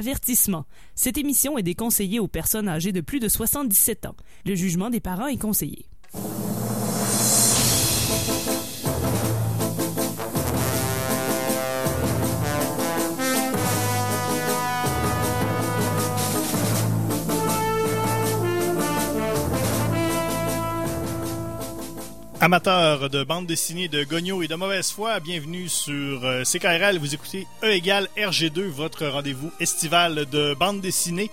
Avertissement. 0.00 0.64
Cette 0.94 1.18
émission 1.18 1.58
est 1.58 1.62
déconseillée 1.62 2.20
aux 2.20 2.26
personnes 2.26 2.70
âgées 2.70 2.90
de 2.90 3.02
plus 3.02 3.20
de 3.20 3.28
77 3.28 4.06
ans. 4.06 4.16
Le 4.46 4.54
jugement 4.54 4.88
des 4.88 4.98
parents 4.98 5.26
est 5.26 5.36
conseillé. 5.36 5.89
Amateurs 22.42 23.10
de 23.10 23.22
bande 23.22 23.46
dessinée 23.46 23.88
de 23.88 24.02
Gogno 24.02 24.42
et 24.42 24.48
de 24.48 24.54
mauvaise 24.54 24.90
foi, 24.90 25.20
bienvenue 25.20 25.68
sur 25.68 26.24
euh, 26.24 26.42
CKRL. 26.42 26.96
Vous 26.96 27.14
écoutez 27.14 27.46
E 27.62 27.70
égale 27.70 28.08
RG2, 28.16 28.62
votre 28.62 29.06
rendez-vous 29.06 29.52
estival 29.60 30.24
de 30.24 30.54
bande 30.54 30.80
dessinée. 30.80 31.30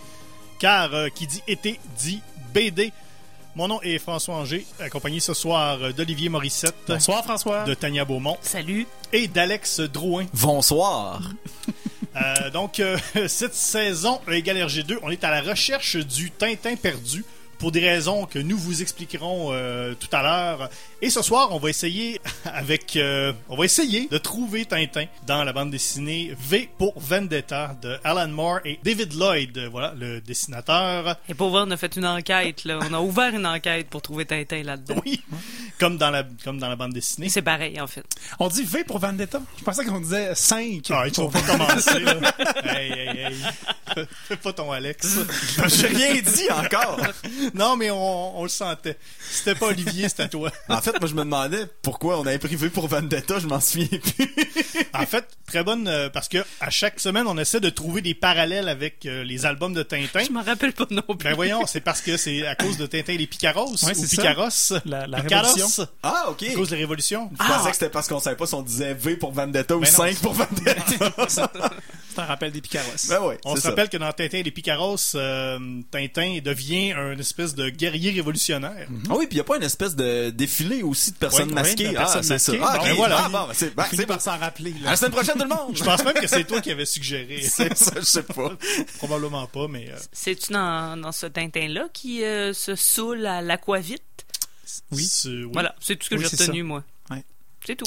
Car 0.59 0.93
euh, 0.93 1.07
qui 1.07 1.25
dit 1.25 1.41
été 1.47 1.79
dit 1.97 2.21
BD. 2.53 2.91
Mon 3.55 3.69
nom 3.69 3.81
est 3.83 3.99
François 3.99 4.35
Anger, 4.35 4.65
accompagné 4.81 5.21
ce 5.21 5.33
soir 5.33 5.93
d'Olivier 5.93 6.27
Morissette. 6.27 6.75
Bonsoir 6.89 7.23
François. 7.23 7.63
De 7.63 7.73
Tania 7.73 8.03
Beaumont. 8.03 8.37
Salut. 8.41 8.85
Et 9.13 9.29
d'Alex 9.29 9.79
Drouin. 9.79 10.25
Bonsoir. 10.33 11.21
Euh, 12.17 12.49
donc, 12.49 12.79
euh, 12.79 12.97
cette 13.27 13.55
saison, 13.55 14.19
E 14.27 14.33
égale 14.33 14.57
RG2, 14.57 14.97
on 15.03 15.09
est 15.09 15.23
à 15.23 15.31
la 15.31 15.41
recherche 15.41 15.95
du 15.95 16.31
Tintin 16.31 16.75
perdu 16.75 17.23
pour 17.57 17.71
des 17.71 17.79
raisons 17.87 18.25
que 18.25 18.39
nous 18.39 18.57
vous 18.57 18.81
expliquerons 18.81 19.49
euh, 19.51 19.93
tout 19.99 20.13
à 20.15 20.21
l'heure. 20.21 20.69
Et 21.01 21.09
ce 21.09 21.21
soir, 21.21 21.49
on 21.51 21.59
va 21.59 21.69
essayer 21.69 22.21
avec, 22.45 22.95
euh, 22.95 23.33
on 23.49 23.57
va 23.57 23.65
essayer 23.65 24.07
de 24.09 24.17
trouver 24.17 24.65
Tintin 24.65 25.05
dans 25.25 25.43
la 25.43 25.53
bande 25.53 25.71
dessinée 25.71 26.33
V 26.39 26.69
pour 26.77 26.93
Vendetta 26.99 27.75
de 27.81 27.97
Alan 28.03 28.27
Moore 28.27 28.59
et 28.65 28.79
David 28.83 29.13
Lloyd, 29.13 29.57
voilà 29.71 29.93
le 29.97 30.21
dessinateur. 30.21 31.17
Et 31.29 31.33
pour 31.33 31.49
voir, 31.49 31.65
on 31.67 31.71
a 31.71 31.77
fait 31.77 31.95
une 31.95 32.05
enquête, 32.05 32.63
là. 32.65 32.79
On 32.89 32.93
a 32.93 32.99
ouvert 32.99 33.33
une 33.33 33.45
enquête 33.45 33.87
pour 33.89 34.01
trouver 34.01 34.25
Tintin 34.25 34.63
là-dedans. 34.63 34.95
Oui, 35.05 35.21
comme 35.79 35.97
dans 35.97 36.09
la 36.11 36.23
comme 36.43 36.59
dans 36.59 36.69
la 36.69 36.75
bande 36.75 36.93
dessinée. 36.93 37.29
C'est 37.29 37.41
pareil, 37.41 37.79
en 37.79 37.87
fait. 37.87 38.05
On 38.39 38.47
dit 38.47 38.63
V 38.63 38.83
pour 38.83 38.99
Vendetta? 38.99 39.41
Je 39.57 39.63
pensais 39.63 39.85
qu'on 39.85 39.99
disait 39.99 40.33
5. 40.33 40.83
Ah, 40.91 41.03
ils 41.07 41.13
sont 41.13 41.29
pas 41.29 41.41
commencer. 41.41 41.99
là. 41.99 42.15
hey, 42.65 42.91
hey, 42.91 43.17
hey. 43.25 44.05
Fais 44.27 44.37
pas 44.37 44.53
ton 44.53 44.71
Alex. 44.71 45.19
J'ai 45.67 45.87
rien 45.87 46.13
dit 46.21 46.49
encore. 46.51 46.99
Non, 47.53 47.75
mais 47.77 47.89
on, 47.91 48.39
on 48.39 48.43
le 48.43 48.49
sentait. 48.49 48.97
C'était 49.31 49.55
pas 49.55 49.67
Olivier, 49.67 50.09
c'était 50.09 50.27
toi. 50.29 50.51
En 50.69 50.81
fait, 50.81 50.99
moi, 50.99 51.07
je 51.09 51.13
me 51.15 51.23
demandais 51.23 51.65
pourquoi 51.81 52.19
on 52.19 52.25
avait 52.25 52.39
pris 52.39 52.55
V 52.55 52.69
pour 52.69 52.87
Vendetta, 52.87 53.39
je 53.39 53.47
m'en 53.47 53.59
souviens 53.59 53.87
plus. 53.99 54.33
En 54.93 55.05
fait, 55.05 55.25
très 55.45 55.63
bonne 55.63 55.87
euh, 55.87 56.09
parce 56.09 56.27
que 56.27 56.39
à 56.59 56.69
chaque 56.69 56.99
semaine, 56.99 57.27
on 57.27 57.37
essaie 57.37 57.59
de 57.59 57.69
trouver 57.69 58.01
des 58.01 58.13
parallèles 58.15 58.67
avec 58.69 59.05
euh, 59.05 59.23
les 59.23 59.45
albums 59.45 59.73
de 59.73 59.83
Tintin. 59.83 60.23
Je 60.25 60.31
m'en 60.31 60.41
rappelle 60.41 60.73
pas 60.73 60.85
non 60.89 61.01
plus. 61.03 61.17
Ben 61.29 61.35
voyons, 61.35 61.65
c'est 61.67 61.81
parce 61.81 62.01
que 62.01 62.17
c'est 62.17 62.45
à 62.47 62.55
cause 62.55 62.77
de 62.77 62.85
Tintin 62.87 63.13
et 63.13 63.17
les 63.17 63.27
Picaros 63.27 63.71
Ouais, 63.83 63.91
ou 63.91 63.93
c'est 63.93 64.07
ça. 64.07 64.21
Picaros. 64.21 64.73
La- 64.85 65.05
la 65.07 65.21
Picaros, 65.21 65.47
révolution. 65.53 65.87
Ah, 66.03 66.25
ok. 66.29 66.43
À 66.43 66.53
cause 66.53 66.69
de 66.69 66.75
la 66.75 66.79
révolution. 66.79 67.29
Je 67.39 67.47
pensais 67.47 67.69
que 67.69 67.75
c'était 67.75 67.89
parce 67.89 68.07
qu'on 68.07 68.19
savait 68.19 68.35
pas 68.37 68.47
si 68.47 68.53
on 68.55 68.61
disait 68.61 68.93
V 68.93 69.17
pour 69.17 69.31
Vendetta 69.31 69.75
ou 69.75 69.81
non. 69.81 69.85
5 69.85 70.15
pour 70.17 70.33
Vendetta. 70.33 70.75
C'est 72.17 72.23
un 72.23 72.25
rappel 72.25 72.51
des 72.51 72.61
Picaros. 72.61 72.89
ben 73.09 73.21
ouais, 73.21 73.37
On 73.45 73.55
se 73.55 73.61
ça. 73.61 73.69
rappelle 73.69 73.89
que 73.89 73.97
dans 73.97 74.11
Tintin 74.11 74.39
et 74.39 74.43
les 74.43 74.49
Picaros, 74.51 74.97
euh, 75.15 75.59
Tintin 75.91 76.39
devient 76.43 76.93
un 76.93 77.15
espèce 77.19 77.53
de 77.53 77.69
guerrier 77.69 78.09
révolutionnaire. 78.11 78.87
Ah 79.09 79.13
oui, 79.15 79.27
puis 79.27 79.35
il 79.35 79.37
y 79.37 79.41
a 79.41 79.43
pas 79.43 79.57
une 79.57 79.63
espèce 79.63 79.95
de 79.95 80.31
défilé 80.31 80.81
aussi 80.81 81.11
de 81.11 81.17
personnes 81.17 81.49
Oui, 81.49 81.53
masquées. 81.53 81.87
oui, 81.87 81.93
de 81.93 81.97
ah, 81.97 82.01
personnes 82.01 82.23
c'est 82.23 82.39
ça. 82.39 82.51
masquées. 82.53 82.65
Ah, 82.67 82.79
Ben 82.83 82.91
ok. 82.91 82.97
voilà. 82.97 83.21
Ah, 83.25 83.29
bon, 83.29 83.47
ben, 83.47 83.53
c'est 83.53 83.75
ben, 83.75 84.05
par 84.07 84.19
s'en 84.21 84.37
rappeler. 84.37 84.71
À 84.81 84.83
Là. 84.85 84.89
la 84.91 84.95
semaine 84.95 85.11
prochaine, 85.11 85.35
tout 85.35 85.43
le 85.43 85.49
monde. 85.55 85.75
Je 85.77 85.83
pense 85.83 86.03
même 86.03 86.13
que 86.15 86.27
c'est 86.27 86.43
toi 86.45 86.59
qui 86.59 86.71
avais 86.71 86.85
suggéré. 86.85 87.41
C'est 87.47 87.77
ça, 87.77 87.91
je 87.97 88.01
sais 88.05 88.23
pas. 88.23 88.51
Probablement 88.97 89.45
pas, 89.47 89.67
mais 89.67 89.89
euh, 89.91 89.97
C'est-tu 90.11 90.53
dans, 90.53 90.99
dans 90.99 91.11
ce 91.11 91.27
Tintin-là 91.27 91.87
qui 91.93 92.23
euh, 92.23 92.53
se 92.53 92.75
saoule 92.75 93.25
à 93.27 93.41
l'aquavite? 93.43 94.01
Oui. 94.91 95.03
c'est- 95.05 95.29
oui. 95.29 95.49
Voilà, 95.53 95.75
c'est 95.79 95.95
tout 95.95 96.05
ce 96.05 96.09
que 96.09 96.15
Oui, 96.15 96.21
j'ai 96.29 96.35
retenu, 96.43 96.59
ça. 96.61 96.63
moi. 96.65 96.83
Ouais. 97.11 97.23
C'est 97.65 97.75
tout. 97.75 97.85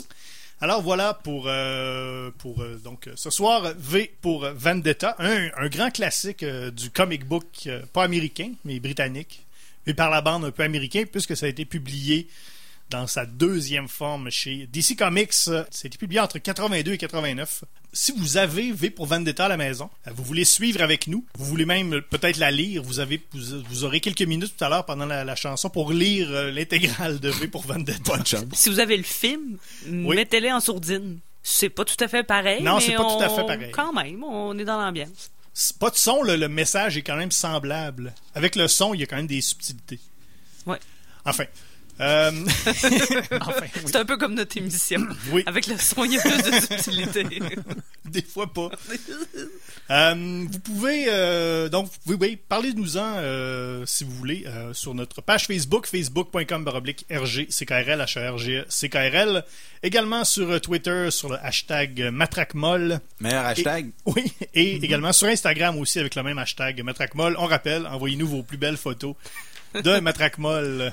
Alors 0.62 0.82
voilà 0.82 1.14
pour 1.14 1.44
euh, 1.46 2.30
pour 2.36 2.60
euh, 2.60 2.78
donc 2.84 3.08
ce 3.14 3.30
soir 3.30 3.72
V 3.78 4.12
pour 4.20 4.46
Vendetta, 4.54 5.16
un, 5.18 5.48
un 5.56 5.68
grand 5.68 5.90
classique 5.90 6.42
euh, 6.42 6.70
du 6.70 6.90
comic 6.90 7.24
book 7.24 7.46
euh, 7.66 7.80
pas 7.94 8.04
américain 8.04 8.52
mais 8.66 8.78
britannique, 8.78 9.46
mais 9.86 9.94
par 9.94 10.10
la 10.10 10.20
bande 10.20 10.44
un 10.44 10.50
peu 10.50 10.62
américain 10.62 11.04
puisque 11.10 11.34
ça 11.34 11.46
a 11.46 11.48
été 11.48 11.64
publié 11.64 12.28
dans 12.90 13.06
sa 13.06 13.24
deuxième 13.24 13.88
forme 13.88 14.30
chez 14.30 14.66
DC 14.72 14.96
Comics. 14.98 15.48
Été 15.84 15.96
publié 15.96 16.20
entre 16.20 16.38
82 16.38 16.92
et 16.92 16.98
89. 16.98 17.64
Si 17.92 18.12
vous 18.16 18.36
avez 18.36 18.72
V 18.72 18.90
pour 18.90 19.06
Vendetta 19.06 19.46
à 19.46 19.48
la 19.48 19.56
maison, 19.56 19.90
euh, 20.06 20.10
vous 20.14 20.22
voulez 20.22 20.44
suivre 20.44 20.80
avec 20.82 21.06
nous, 21.08 21.24
vous 21.36 21.44
voulez 21.44 21.64
même 21.64 22.02
peut-être 22.02 22.36
la 22.36 22.50
lire, 22.52 22.82
vous 22.82 23.00
avez 23.00 23.20
vous, 23.32 23.62
vous 23.68 23.84
aurez 23.84 24.00
quelques 24.00 24.22
minutes 24.22 24.54
tout 24.56 24.64
à 24.64 24.68
l'heure 24.68 24.84
pendant 24.84 25.06
la, 25.06 25.24
la 25.24 25.34
chanson 25.34 25.70
pour 25.70 25.92
lire 25.92 26.30
euh, 26.30 26.50
l'intégrale 26.52 27.18
de 27.18 27.30
V 27.30 27.48
pour 27.48 27.62
Vendetta. 27.62 27.98
Bonne 28.04 28.26
chance. 28.26 28.44
Si 28.52 28.68
vous 28.68 28.78
avez 28.78 28.96
le 28.96 29.02
film, 29.02 29.58
mettez-les 29.86 30.52
en 30.52 30.60
sourdine. 30.60 31.18
C'est 31.42 31.70
pas 31.70 31.84
tout 31.84 31.96
à 32.04 32.06
fait 32.06 32.22
pareil. 32.22 32.62
Non, 32.62 32.78
c'est 32.80 32.94
pas 32.94 33.04
tout 33.04 33.22
à 33.22 33.28
fait 33.28 33.46
pareil. 33.46 33.70
Quand 33.72 33.92
même, 33.92 34.22
on 34.22 34.56
est 34.58 34.64
dans 34.64 34.80
l'ambiance. 34.80 35.30
Pas 35.78 35.90
de 35.90 35.96
son, 35.96 36.22
là, 36.22 36.36
le 36.36 36.48
message 36.48 36.96
est 36.96 37.02
quand 37.02 37.16
même 37.16 37.32
semblable. 37.32 38.14
Avec 38.34 38.56
le 38.56 38.68
son, 38.68 38.94
il 38.94 39.00
y 39.00 39.02
a 39.02 39.06
quand 39.06 39.16
même 39.16 39.26
des 39.26 39.40
subtilités. 39.40 39.98
Ouais. 40.66 40.78
Enfin. 41.24 41.44
Euh, 42.00 42.30
Enfin, 43.40 43.52
oui. 43.62 43.82
C'est 43.86 43.96
un 43.96 44.04
peu 44.04 44.16
comme 44.16 44.34
notre 44.34 44.56
émission. 44.56 45.06
oui, 45.32 45.42
Avec 45.46 45.66
le 45.66 45.76
son, 45.78 46.04
il 46.04 46.14
y 46.14 46.18
a 46.18 46.22
plus 46.22 46.42
de 46.42 46.60
subtilité. 46.60 47.24
des 48.10 48.22
fois 48.22 48.52
pas. 48.52 48.70
Euh, 49.90 50.46
vous 50.48 50.60
pouvez 50.60 51.06
euh, 51.08 51.68
donc 51.68 51.90
oui 52.06 52.16
oui 52.20 52.38
parlez-nous-en 52.48 53.14
euh, 53.16 53.84
si 53.86 54.04
vous 54.04 54.12
voulez 54.12 54.44
euh, 54.46 54.72
sur 54.72 54.94
notre 54.94 55.20
page 55.20 55.48
Facebook 55.48 55.88
facebook.com 55.88 56.62
baroblique 56.62 57.04
RG 57.10 57.48
CKRL 57.48 58.00
HRG 58.00 58.66
CKRL 58.68 59.42
également 59.82 60.22
sur 60.22 60.60
Twitter 60.60 61.10
sur 61.10 61.28
le 61.30 61.44
hashtag 61.44 62.08
MatraqueMolle 62.12 63.00
Meilleur 63.18 63.44
hashtag. 63.46 63.90
oui 64.06 64.32
et 64.54 64.76
également 64.76 65.12
sur 65.12 65.26
Instagram 65.26 65.76
aussi 65.76 65.98
avec 65.98 66.14
le 66.14 66.22
même 66.22 66.38
hashtag 66.38 66.84
MatraqueMolle 66.84 67.34
on 67.36 67.46
rappelle 67.46 67.84
envoyez-nous 67.88 68.28
vos 68.28 68.42
plus 68.44 68.58
belles 68.58 68.76
photos 68.76 69.16
de 69.74 69.98
MatraqueMolle 69.98 70.92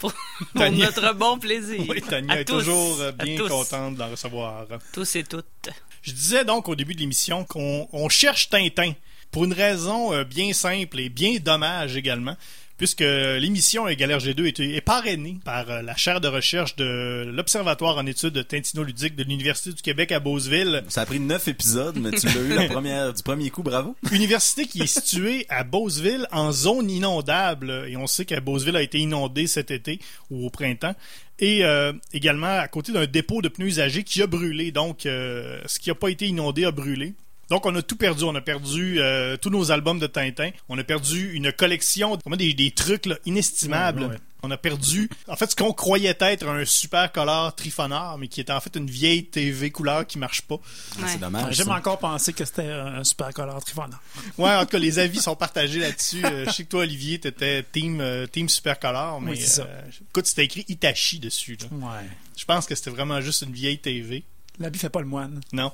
Pour, 0.00 0.12
pour 0.54 0.70
notre 0.70 1.12
bon 1.14 1.38
plaisir. 1.38 1.80
Oui, 1.88 2.00
Tania 2.02 2.40
est 2.40 2.44
tous. 2.44 2.58
toujours 2.58 3.00
euh, 3.00 3.12
bien 3.12 3.36
contente 3.46 3.96
d'en 3.96 4.10
recevoir. 4.10 4.66
Tous 4.92 5.16
et 5.16 5.24
toutes. 5.24 5.70
Je 6.02 6.12
disais 6.12 6.44
donc 6.44 6.68
au 6.68 6.76
début 6.76 6.94
de 6.94 7.00
l'émission 7.00 7.44
qu'on 7.44 7.88
on 7.92 8.08
cherche 8.08 8.48
Tintin 8.48 8.92
pour 9.30 9.44
une 9.44 9.52
raison 9.52 10.12
euh, 10.12 10.24
bien 10.24 10.52
simple 10.52 11.00
et 11.00 11.08
bien 11.08 11.38
dommage 11.38 11.96
également, 11.96 12.36
puisque 12.78 13.00
l'émission 13.00 13.86
Galère 13.92 14.20
G2 14.20 14.46
est, 14.46 14.60
est 14.60 14.80
parrainée 14.80 15.38
par 15.44 15.68
euh, 15.68 15.82
la 15.82 15.96
chaire 15.96 16.20
de 16.20 16.28
recherche 16.28 16.76
de 16.76 17.24
l'Observatoire 17.26 17.98
en 17.98 18.06
études 18.06 18.46
tintinoludiques 18.46 19.16
de 19.16 19.24
l'Université 19.24 19.72
du 19.72 19.82
Québec 19.82 20.12
à 20.12 20.20
Beauceville, 20.20 20.84
Ça 20.88 21.02
a 21.02 21.06
pris 21.06 21.20
9 21.20 21.48
épisodes, 21.48 21.98
mais 21.98 22.12
tu 22.12 22.26
l'as 22.26 22.40
eu 22.40 22.54
la 22.54 22.68
première, 22.68 23.12
du 23.12 23.22
premier 23.22 23.50
coup, 23.50 23.62
bravo. 23.62 23.96
université 24.12 24.66
qui 24.66 24.82
est 24.82 24.86
située 24.86 25.44
à 25.48 25.64
Beauceville 25.64 26.26
en 26.30 26.52
zone 26.52 26.90
inondable, 26.90 27.86
et 27.88 27.96
on 27.96 28.06
sait 28.06 28.24
que 28.24 28.38
Beauceville 28.38 28.76
a 28.76 28.82
été 28.82 28.98
inondée 28.98 29.46
cet 29.46 29.70
été 29.70 29.98
ou 30.30 30.46
au 30.46 30.50
printemps, 30.50 30.94
et 31.40 31.64
euh, 31.64 31.92
également 32.12 32.58
à 32.58 32.68
côté 32.68 32.92
d'un 32.92 33.06
dépôt 33.06 33.42
de 33.42 33.48
pneus 33.48 33.66
usagés 33.66 34.04
qui 34.04 34.22
a 34.22 34.26
brûlé, 34.26 34.70
donc 34.70 35.04
euh, 35.06 35.60
ce 35.66 35.78
qui 35.78 35.90
n'a 35.90 35.94
pas 35.94 36.10
été 36.10 36.26
inondé 36.26 36.64
a 36.64 36.70
brûlé. 36.70 37.14
Donc 37.50 37.64
on 37.66 37.74
a 37.74 37.82
tout 37.82 37.96
perdu, 37.96 38.24
on 38.24 38.34
a 38.34 38.40
perdu 38.40 39.00
euh, 39.00 39.36
tous 39.38 39.50
nos 39.50 39.70
albums 39.70 39.98
de 39.98 40.06
Tintin, 40.06 40.50
on 40.68 40.76
a 40.78 40.84
perdu 40.84 41.32
une 41.32 41.50
collection, 41.52 42.18
des, 42.36 42.52
des 42.54 42.70
trucs 42.72 43.06
là, 43.06 43.16
inestimables. 43.24 44.02
Ouais, 44.02 44.08
ouais. 44.08 44.16
On 44.44 44.52
a 44.52 44.56
perdu, 44.56 45.10
en 45.26 45.34
fait, 45.34 45.50
ce 45.50 45.56
qu'on 45.56 45.72
croyait 45.72 46.16
être 46.20 46.46
un 46.46 46.64
super 46.64 47.10
color 47.10 47.52
trifonard, 47.56 48.18
mais 48.18 48.28
qui 48.28 48.40
était 48.40 48.52
en 48.52 48.60
fait 48.60 48.76
une 48.76 48.88
vieille 48.88 49.24
TV 49.24 49.70
couleur 49.72 50.06
qui 50.06 50.16
marche 50.16 50.42
pas. 50.42 50.54
Ouais. 50.54 51.08
C'est 51.08 51.18
dommage. 51.18 51.56
J'aime 51.56 51.70
encore 51.70 51.98
penser 51.98 52.32
que 52.32 52.44
c'était 52.44 52.70
un 52.70 53.02
super 53.02 53.32
color 53.34 53.64
Trifona. 53.64 53.98
Ouais, 54.36 54.54
en 54.54 54.60
tout 54.60 54.68
cas, 54.70 54.78
les 54.78 54.98
avis 55.00 55.18
sont 55.18 55.34
partagés 55.34 55.80
là-dessus. 55.80 56.24
Euh, 56.24 56.44
je 56.46 56.50
sais 56.52 56.62
que 56.62 56.68
toi, 56.68 56.82
Olivier, 56.82 57.18
t'étais 57.18 57.64
team, 57.64 58.00
euh, 58.00 58.28
team 58.28 58.48
super 58.48 58.78
color, 58.78 59.20
mais 59.20 59.32
Oui, 59.32 59.38
c'est 59.40 59.48
ça. 59.48 59.62
euh, 59.64 59.82
écoute, 60.08 60.26
c'était 60.28 60.44
écrit 60.44 60.64
Itachi 60.68 61.18
dessus. 61.18 61.58
Là. 61.60 61.66
Ouais. 61.76 62.06
Je 62.36 62.44
pense 62.44 62.64
que 62.66 62.76
c'était 62.76 62.90
vraiment 62.90 63.20
juste 63.20 63.42
une 63.42 63.52
vieille 63.52 63.78
TV. 63.80 64.22
L'habit 64.60 64.78
fait 64.78 64.88
pas 64.88 65.00
le 65.00 65.06
moine. 65.06 65.40
Non. 65.52 65.72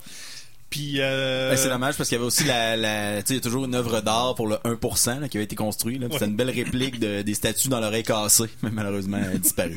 Puis, 0.74 0.94
euh, 0.98 1.50
Ben, 1.50 1.56
c'est 1.56 1.68
dommage 1.68 1.96
parce 1.96 2.08
qu'il 2.08 2.16
y 2.16 2.18
avait 2.18 2.26
aussi 2.26 2.42
la, 2.42 2.76
la 2.76 3.22
tu 3.22 3.28
sais, 3.28 3.34
il 3.34 3.36
y 3.36 3.38
a 3.38 3.42
toujours 3.42 3.64
une 3.64 3.76
œuvre 3.76 4.00
d'art 4.00 4.34
pour 4.34 4.48
le 4.48 4.56
1% 4.56 5.20
là, 5.20 5.28
qui 5.28 5.36
avait 5.36 5.44
été 5.44 5.54
construit. 5.54 5.98
Là, 5.98 6.08
C'était 6.10 6.24
une 6.24 6.34
belle 6.34 6.50
réplique 6.50 6.98
de, 6.98 7.22
des 7.22 7.34
statues 7.34 7.68
dans 7.68 7.78
l'oreille 7.78 8.02
cassée, 8.02 8.50
mais 8.62 8.70
malheureusement 8.72 9.18
elle 9.18 9.36
a 9.36 9.38
disparu. 9.38 9.76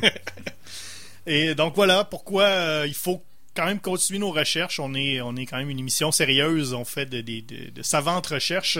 Et 1.26 1.54
donc 1.54 1.74
voilà 1.76 2.02
pourquoi 2.04 2.42
euh, 2.44 2.84
il 2.88 2.94
faut 2.94 3.22
quand 3.54 3.66
même 3.66 3.78
continuer 3.80 4.18
nos 4.18 4.32
recherches. 4.32 4.80
On 4.80 4.92
est, 4.94 5.20
on 5.20 5.36
est 5.36 5.46
quand 5.46 5.58
même 5.58 5.70
une 5.70 5.78
émission 5.78 6.10
sérieuse. 6.10 6.72
On 6.74 6.84
fait 6.84 7.06
de, 7.06 7.20
de- 7.20 7.40
de- 7.40 7.70
de 7.70 7.82
savantes 7.82 8.26
recherches. 8.26 8.78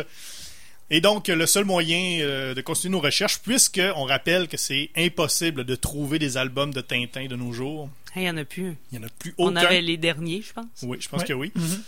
Et 0.90 1.00
donc, 1.02 1.28
le 1.28 1.46
seul 1.46 1.66
moyen 1.66 2.20
euh, 2.22 2.54
de 2.54 2.60
continuer 2.62 2.92
nos 2.92 3.00
recherches, 3.00 3.40
puisque 3.40 3.80
on 3.96 4.04
rappelle 4.04 4.48
que 4.48 4.56
c'est 4.56 4.88
impossible 4.96 5.64
de 5.64 5.74
trouver 5.74 6.18
des 6.18 6.38
albums 6.38 6.72
de 6.72 6.80
Tintin 6.80 7.26
de 7.26 7.36
nos 7.36 7.52
jours, 7.52 7.90
Il 8.16 8.22
y 8.22 8.30
en 8.30 8.36
a 8.38 8.44
plus. 8.44 8.74
il 8.90 8.98
n'y 8.98 9.04
en 9.04 9.06
a 9.06 9.10
plus 9.18 9.34
On 9.36 9.48
aucun. 9.48 9.66
avait 9.66 9.82
les 9.82 9.98
derniers, 9.98 10.40
je 10.40 10.52
pense. 10.54 10.64
Oui, 10.82 10.96
je 10.98 11.08
pense 11.10 11.20
Ouais. 11.20 11.26
que 11.26 11.32
oui. 11.34 11.52
Mhm. 11.54 11.82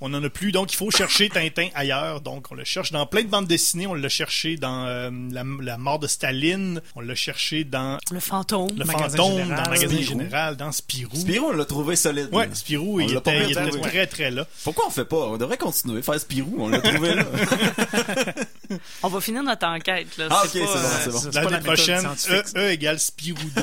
On 0.00 0.14
en 0.14 0.22
a 0.22 0.30
plus, 0.30 0.52
donc 0.52 0.72
il 0.72 0.76
faut 0.76 0.90
chercher 0.90 1.28
Tintin 1.28 1.68
ailleurs. 1.74 2.20
Donc 2.20 2.46
on 2.52 2.54
le 2.54 2.64
cherche 2.64 2.92
dans 2.92 3.04
plein 3.06 3.22
de 3.22 3.26
bandes 3.28 3.46
dessinées. 3.48 3.86
On 3.88 3.94
l'a 3.94 4.08
cherché 4.08 4.56
dans 4.56 4.86
euh, 4.86 5.10
la, 5.32 5.42
la 5.60 5.76
mort 5.78 5.98
de 5.98 6.06
Staline. 6.06 6.80
On 6.94 7.00
l'a 7.00 7.14
cherché 7.16 7.64
dans 7.64 7.98
Le 8.12 8.20
fantôme. 8.20 8.70
Le 8.78 8.84
Magasin 8.84 9.16
Fantôme, 9.16 9.38
Général. 9.38 9.56
dans 9.56 9.64
le 9.64 9.70
Magasin 9.70 9.88
Spirou. 9.96 10.04
Général, 10.20 10.56
dans 10.56 10.72
Spirou. 10.72 11.16
Spirou, 11.16 11.46
on 11.48 11.52
l'a 11.52 11.64
trouvé 11.64 11.96
solide. 11.96 12.28
Ouais. 12.32 12.48
Spirou, 12.52 12.96
On 12.96 13.00
il 13.00 13.16
était, 13.16 13.44
il 13.44 13.50
était 13.50 13.80
très 13.80 14.06
très 14.06 14.30
là. 14.30 14.46
Pourquoi 14.64 14.86
on 14.86 14.90
fait 14.90 15.04
pas? 15.04 15.16
On 15.16 15.36
devrait 15.36 15.56
continuer. 15.58 16.00
Faire 16.02 16.20
Spirou, 16.20 16.54
on 16.58 16.68
l'a 16.68 16.80
trouvé 16.80 17.14
là. 17.14 17.24
On 19.02 19.08
va 19.08 19.20
finir 19.20 19.42
notre 19.42 19.66
enquête. 19.66 20.08
Là. 20.18 20.26
Ah, 20.30 20.42
C'est 20.46 20.60
ok, 20.60 20.68
c'est 20.68 20.74
bon, 20.74 20.78
euh, 20.78 20.90
c'est 21.04 21.10
bon. 21.10 21.18
c'est 21.18 21.30
pas 21.32 21.40
L'année 21.42 21.50
la 21.52 21.60
prochaine, 21.60 22.06
E, 22.28 22.42
e 22.58 22.70
égale 22.70 22.98
Spirou 22.98 23.38
2. 23.56 23.62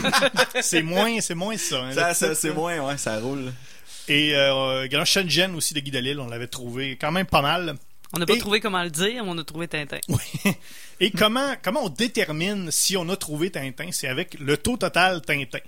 c'est 0.62 0.82
moins, 0.82 1.20
c'est 1.20 1.34
moins 1.34 1.56
ça. 1.56 1.76
hein, 1.82 1.92
Ça, 1.92 2.14
ça, 2.14 2.34
c'est 2.34 2.50
moins, 2.50 2.78
ouais, 2.80 2.98
ça 2.98 3.18
roule. 3.20 3.52
Et 4.08 4.34
euh, 4.34 4.86
Grand 4.88 5.04
Shenzhen 5.04 5.54
aussi 5.54 5.74
de 5.74 5.80
Guy 5.80 5.90
Delisle, 5.90 6.20
on 6.20 6.28
l'avait 6.28 6.48
trouvé 6.48 6.96
quand 7.00 7.12
même 7.12 7.26
pas 7.26 7.42
mal. 7.42 7.76
On 8.14 8.18
n'a 8.18 8.26
pas 8.26 8.34
Et- 8.34 8.38
trouvé 8.38 8.60
comment 8.60 8.82
le 8.82 8.90
dire, 8.90 9.24
mais 9.24 9.30
on 9.30 9.38
a 9.38 9.44
trouvé 9.44 9.68
Tintin. 9.68 9.98
Et 11.00 11.10
comment, 11.10 11.54
comment 11.62 11.84
on 11.84 11.88
détermine 11.88 12.70
si 12.70 12.96
on 12.96 13.08
a 13.08 13.16
trouvé 13.16 13.50
Tintin? 13.50 13.88
C'est 13.90 14.08
avec 14.08 14.38
le 14.38 14.56
taux 14.56 14.76
total 14.76 15.22
Tintin. 15.22 15.58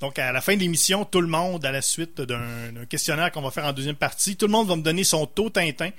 Donc, 0.00 0.18
à 0.18 0.32
la 0.32 0.40
fin 0.40 0.54
de 0.56 0.60
l'émission, 0.60 1.04
tout 1.04 1.20
le 1.20 1.28
monde, 1.28 1.64
à 1.64 1.70
la 1.70 1.82
suite 1.82 2.20
d'un 2.20 2.86
questionnaire 2.88 3.30
qu'on 3.30 3.42
va 3.42 3.50
faire 3.50 3.66
en 3.66 3.72
deuxième 3.72 3.94
partie, 3.96 4.36
tout 4.36 4.46
le 4.46 4.52
monde 4.52 4.66
va 4.68 4.74
me 4.76 4.82
donner 4.82 5.04
son 5.04 5.26
taux 5.26 5.50
Tintin, 5.50 5.90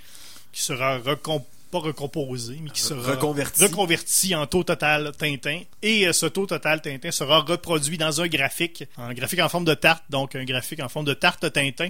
qui 0.52 0.62
sera 0.64 0.98
recom- 1.00 1.44
pas 1.74 1.80
recomposé, 1.80 2.60
mais 2.62 2.70
qui 2.70 2.82
sera 2.82 3.02
Reconverti. 3.12 3.64
reconverti 3.64 4.36
en 4.36 4.46
taux 4.48 4.64
total 4.64 5.12
Tintin. 5.18 5.62
Et 5.82 6.08
euh, 6.08 6.14
ce 6.14 6.28
taux 6.28 6.46
total 6.46 6.82
Tintin 6.82 7.12
sera 7.12 7.40
reproduit 7.42 7.98
dans 7.98 8.22
un 8.22 8.28
graphique, 8.28 8.84
un 8.98 9.14
graphique 9.14 9.40
en 9.40 9.50
forme 9.50 9.66
de 9.66 9.74
tarte, 9.74 10.04
donc 10.10 10.36
un 10.36 10.46
graphique 10.46 10.80
en 10.82 10.90
forme 10.90 11.06
de 11.06 11.14
tarte 11.16 11.52
Tintin, 11.52 11.90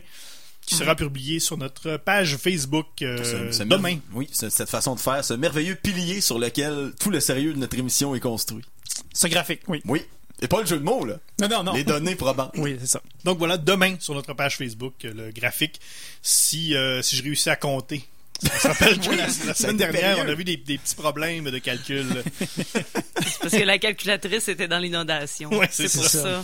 qui 0.66 0.76
sera 0.76 0.96
publié 0.96 1.40
sur 1.42 1.58
notre 1.58 1.98
page 1.98 2.38
Facebook 2.38 2.88
euh, 3.02 3.18
Ce- 3.52 3.58
ce 3.60 3.64
demain. 3.64 3.98
Oui, 4.14 4.30
ce- 4.32 4.50
cette 4.50 4.70
façon 4.70 4.96
de 4.96 5.00
faire, 5.02 5.24
ce 5.26 5.34
merveilleux 5.34 5.76
pilier 5.76 6.22
sur 6.22 6.40
lequel 6.40 6.94
tout 7.00 7.10
le 7.10 7.20
sérieux 7.20 7.54
de 7.54 7.60
notre 7.60 7.78
émission 7.78 8.16
est 8.16 8.22
construit. 8.22 8.64
Ce 9.14 9.28
graphique, 9.28 9.62
oui. 9.68 9.82
Oui. 9.86 10.02
Et 10.42 10.48
pas 10.48 10.62
le 10.62 10.66
jeu 10.68 10.78
de 10.80 10.84
mots, 10.84 11.06
là. 11.06 11.16
Non, 11.40 11.48
non, 11.50 11.64
non. 11.64 11.74
Les 11.74 11.84
données 11.84 12.16
probantes. 12.16 12.54
Oui, 12.58 12.78
c'est 12.80 12.88
ça. 12.88 13.02
Donc 13.24 13.38
voilà, 13.38 13.58
demain 13.58 13.96
sur 14.00 14.14
notre 14.14 14.34
page 14.34 14.58
Facebook, 14.58 14.94
euh, 15.06 15.14
le 15.14 15.32
graphique, 15.32 15.80
si, 16.22 16.76
euh, 16.76 17.02
si 17.02 17.16
je 17.18 17.24
réussis 17.24 17.50
à 17.50 17.56
compter. 17.56 18.04
On 18.44 18.60
se 18.60 18.68
rappelle 18.68 19.00
que 19.00 19.10
la, 19.12 19.28
la 19.28 19.54
semaine 19.54 19.78
dernière, 19.78 20.18
on 20.20 20.30
a 20.30 20.34
vu 20.34 20.44
des, 20.44 20.58
des 20.58 20.78
petits 20.78 20.96
problèmes 20.96 21.50
de 21.50 21.58
calcul. 21.60 22.24
Parce 23.42 23.54
que 23.54 23.64
la 23.64 23.78
calculatrice 23.78 24.48
était 24.48 24.68
dans 24.68 24.80
l'inondation. 24.80 25.50
Ouais, 25.54 25.70
c'est 25.72 25.92
pour 25.92 26.04
ça. 26.06 26.44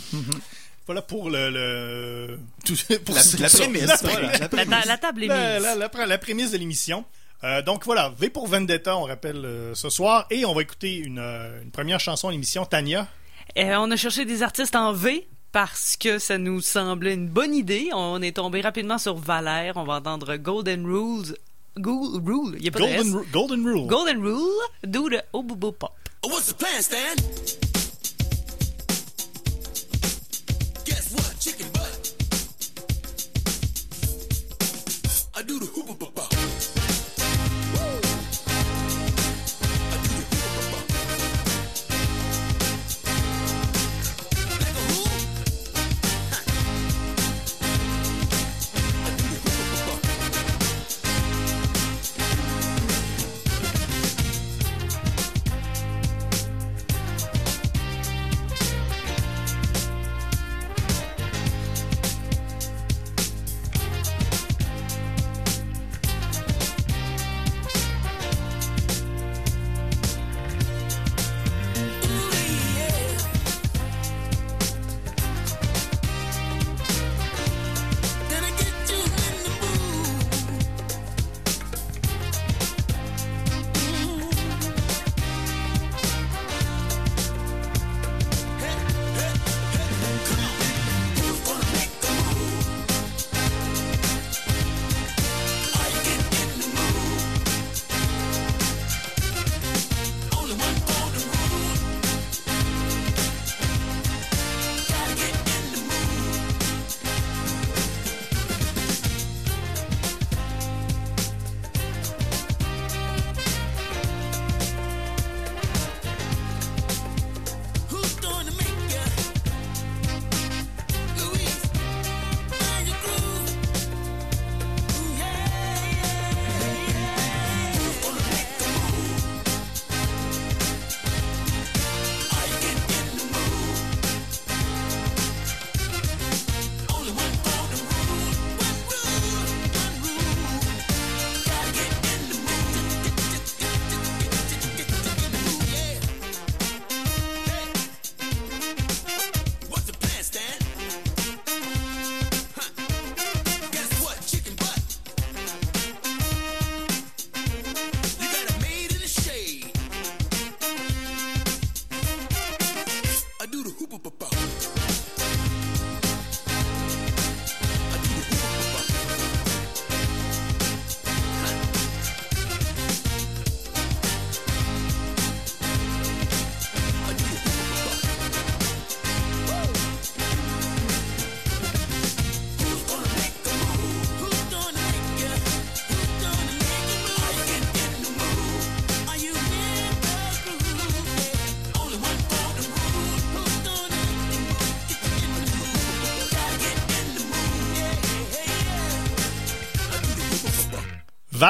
voilà 0.86 1.02
pour 1.02 1.30
le... 1.30 1.50
le 1.50 2.38
tout, 2.64 2.74
pour 3.04 3.14
La, 3.14 3.22
la 3.38 3.48
prémisse. 3.48 3.86
La- 3.86 4.48
prémisse. 4.48 5.00
table 5.00 5.24
est 5.24 5.26
la, 5.28 5.54
mise. 5.58 5.62
la- 5.62 5.74
la- 5.76 6.06
la 6.06 6.18
prémisse 6.18 6.50
de 6.52 6.58
l'émission. 6.58 7.04
Euh, 7.42 7.62
donc 7.62 7.84
voilà, 7.86 8.12
V 8.18 8.28
pour 8.28 8.46
Vendetta, 8.48 8.96
on 8.98 9.04
rappelle 9.04 9.44
euh, 9.44 9.74
ce 9.74 9.88
soir. 9.88 10.26
Et 10.30 10.44
on 10.44 10.54
va 10.54 10.62
écouter 10.62 10.96
une, 10.96 11.18
euh, 11.18 11.62
une 11.62 11.70
première 11.70 11.98
chanson 12.00 12.28
à 12.28 12.32
l'émission, 12.32 12.66
Tania. 12.66 13.08
Euh, 13.56 13.76
on 13.78 13.90
a 13.90 13.96
cherché 13.96 14.24
des 14.24 14.42
artistes 14.42 14.76
en 14.76 14.92
V 14.92 15.26
parce 15.50 15.96
que 15.98 16.18
ça 16.18 16.38
nous 16.38 16.60
semblait 16.60 17.14
une 17.14 17.28
bonne 17.28 17.54
idée. 17.54 17.88
On 17.94 18.20
est 18.22 18.36
tombé 18.36 18.60
rapidement 18.60 18.98
sur 18.98 19.16
Valère. 19.16 19.76
On 19.76 19.84
va 19.84 19.94
entendre 19.94 20.36
Golden 20.36 20.84
Rules. 20.86 21.34
Go- 21.78 22.20
Rule. 22.24 22.56
Il 22.56 22.62
n'y 22.62 22.68
a 22.68 22.70
pas 22.70 22.78
de 22.80 22.84
Golden, 22.84 23.06
S. 23.06 23.12
Ru- 23.14 23.26
Golden 23.32 23.64
Rule. 23.64 23.86
Golden 23.86 24.20
Rule, 24.20 24.60
do 24.84 25.08
the 25.08 25.22
Obobo 25.32 25.72
Pop. 25.72 25.96
What's 26.24 26.48
the 26.48 26.54
plan, 26.54 26.82
Stan? 26.82 27.16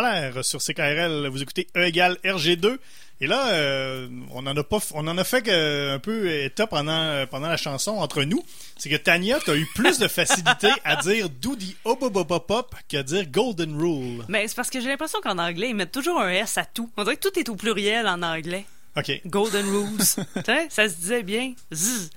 Valère 0.01 0.45
sur 0.45 0.61
CKRL. 0.61 1.29
Vous 1.29 1.43
écoutez 1.43 1.69
E 1.77 1.85
égale 1.85 2.17
RG2. 2.25 2.79
Et 3.21 3.27
là, 3.27 3.49
euh, 3.49 4.09
on 4.33 4.47
en 4.47 4.57
a 4.57 4.65
pas, 4.65 4.79
on 4.95 5.07
en 5.07 5.19
a 5.19 5.25
fait 5.25 5.43
que, 5.43 5.95
un 5.95 5.99
peu 5.99 6.31
état 6.31 6.67
pendant 6.67 6.93
euh, 6.93 7.27
pendant 7.27 7.49
la 7.49 7.59
chanson 7.59 7.91
entre 7.93 8.23
nous. 8.23 8.43
C'est 8.79 8.89
que 8.89 8.97
Tania, 8.97 9.39
t'as 9.45 9.57
eu 9.57 9.67
plus 9.75 9.99
de 9.99 10.09
facilité 10.09 10.69
à 10.85 10.97
dire 10.97 11.29
do 11.29 11.55
the 11.55 11.77
hop 11.85 12.75
qu'à 12.89 13.03
dire 13.03 13.27
golden 13.27 13.79
rule. 13.79 14.25
Mais 14.29 14.49
c'est 14.49 14.55
parce 14.55 14.71
que 14.71 14.81
j'ai 14.81 14.89
l'impression 14.89 15.21
qu'en 15.21 15.37
anglais, 15.37 15.69
ils 15.69 15.77
mettent 15.77 15.93
toujours 15.93 16.19
un 16.19 16.31
S 16.31 16.57
à 16.57 16.65
tout. 16.65 16.91
On 16.97 17.05
dirait 17.05 17.17
que 17.17 17.29
tout 17.29 17.39
est 17.39 17.51
au 17.51 17.57
pluriel 17.57 18.09
en 18.09 18.23
anglais. 18.23 18.65
Ok. 18.97 19.21
Golden 19.27 19.67
Rules. 19.67 20.03
ça 20.71 20.89
se 20.89 20.97
disait 20.97 21.23
bien. 21.23 21.53
Zzz. 21.75 22.11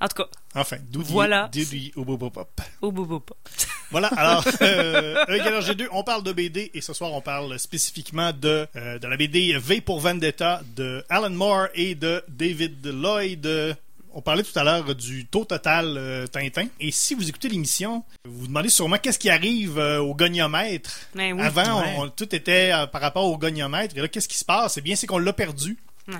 En 0.00 0.08
tout 0.08 0.22
cas, 0.22 0.28
Enfin, 0.54 0.76
do 0.90 1.02
the, 1.02 1.06
Voilà. 1.06 1.48
do 1.52 1.60
the 1.64 1.92
hop. 1.96 2.60
au 2.82 2.90
bout, 2.92 3.06
bout, 3.06 3.20
pas. 3.20 3.36
Voilà, 3.92 4.08
alors, 4.08 4.44
euh, 4.62 5.24
égale 5.28 5.60
RG2, 5.62 5.86
on 5.92 6.02
parle 6.02 6.22
de 6.24 6.32
BD 6.32 6.70
et 6.74 6.80
ce 6.80 6.92
soir 6.92 7.12
on 7.12 7.20
parle 7.20 7.58
spécifiquement 7.58 8.32
de, 8.32 8.66
euh, 8.76 8.98
de 8.98 9.06
la 9.06 9.16
BD 9.16 9.56
V 9.58 9.80
pour 9.80 10.00
Vendetta 10.00 10.60
de 10.76 11.04
Alan 11.08 11.30
Moore 11.30 11.68
et 11.74 11.94
de 11.94 12.22
David 12.28 12.84
Lloyd. 12.86 13.76
On 14.12 14.22
parlait 14.22 14.42
tout 14.42 14.58
à 14.58 14.64
l'heure 14.64 14.92
du 14.96 15.24
taux 15.26 15.44
total 15.44 15.94
euh, 15.96 16.26
Tintin. 16.26 16.66
Et 16.80 16.90
si 16.90 17.14
vous 17.14 17.28
écoutez 17.28 17.48
l'émission, 17.48 18.02
vous 18.24 18.40
vous 18.40 18.46
demandez 18.48 18.68
sûrement 18.68 18.98
qu'est-ce 18.98 19.20
qui 19.20 19.30
arrive 19.30 19.78
euh, 19.78 20.00
au 20.00 20.16
goniomètre. 20.16 20.90
Mais 21.14 21.32
oui. 21.32 21.40
Avant, 21.42 21.80
ouais. 21.80 21.94
on- 21.96 22.08
tout 22.08 22.34
était 22.34 22.72
euh, 22.74 22.88
par 22.88 23.00
rapport 23.02 23.24
au 23.26 23.38
goniomètre. 23.38 23.96
Et 23.96 24.00
là, 24.00 24.08
qu'est-ce 24.08 24.26
qui 24.26 24.36
se 24.36 24.44
passe? 24.44 24.78
Eh 24.78 24.80
bien, 24.80 24.96
c'est 24.96 25.06
qu'on 25.06 25.18
l'a 25.18 25.32
perdu. 25.32 25.78
Ouais. 26.08 26.14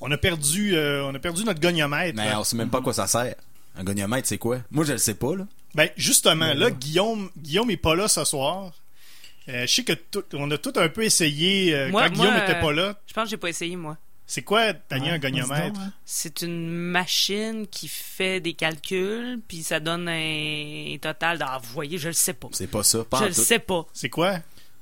On 0.00 0.12
a 0.12 0.16
perdu, 0.16 0.76
euh, 0.76 1.04
on 1.06 1.12
a 1.14 1.18
perdu 1.18 1.42
notre 1.44 1.58
goniomètre. 1.58 2.16
Mais 2.16 2.32
on 2.36 2.44
sait 2.44 2.56
même 2.56 2.70
pas 2.70 2.78
à 2.78 2.82
quoi 2.82 2.92
ça 2.92 3.08
sert. 3.08 3.34
Un 3.76 3.84
goniomètre, 3.84 4.28
c'est 4.28 4.38
quoi? 4.38 4.58
Moi, 4.70 4.84
je 4.84 4.92
le 4.92 4.98
sais 4.98 5.14
pas, 5.14 5.34
là. 5.36 5.46
Ben 5.74 5.88
justement, 5.96 6.54
là, 6.54 6.70
Guillaume, 6.70 7.30
Guillaume 7.36 7.70
est 7.70 7.76
pas 7.76 7.94
là 7.96 8.06
ce 8.08 8.24
soir. 8.24 8.72
Euh, 9.48 9.66
je 9.66 9.72
sais 9.74 9.84
que 9.84 9.92
tout- 9.92 10.24
on 10.34 10.50
a 10.52 10.56
tout 10.58 10.72
un 10.76 10.88
peu 10.88 11.02
essayé 11.02 11.74
euh, 11.74 11.90
Moi- 11.90 12.04
quand 12.08 12.14
Guillaume 12.14 12.32
moi, 12.34 12.44
était 12.44 12.56
euh, 12.56 12.60
pas 12.60 12.72
là. 12.72 12.98
Je 13.06 13.12
pense 13.12 13.24
que 13.24 13.30
j'ai 13.30 13.36
pas 13.36 13.48
essayé, 13.48 13.76
moi. 13.76 13.98
C'est 14.26 14.40
quoi, 14.42 14.72
Tania, 14.72 15.10
un 15.10 15.12
Ouais, 15.14 15.18
goniomètre? 15.20 15.72
dis 15.72 15.78
donc, 15.80 15.88
hein. 15.88 15.92
C'est 16.06 16.40
une 16.42 16.70
machine 16.70 17.66
qui 17.66 17.88
fait 17.88 18.40
des 18.40 18.54
calculs, 18.54 19.38
puis 19.46 19.62
ça 19.62 19.80
donne 19.80 20.08
un 20.08 20.96
total. 21.00 21.38
Ah, 21.46 21.60
vous 21.62 21.72
voyez, 21.74 21.98
je 21.98 22.08
le 22.08 22.14
sais 22.14 22.32
pas. 22.32 22.48
C'est 22.52 22.68
pas 22.70 22.82
ça. 22.82 23.04
Pas 23.04 23.18
Je 23.20 23.24
le 23.26 23.32
sais 23.32 23.58
pas. 23.58 23.84
C'est 23.92 24.08
quoi? 24.08 24.38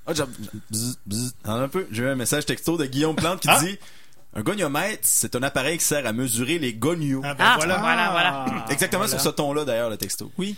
Ah, 0.06 0.12
un 1.44 1.68
peu. 1.68 1.86
J'ai 1.90 2.02
eu 2.02 2.06
un 2.06 2.14
message 2.14 2.46
texto 2.46 2.76
de 2.76 2.86
Guillaume 2.86 3.16
Plante 3.16 3.40
qui 3.40 3.48
Ah. 3.50 3.60
dit 3.62 3.78
Un 4.34 4.42
goniomètre, 4.42 5.00
c'est 5.02 5.36
un 5.36 5.42
appareil 5.42 5.76
qui 5.78 5.84
sert 5.84 6.06
à 6.06 6.12
mesurer 6.12 6.58
les 6.58 6.72
gonios. 6.72 7.20
Ah, 7.24 7.34
ben 7.34 7.44
Ah, 7.46 7.54
voilà. 7.56 7.76
voilà, 7.78 8.10
voilà. 8.10 8.46
Ah, 8.48 8.72
Exactement 8.72 9.04
voilà. 9.04 9.18
sur 9.18 9.20
ce 9.20 9.34
ton-là, 9.34 9.64
d'ailleurs, 9.64 9.90
le 9.90 9.96
texto. 9.98 10.32
Oui. 10.38 10.56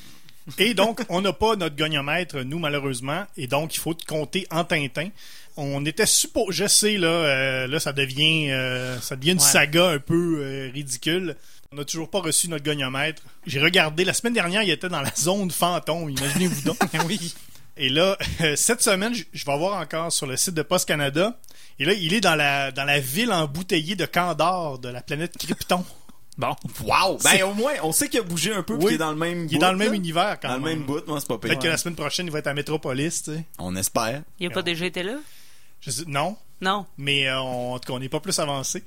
Et 0.58 0.74
donc, 0.74 1.00
on 1.08 1.22
n'a 1.22 1.32
pas 1.32 1.56
notre 1.56 1.74
goniomètre, 1.74 2.44
nous, 2.44 2.58
malheureusement. 2.58 3.24
Et 3.36 3.46
donc, 3.46 3.74
il 3.74 3.78
faut 3.80 3.94
compter 4.06 4.46
en 4.50 4.62
Tintin. 4.64 5.08
On 5.56 5.84
était 5.86 6.06
supposé... 6.06 6.52
Je 6.52 6.66
sais, 6.68 6.96
là, 6.98 7.08
euh, 7.08 7.66
là 7.66 7.80
ça 7.80 7.92
devient 7.92 8.50
euh, 8.50 9.00
ça 9.00 9.16
devient 9.16 9.32
une 9.32 9.38
Ouais. 9.38 9.44
saga 9.44 9.88
un 9.90 9.98
peu 10.00 10.38
euh, 10.40 10.70
ridicule. 10.72 11.36
On 11.72 11.76
n'a 11.76 11.84
toujours 11.84 12.10
pas 12.10 12.20
reçu 12.20 12.48
notre 12.48 12.64
goniomètre. 12.64 13.22
J'ai 13.46 13.60
regardé, 13.60 14.04
la 14.04 14.12
semaine 14.12 14.34
dernière, 14.34 14.62
il 14.62 14.70
était 14.70 14.88
dans 14.88 15.00
la 15.00 15.12
zone 15.16 15.50
fantôme, 15.50 16.10
imaginez-vous 16.10 16.62
donc. 16.62 16.78
oui. 17.08 17.34
Et 17.76 17.88
là, 17.88 18.16
cette 18.56 18.82
semaine, 18.82 19.14
je- 19.14 19.44
vais 19.44 19.58
voir 19.58 19.80
encore 19.80 20.12
sur 20.12 20.26
le 20.26 20.36
site 20.36 20.54
de 20.54 20.62
Post 20.62 20.86
Canada. 20.86 21.38
Et 21.78 21.84
là, 21.84 21.92
il 21.92 22.14
est 22.14 22.20
dans 22.20 22.36
la, 22.36 22.70
dans 22.70 22.84
la 22.84 23.00
ville 23.00 23.32
embouteillée 23.32 23.96
de 23.96 24.06
Candor, 24.06 24.78
de 24.78 24.88
la 24.88 25.02
planète 25.02 25.36
Krypton. 25.38 25.84
Bon. 26.36 26.52
Wow! 26.82 27.18
Ben, 27.22 27.44
au 27.44 27.54
moins, 27.54 27.74
on 27.84 27.92
sait 27.92 28.08
qu'il 28.08 28.18
a 28.18 28.24
bougé 28.24 28.52
un 28.52 28.64
peu, 28.64 28.74
Oui. 28.74 28.86
qu'il 28.86 28.94
est 28.94 28.98
dans 28.98 29.12
le 29.12 29.16
même 29.16 29.44
Il 29.48 29.54
est 29.54 29.54
bout, 29.54 29.58
dans 29.60 29.70
le 29.70 29.78
même 29.78 29.90
là. 29.90 29.94
univers 29.94 30.40
quand 30.40 30.48
Dans 30.48 30.54
le 30.56 30.62
même. 30.62 30.82
bout, 30.82 31.06
moi, 31.06 31.20
c'est 31.20 31.28
pas 31.28 31.34
pire. 31.38 31.50
Peut-être 31.50 31.62
que 31.62 31.68
la 31.68 31.76
semaine 31.76 31.94
prochaine, 31.94 32.26
il 32.26 32.32
va 32.32 32.40
être 32.40 32.48
à 32.48 32.54
Metropolis, 32.54 33.22
tu 33.22 33.32
sais. 33.34 33.44
On 33.60 33.76
espère. 33.76 34.22
Il 34.40 34.48
a 34.48 34.50
pas 34.50 34.62
déjà 34.62 34.84
été 34.84 35.04
là? 35.04 35.14
Je 35.80 35.92
sais- 35.92 36.02
non, 36.08 36.36
Non. 36.60 36.86
mais 36.98 37.28
euh, 37.28 37.40
on- 37.40 37.74
en 37.74 37.78
tout 37.78 37.86
cas, 37.86 37.92
on 37.92 38.00
n'est 38.00 38.08
pas 38.08 38.18
plus 38.18 38.36
avancé. 38.40 38.82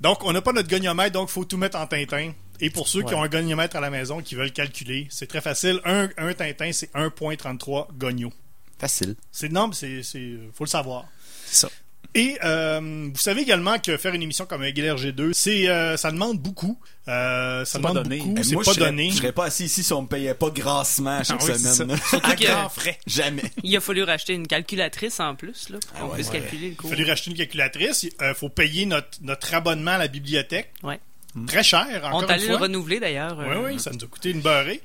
Donc, 0.00 0.24
on 0.24 0.32
n'a 0.32 0.40
pas 0.40 0.52
notre 0.54 0.70
goniomètre, 0.70 1.12
donc 1.12 1.28
il 1.28 1.32
faut 1.32 1.44
tout 1.44 1.58
mettre 1.58 1.76
en 1.76 1.86
Tintin. 1.86 2.32
Et 2.62 2.70
pour 2.70 2.88
ceux 2.88 3.02
qui 3.02 3.12
ont 3.14 3.22
un 3.22 3.28
goniomètre 3.28 3.76
à 3.76 3.80
la 3.80 3.90
maison, 3.90 4.22
qui 4.22 4.34
veulent 4.36 4.52
calculer, 4.52 5.06
c'est 5.10 5.26
très 5.26 5.40
facile. 5.42 5.80
Un, 5.84 6.08
un 6.16 6.32
Tintin, 6.32 6.70
c'est 6.72 6.90
1.33 6.94 7.88
gonio. 7.98 8.32
Facile. 8.78 9.16
C'est 9.30 9.50
non, 9.52 9.68
mais 9.68 9.74
c'est, 9.74 10.02
c'est, 10.02 10.38
faut 10.54 10.64
le 10.64 10.68
savoir. 10.70 11.04
C'est 11.46 11.66
ça. 11.66 11.70
Et 12.14 12.36
euh, 12.44 13.08
vous 13.12 13.18
savez 13.20 13.40
également 13.40 13.78
que 13.78 13.96
faire 13.96 14.12
une 14.14 14.22
émission 14.22 14.44
comme 14.44 14.62
Aguilère 14.62 14.96
G2, 14.96 15.32
c'est, 15.32 15.68
euh, 15.68 15.96
ça 15.96 16.10
demande 16.12 16.38
beaucoup. 16.38 16.78
Euh, 17.08 17.64
ça 17.64 17.72
C'est 17.78 17.82
pas 17.82 17.88
demande 17.88 18.04
donné. 18.04 18.18
beaucoup, 18.18 18.42
c'est 18.42 18.52
moi, 18.54 18.64
pas 18.64 18.70
je 18.72 18.76
serais, 18.76 18.90
donné. 18.90 19.10
Je 19.10 19.16
serais 19.16 19.32
pas 19.32 19.44
assis 19.46 19.64
ici 19.64 19.82
si 19.82 19.92
on 19.94 20.02
me 20.02 20.06
payait 20.08 20.34
pas 20.34 20.50
grassement 20.50 21.16
à 21.18 21.24
chaque 21.24 21.38
Ah 21.40 21.44
oui, 21.46 21.52
c'est 21.56 21.72
semaine. 21.72 21.98
À 22.22 22.34
grand 22.36 22.68
frais. 22.68 22.98
Jamais. 23.06 23.42
Il 23.62 23.74
a 23.76 23.80
fallu 23.80 24.02
racheter 24.02 24.34
une 24.34 24.46
calculatrice 24.46 25.20
en 25.20 25.34
plus, 25.36 25.68
là, 25.70 25.78
pour 25.80 25.92
qu'on 25.98 26.04
Ah 26.04 26.08
ouais, 26.10 26.14
puisse 26.16 26.28
ouais. 26.28 26.40
calculer 26.40 26.66
le 26.66 26.72
Il 26.72 26.76
cours. 26.76 26.90
a 26.90 26.94
fallu 26.94 27.08
racheter 27.08 27.30
une 27.30 27.36
calculatrice. 27.38 28.02
Il 28.02 28.34
faut 28.36 28.50
payer 28.50 28.84
notre, 28.84 29.08
notre 29.22 29.54
abonnement 29.54 29.92
à 29.92 29.98
la 29.98 30.08
bibliothèque. 30.08 30.70
Ouais. 30.82 31.00
Très 31.46 31.62
cher, 31.62 32.02
encore 32.04 32.24
On 32.24 32.26
allé 32.26 32.46
le 32.46 32.56
renouveler 32.56 33.00
d'ailleurs. 33.00 33.38
Oui, 33.38 33.44
euh, 33.48 33.64
oui, 33.64 33.80
ça 33.80 33.90
nous 33.90 34.04
a 34.04 34.06
coûté 34.06 34.30
une 34.30 34.40
beurrée. 34.40 34.80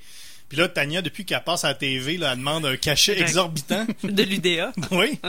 Puis 0.48 0.58
là, 0.58 0.70
Tania, 0.70 1.02
depuis 1.02 1.26
qu'elle 1.26 1.44
passe 1.44 1.66
à 1.66 1.70
la 1.70 1.74
TV, 1.74 2.18
là, 2.18 2.32
elle 2.32 2.40
demande 2.40 2.66
un 2.66 2.78
cachet 2.78 3.20
exorbitant. 3.20 3.86
De 4.04 4.24
l'UDA. 4.24 4.72
oui. 4.92 5.20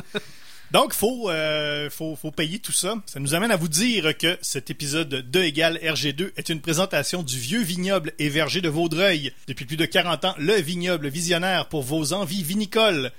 Donc, 0.71 0.93
faut, 0.93 1.29
euh, 1.31 1.91
faut, 1.91 2.15
faut 2.15 2.31
payer 2.31 2.59
tout 2.59 2.73
ça. 2.73 2.95
Ça 3.07 3.19
nous 3.19 3.35
amène 3.35 3.51
à 3.51 3.57
vous 3.57 3.69
dire 3.69 4.17
que 4.17 4.39
cet 4.43 4.71
épisode 4.71 5.09
de 5.09 5.41
égale 5.41 5.79
RG2 5.83 6.33
est 6.37 6.51
une 6.51 6.61
présentation 6.61 7.23
du 7.23 7.39
vieux 7.39 7.63
vignoble 7.63 8.13
et 8.19 8.29
verger 8.29 8.61
de 8.61 8.69
Vaudreuil. 8.69 9.33
Depuis 9.49 9.65
plus 9.65 9.79
de 9.79 9.87
40 9.87 10.25
ans, 10.27 10.35
le 10.39 10.55
vignoble 10.55 11.09
visionnaire 11.09 11.67
pour 11.67 11.83
vos 11.83 12.13
envies 12.13 12.45
vinicoles. 12.45 13.11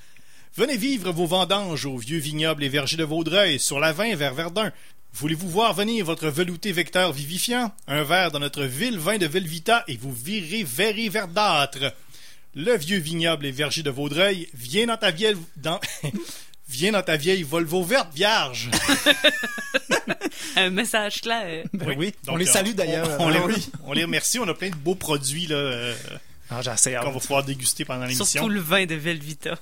Venez 0.55 0.77
vivre 0.77 1.11
vos 1.11 1.25
vendanges 1.25 1.85
au 1.85 1.97
vieux 1.97 2.19
vignoble 2.19 2.63
et 2.63 2.69
verger 2.69 2.97
de 2.97 3.03
Vaudreuil, 3.03 3.59
sur 3.59 3.79
la 3.79 3.91
20 3.93 4.15
vers 4.15 4.33
Verdun. 4.33 4.71
Voulez-vous 5.13 5.49
voir 5.49 5.73
venir 5.73 6.05
votre 6.05 6.29
velouté 6.29 6.71
vecteur 6.71 7.11
vivifiant? 7.11 7.73
Un 7.87 8.03
verre 8.03 8.31
dans 8.31 8.39
notre 8.39 8.63
ville 8.63 8.97
vin 8.97 9.17
de 9.17 9.25
Velvita 9.25 9.83
et 9.87 9.97
vous 9.97 10.13
virez 10.13 10.63
verré 10.63 11.09
verdâtre. 11.09 11.93
Le 12.55 12.75
vieux 12.77 12.99
vignoble 12.99 13.45
et 13.45 13.51
verger 13.51 13.83
de 13.83 13.89
Vaudreuil 13.89 14.47
vient 14.53 14.87
dans 14.87 14.97
ta 14.97 15.11
vieille... 15.11 15.37
Dans... 15.57 15.79
Viens 16.71 16.91
dans 16.91 17.01
ta 17.01 17.17
vieille 17.17 17.41
Volvo 17.41 17.83
verte 17.83 18.13
vierge. 18.13 18.69
Un 20.55 20.69
message 20.69 21.21
clair. 21.21 21.65
Ben 21.73 21.95
oui. 21.97 22.13
Donc, 22.23 22.35
on 22.35 22.37
les 22.37 22.47
euh, 22.47 22.51
salue 22.51 22.73
d'ailleurs. 22.73 23.09
On, 23.19 23.25
on 23.25 23.29
les, 23.29 23.39
Ah 23.39 23.77
on 23.85 23.93
les 23.93 24.03
remercie. 24.03 24.37
On 24.37 24.47
a 24.47 24.53
plein 24.53 24.69
de 24.69 24.75
beaux 24.75 24.93
produits 24.93 25.47
là, 25.47 25.55
euh, 25.55 25.95
Ah, 26.51 26.61
j'ai 26.61 26.71
assez 26.71 26.95
hâte. 26.95 27.03
qu'on 27.03 27.11
va 27.11 27.19
pouvoir 27.19 27.43
déguster 27.43 27.85
pendant 27.85 28.05
l'émission. 28.05 28.25
Surtout 28.25 28.49
le 28.49 28.59
vin 28.59 28.85
de 28.85 28.95
Velvita. 28.95 29.55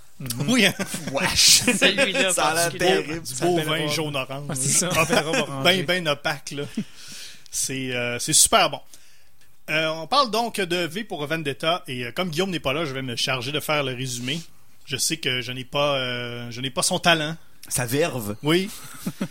Oui, 0.47 0.65
hein? 0.65 0.73
Wesh! 1.11 1.63
Celui-là, 1.65 2.31
Ça 2.31 2.45
a 2.47 2.53
l'air 2.69 2.77
terrible. 2.79 3.21
du 3.21 3.33
Ça 3.33 3.45
beau 3.45 3.57
vin 3.61 3.87
jaune-orange. 3.87 4.45
Ah, 4.49 4.55
c'est 4.55 4.69
ça. 4.69 4.89
Ah, 4.95 5.05
ben, 5.63 5.63
ben, 5.63 5.85
ben 5.85 6.07
opaque, 6.09 6.51
là. 6.51 6.63
C'est 7.51 7.93
euh, 7.93 8.19
c'est 8.19 8.33
super 8.33 8.69
bon. 8.69 8.79
Euh, 9.69 9.87
on 9.89 10.07
parle 10.07 10.31
donc 10.31 10.61
de 10.61 10.77
V 10.85 11.03
pour 11.03 11.25
Vendetta 11.25 11.83
et 11.87 12.05
euh, 12.05 12.11
comme 12.13 12.29
Guillaume 12.29 12.51
n'est 12.51 12.59
pas 12.59 12.71
là, 12.71 12.85
je 12.85 12.93
vais 12.93 13.01
me 13.01 13.17
charger 13.17 13.51
de 13.51 13.59
faire 13.59 13.83
le 13.83 13.93
résumé. 13.93 14.39
Je 14.85 14.95
sais 14.95 15.17
que 15.17 15.41
je 15.41 15.51
n'ai 15.51 15.65
pas, 15.65 15.97
euh, 15.97 16.49
je 16.51 16.61
n'ai 16.61 16.69
pas 16.69 16.83
son 16.83 16.99
talent. 16.99 17.35
Ça 17.69 17.85
verve. 17.85 18.35
Oui, 18.43 18.69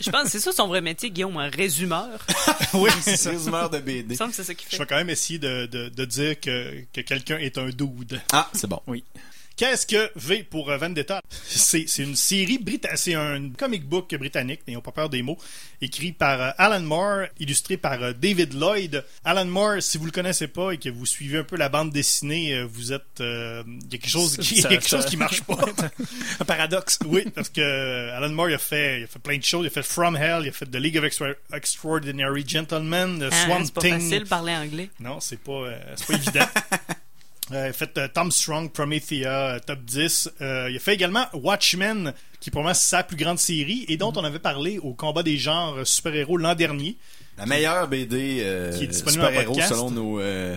Je 0.00 0.11
pense 0.11 0.25
que 0.25 0.28
c'est 0.31 0.40
ça 0.40 0.52
son 0.52 0.69
vrai 0.69 0.81
métier, 0.83 1.11
Guillaume, 1.11 1.37
un 1.38 1.49
résumeur. 1.49 2.26
oui. 2.75 2.90
Résumeur 3.07 3.71
de 3.71 3.78
Il 3.78 3.83
BD. 3.85 4.09
me 4.11 4.14
semble 4.14 4.31
que 4.31 4.37
c'est 4.37 4.45
ça 4.45 4.55
qu'il 4.55 4.66
Je 4.71 4.76
fait. 4.76 4.83
vais 4.83 4.87
quand 4.87 4.97
même 4.97 5.09
essayer 5.11 5.38
de, 5.38 5.66
de, 5.66 5.88
de 5.88 6.05
dire 6.05 6.38
que, 6.40 6.83
que 6.93 7.00
quelqu'un 7.00 7.38
est 7.38 7.57
un 7.59 7.69
dude. 7.71 8.21
Ah, 8.33 8.49
c'est 8.52 8.66
bon. 8.66 8.81
Oui. 8.87 9.05
Qu'est-ce 9.57 9.87
que 9.87 10.11
V 10.17 10.45
pour 10.45 10.69
euh, 10.71 10.77
Vendetta? 10.77 11.21
C'est 11.31 11.87
c'est 11.89 12.03
une 12.03 12.15
série 12.17 12.59
britannique, 12.59 12.99
c'est 12.99 13.15
un 13.15 13.49
comic 13.51 13.85
book 13.89 14.15
britannique, 14.15 14.61
n'ayons 14.69 14.83
pas 14.83 14.93
peur 14.93 15.09
des 15.09 15.23
mots, 15.23 15.39
écrit 15.81 16.13
par 16.13 16.41
euh, 16.43 16.51
Alan 16.59 16.81
Moore, 16.81 17.27
illustré 17.41 17.79
par 17.79 18.03
euh, 18.03 18.13
David 18.13 18.53
Lloyd. 18.53 19.03
Alan 19.25 19.47
Moore, 19.47 19.77
si 19.81 19.97
vous 19.97 20.05
le 20.05 20.11
connaissez 20.11 20.47
pas 20.49 20.73
et 20.73 20.79
que 20.79 20.91
vous 20.91 21.07
suivez 21.07 21.39
un 21.39 21.45
peu 21.45 21.57
la 21.57 21.71
bande 21.71 21.91
dessinée, 21.91 22.63
vous 22.65 22.93
êtes, 22.93 23.21
euh, 23.21 23.63
il 23.67 23.93
y 23.93 23.95
a 23.95 23.99
quelque 23.99 24.09
chose, 24.11 24.37
qui, 24.37 24.61
Ça- 24.61 24.69
quelque 24.69 24.87
ça- 24.89 24.99
chose 24.99 25.07
qui 25.07 25.17
marche 25.17 25.41
pas. 25.43 25.59
Un 26.41 26.45
paradoxe. 26.45 26.99
oui, 27.07 27.25
parce 27.35 27.49
que 27.49 28.11
Alan 28.11 28.29
Moore 28.29 28.51
il 28.51 28.55
a 28.55 28.59
fait, 28.59 29.01
il 29.01 29.05
a 29.05 29.07
fait 29.07 29.19
plein 29.21 29.39
de 29.39 29.43
choses. 29.45 29.65
Il 29.65 29.69
a 29.69 29.71
fait 29.71 29.83
From 29.83 30.17
Hell, 30.17 30.41
il 30.43 30.49
a 30.49 30.53
fait 30.53 30.67
The 30.67 30.77
League 30.77 30.99
of 30.99 31.05
Extra- 31.05 31.35
Extraordinary 31.55 32.45
Gentlemen, 32.47 33.21
The 33.21 33.33
Ah, 33.33 33.45
Swamp 33.47 33.65
c'est 33.65 33.73
pas 33.75 33.81
facile 33.81 34.25
de 34.25 34.29
parler 34.29 34.53
anglais. 34.55 34.91
Non, 35.01 35.19
c'est 35.21 35.39
pas, 35.41 35.53
euh, 35.53 35.79
c'est 35.97 36.07
pas 36.07 36.13
évident. 36.15 36.47
Euh, 37.53 37.67
il 37.67 37.71
a 37.71 37.73
fait 37.73 37.97
euh, 37.99 38.09
Tom 38.12 38.31
Strong, 38.33 38.73
Promethea, 38.73 39.26
euh, 39.55 39.59
top 39.65 39.79
10. 39.85 40.31
Euh, 40.41 40.69
il 40.71 40.76
a 40.76 40.81
fait 40.81 40.95
également 40.95 41.26
Watchmen, 41.33 42.12
qui 42.41 42.50
est 42.50 42.53
pour 42.53 42.62
moi 42.62 42.75
sa 42.75 43.03
plus 43.05 43.17
grande 43.17 43.38
série, 43.38 43.85
et 43.88 43.97
dont 43.97 44.12
on 44.17 44.25
avait 44.25 44.38
parlé 44.41 44.79
au 44.79 44.95
combat 44.95 45.23
des 45.23 45.37
genres 45.38 45.87
super-héros 45.87 46.37
l'an 46.38 46.55
dernier. 46.55 46.97
La 47.38 47.47
meilleure 47.47 47.87
BD 47.87 48.38
euh, 48.41 48.76
Qui 48.76 48.85
est 48.85 48.87
disponible 48.88 49.23
en 49.23 49.26
super-héros 49.26 49.53
podcast. 49.55 49.75
selon 49.75 49.91
nos, 49.91 50.21
euh, 50.21 50.57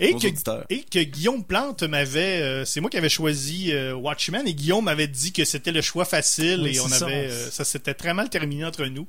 Et 0.00 0.12
nos 0.12 0.18
que, 0.18 0.26
et 0.68 0.82
que 0.82 0.98
Guillaume 1.04 1.44
Plante 1.44 1.84
m'avait... 1.84 2.42
euh, 2.42 2.64
c'est 2.64 2.80
moi 2.80 2.90
qui 2.90 2.96
avais 2.98 3.08
choisi 3.08 3.72
Watchmen, 3.94 4.46
et 4.46 4.52
Guillaume 4.54 4.84
m'avait 4.84 5.06
dit 5.06 5.32
que 5.32 5.44
c'était 5.44 5.72
le 5.72 5.82
choix 5.82 6.04
facile, 6.04 6.60
Oui, 6.62 6.76
et 6.76 6.80
on 6.80 6.88
ça. 6.88 7.06
avait... 7.06 7.30
euh, 7.30 7.50
ça 7.50 7.64
s'était 7.64 7.94
très 7.94 8.12
mal 8.12 8.28
terminé 8.28 8.64
entre 8.64 8.84
nous. 8.86 9.06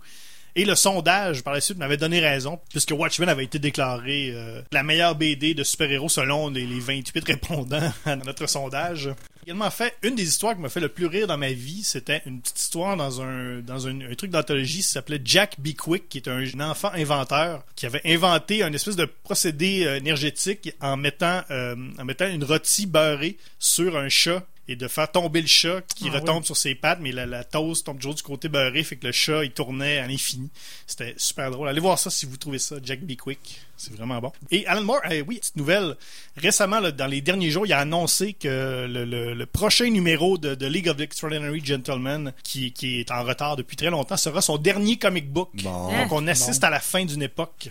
Et 0.58 0.66
le 0.66 0.74
sondage, 0.74 1.44
par 1.44 1.54
la 1.54 1.62
suite, 1.62 1.78
m'avait 1.78 1.98
donné 1.98 2.20
raison, 2.20 2.60
puisque 2.72 2.90
Watchmen 2.90 3.30
avait 3.30 3.44
été 3.44 3.60
déclaré 3.60 4.32
euh, 4.34 4.64
la 4.72 4.82
meilleure 4.82 5.14
BD 5.14 5.54
de 5.54 5.64
super-héros 5.64 6.10
selon 6.10 6.50
les, 6.50 6.66
les 6.66 6.80
28 6.80 7.24
répondants 7.26 7.94
à 8.06 8.16
notre 8.16 8.48
sondage. 8.48 9.12
Également 9.46 9.70
fait 9.70 9.96
une 10.02 10.16
des 10.16 10.28
histoires 10.28 10.56
qui 10.56 10.62
m'a 10.62 10.70
fait 10.70 10.80
le 10.80 10.90
plus 10.90 11.06
rire 11.06 11.28
dans 11.28 11.38
ma 11.38 11.52
vie. 11.52 11.84
C'était 11.84 12.24
une 12.26 12.42
petite 12.42 12.60
histoire 12.60 12.98
dans 12.98 13.22
un, 13.22 13.60
dans 13.60 13.88
un, 13.88 14.00
truc 14.18 14.32
d'anthologie 14.32 14.80
qui 14.80 14.84
s'appelait 14.84 15.22
Jack 15.24 15.60
Be 15.60 15.76
Quick, 15.76 16.10
qui 16.10 16.18
est 16.18 16.28
un, 16.28 16.44
un 16.44 16.72
enfant 16.72 16.90
inventeur 16.96 17.64
qui 17.76 17.86
avait 17.86 18.02
inventé 18.04 18.64
un 18.64 18.74
espèce 18.74 18.96
de 18.96 19.06
procédé 19.06 19.86
euh, 19.86 19.98
énergétique 19.98 20.74
en 20.82 20.98
mettant, 20.98 21.44
euh, 21.52 21.76
en 22.00 22.04
mettant 22.04 22.28
une 22.28 22.44
rôtie 22.44 22.88
beurrée 22.88 23.38
sur 23.60 23.96
un 23.96 24.10
chat 24.10 24.44
et 24.68 24.76
de 24.76 24.88
faire 24.88 25.12
tomber 25.12 25.42
le 25.42 25.48
chat 25.48 25.82
qui 25.96 26.10
Ah 26.12 26.16
retombe 26.16 26.40
oui. 26.42 26.46
sur 26.46 26.58
ses 26.58 26.76
pattes, 26.76 27.00
mais 27.02 27.12
la, 27.12 27.26
la 27.26 27.44
toast 27.44 27.86
tombe 27.86 27.98
toujours 27.98 28.16
du 28.16 28.24
côté 28.24 28.50
beurré, 28.50 28.84
fait 28.84 28.96
que 28.98 29.06
le 29.08 29.12
chat 29.14 29.44
il 29.46 29.52
tournait 29.52 30.00
à 30.00 30.08
l'infini. 30.08 30.50
C'était 30.86 31.14
super 31.18 31.52
drôle. 31.52 31.68
Allez 31.70 31.80
voir 31.80 31.98
ça 32.00 32.10
si 32.10 32.26
vous 32.26 32.38
trouvez 32.38 32.60
ça, 32.60 32.76
Jack 32.84 33.02
Be 33.02 33.16
Quick. 33.16 33.62
C'est 33.78 33.94
vraiment 33.96 34.20
bon. 34.20 34.32
Et 34.50 34.66
Alan 34.66 34.82
Moore, 34.84 35.02
eh 35.12 35.22
oui, 35.22 35.38
petite 35.38 35.56
nouvelle. 35.56 35.96
Récemment, 36.36 36.80
là, 36.80 36.92
dans 36.92 37.06
les 37.06 37.22
derniers 37.22 37.52
jours, 37.52 37.66
il 37.68 37.74
a 37.74 37.80
annoncé 37.80 38.34
que 38.34 38.88
le, 38.90 39.06
le- 39.06 39.34
le 39.36 39.46
prochain 39.46 39.90
numéro 39.90 40.38
de, 40.40 40.56
de 40.56 40.66
League 40.66 40.90
of 40.90 41.00
Extraordinary 41.00 41.64
Gentlemen, 41.64 42.34
qui, 42.44 42.72
qui 42.74 43.00
est 43.00 43.12
en 43.12 43.24
retard 43.24 43.56
depuis 43.56 43.76
très 43.78 43.92
longtemps, 43.92 44.18
sera 44.18 44.42
son 44.42 44.58
dernier 44.58 44.98
comic 44.98 45.30
book. 45.32 45.50
Bon. 45.62 45.90
Hein? 45.90 46.04
Donc 46.04 46.12
on 46.12 46.28
assiste 46.28 46.64
à 46.64 46.70
la 46.72 46.80
fin 46.80 47.06
d'une 47.06 47.22
époque. 47.22 47.70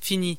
Fini. 0.00 0.38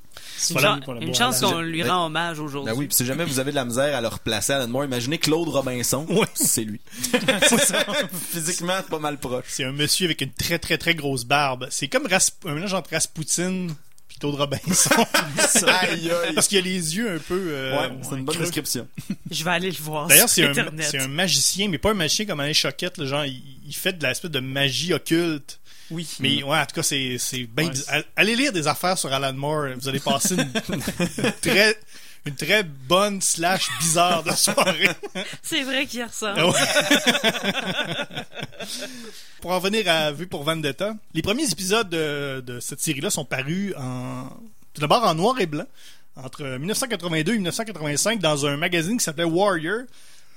Une, 0.50 0.54
Voilà, 0.54 0.76
chan- 0.76 0.82
voilà, 0.86 1.02
une 1.02 1.14
chance 1.16 1.42
qu'on 1.42 1.60
lui 1.62 1.84
rend 1.84 2.06
hommage 2.06 2.40
aujourd'hui. 2.40 2.72
Ben 2.74 2.78
oui, 2.80 2.88
puis 2.88 2.96
si 2.96 3.06
jamais 3.06 3.26
vous 3.26 3.40
avez 3.40 3.52
de 3.52 3.56
la 3.56 3.66
misère 3.66 3.96
à 3.96 4.02
le 4.02 4.08
replacer 4.08 4.54
Alan 4.54 4.68
Moore, 4.68 4.86
imaginez 4.86 5.18
Claude 5.18 5.50
Robinson, 5.50 6.06
Ouais. 6.10 6.26
c'est 6.34 6.64
lui. 6.64 6.80
Physiquement, 8.32 8.74
c'est 8.78 8.90
pas 8.90 9.00
mal 9.00 9.18
proche. 9.18 9.46
C'est 9.48 9.64
un 9.64 9.72
monsieur 9.72 10.06
avec 10.06 10.22
une 10.22 10.32
très 10.32 10.60
très 10.60 10.78
très 10.78 10.96
grosse 10.96 11.26
barbe. 11.26 11.68
C'est 11.72 11.88
comme 11.88 12.08
Rasp- 12.08 12.48
un 12.48 12.54
mélange 12.54 12.74
entre 12.74 12.92
Rasputin 12.92 13.68
et 13.70 14.20
Claude 14.20 14.36
Robinson. 14.36 14.90
Aïe, 15.68 16.12
aïe. 16.12 16.34
Parce 16.36 16.48
qu'il 16.48 16.58
a 16.58 16.62
les 16.62 16.96
yeux 16.98 17.16
un 17.16 17.20
peu... 17.20 17.48
euh, 17.50 17.78
Ouais, 17.78 17.90
c'est 18.04 18.16
une 18.16 18.26
bonne 18.26 18.36
creux. 18.36 18.44
description. 18.46 18.88
Je 19.32 19.44
vais 19.44 19.52
aller 19.52 19.72
le 19.72 19.78
voir 19.78 20.08
D'ailleurs, 20.08 20.30
sur 20.30 20.54
c'est 20.54 20.62
un, 20.62 20.66
c'est 20.82 21.08
magicien, 21.08 21.68
mais 21.70 21.78
pas 21.78 21.92
un 21.92 21.96
magicien 21.96 22.26
comme 22.26 22.40
Alain 22.40 22.54
Choquette. 22.54 22.98
là, 22.98 23.06
genre, 23.06 23.26
il, 23.26 23.42
il 23.68 23.76
fait 23.76 23.94
de 23.98 24.06
l'espèce 24.06 24.32
de 24.32 24.40
magie 24.40 24.94
occulte. 24.94 25.60
Oui. 25.92 26.08
Mais 26.20 26.44
ouais, 26.44 26.60
en 26.60 26.66
tout 26.66 26.76
cas, 26.76 26.84
c'est, 26.84 27.18
c'est 27.18 27.44
bien 27.44 27.68
Ouais, 27.68 28.06
Allez 28.16 28.36
lire 28.36 28.52
des 28.52 28.68
affaires 28.68 28.98
sur 28.98 29.12
Alan 29.12 29.34
Moore. 29.34 29.70
Vous 29.78 29.90
allez 29.90 30.00
passer 30.00 30.36
une, 30.36 30.52
une 30.70 31.32
très, 31.42 31.80
une 32.26 32.36
très 32.36 32.64
bonne 32.64 33.22
slash 33.22 33.70
bizarre 33.80 34.24
de 34.24 34.32
soirée. 34.32 34.90
C'est 35.42 35.64
vrai 35.64 35.86
qu'il 35.86 36.04
ressemble. 36.04 36.40
Ah 36.40 36.48
ouais. 36.48 36.54
pour 39.42 39.52
en 39.52 39.60
venir 39.60 39.88
à 39.90 40.12
Vue 40.12 40.28
pour 40.28 40.44
Vendetta, 40.44 40.94
les 41.14 41.22
premiers 41.22 41.50
épisodes 41.50 41.90
de, 41.90 42.44
de 42.46 42.60
cette 42.60 42.82
série-là 42.82 43.10
sont 43.10 43.26
parus 43.26 43.74
en, 43.78 44.30
tout 44.74 44.82
d'abord 44.82 45.04
en 45.04 45.16
noir 45.16 45.40
et 45.40 45.46
blanc, 45.46 45.66
entre 46.16 46.44
1982 46.44 47.32
et 47.32 47.36
1985, 47.36 48.20
dans 48.20 48.46
un 48.46 48.58
magazine 48.58 48.98
qui 48.98 49.04
s'appelait 49.04 49.24
Warrior, 49.24 49.82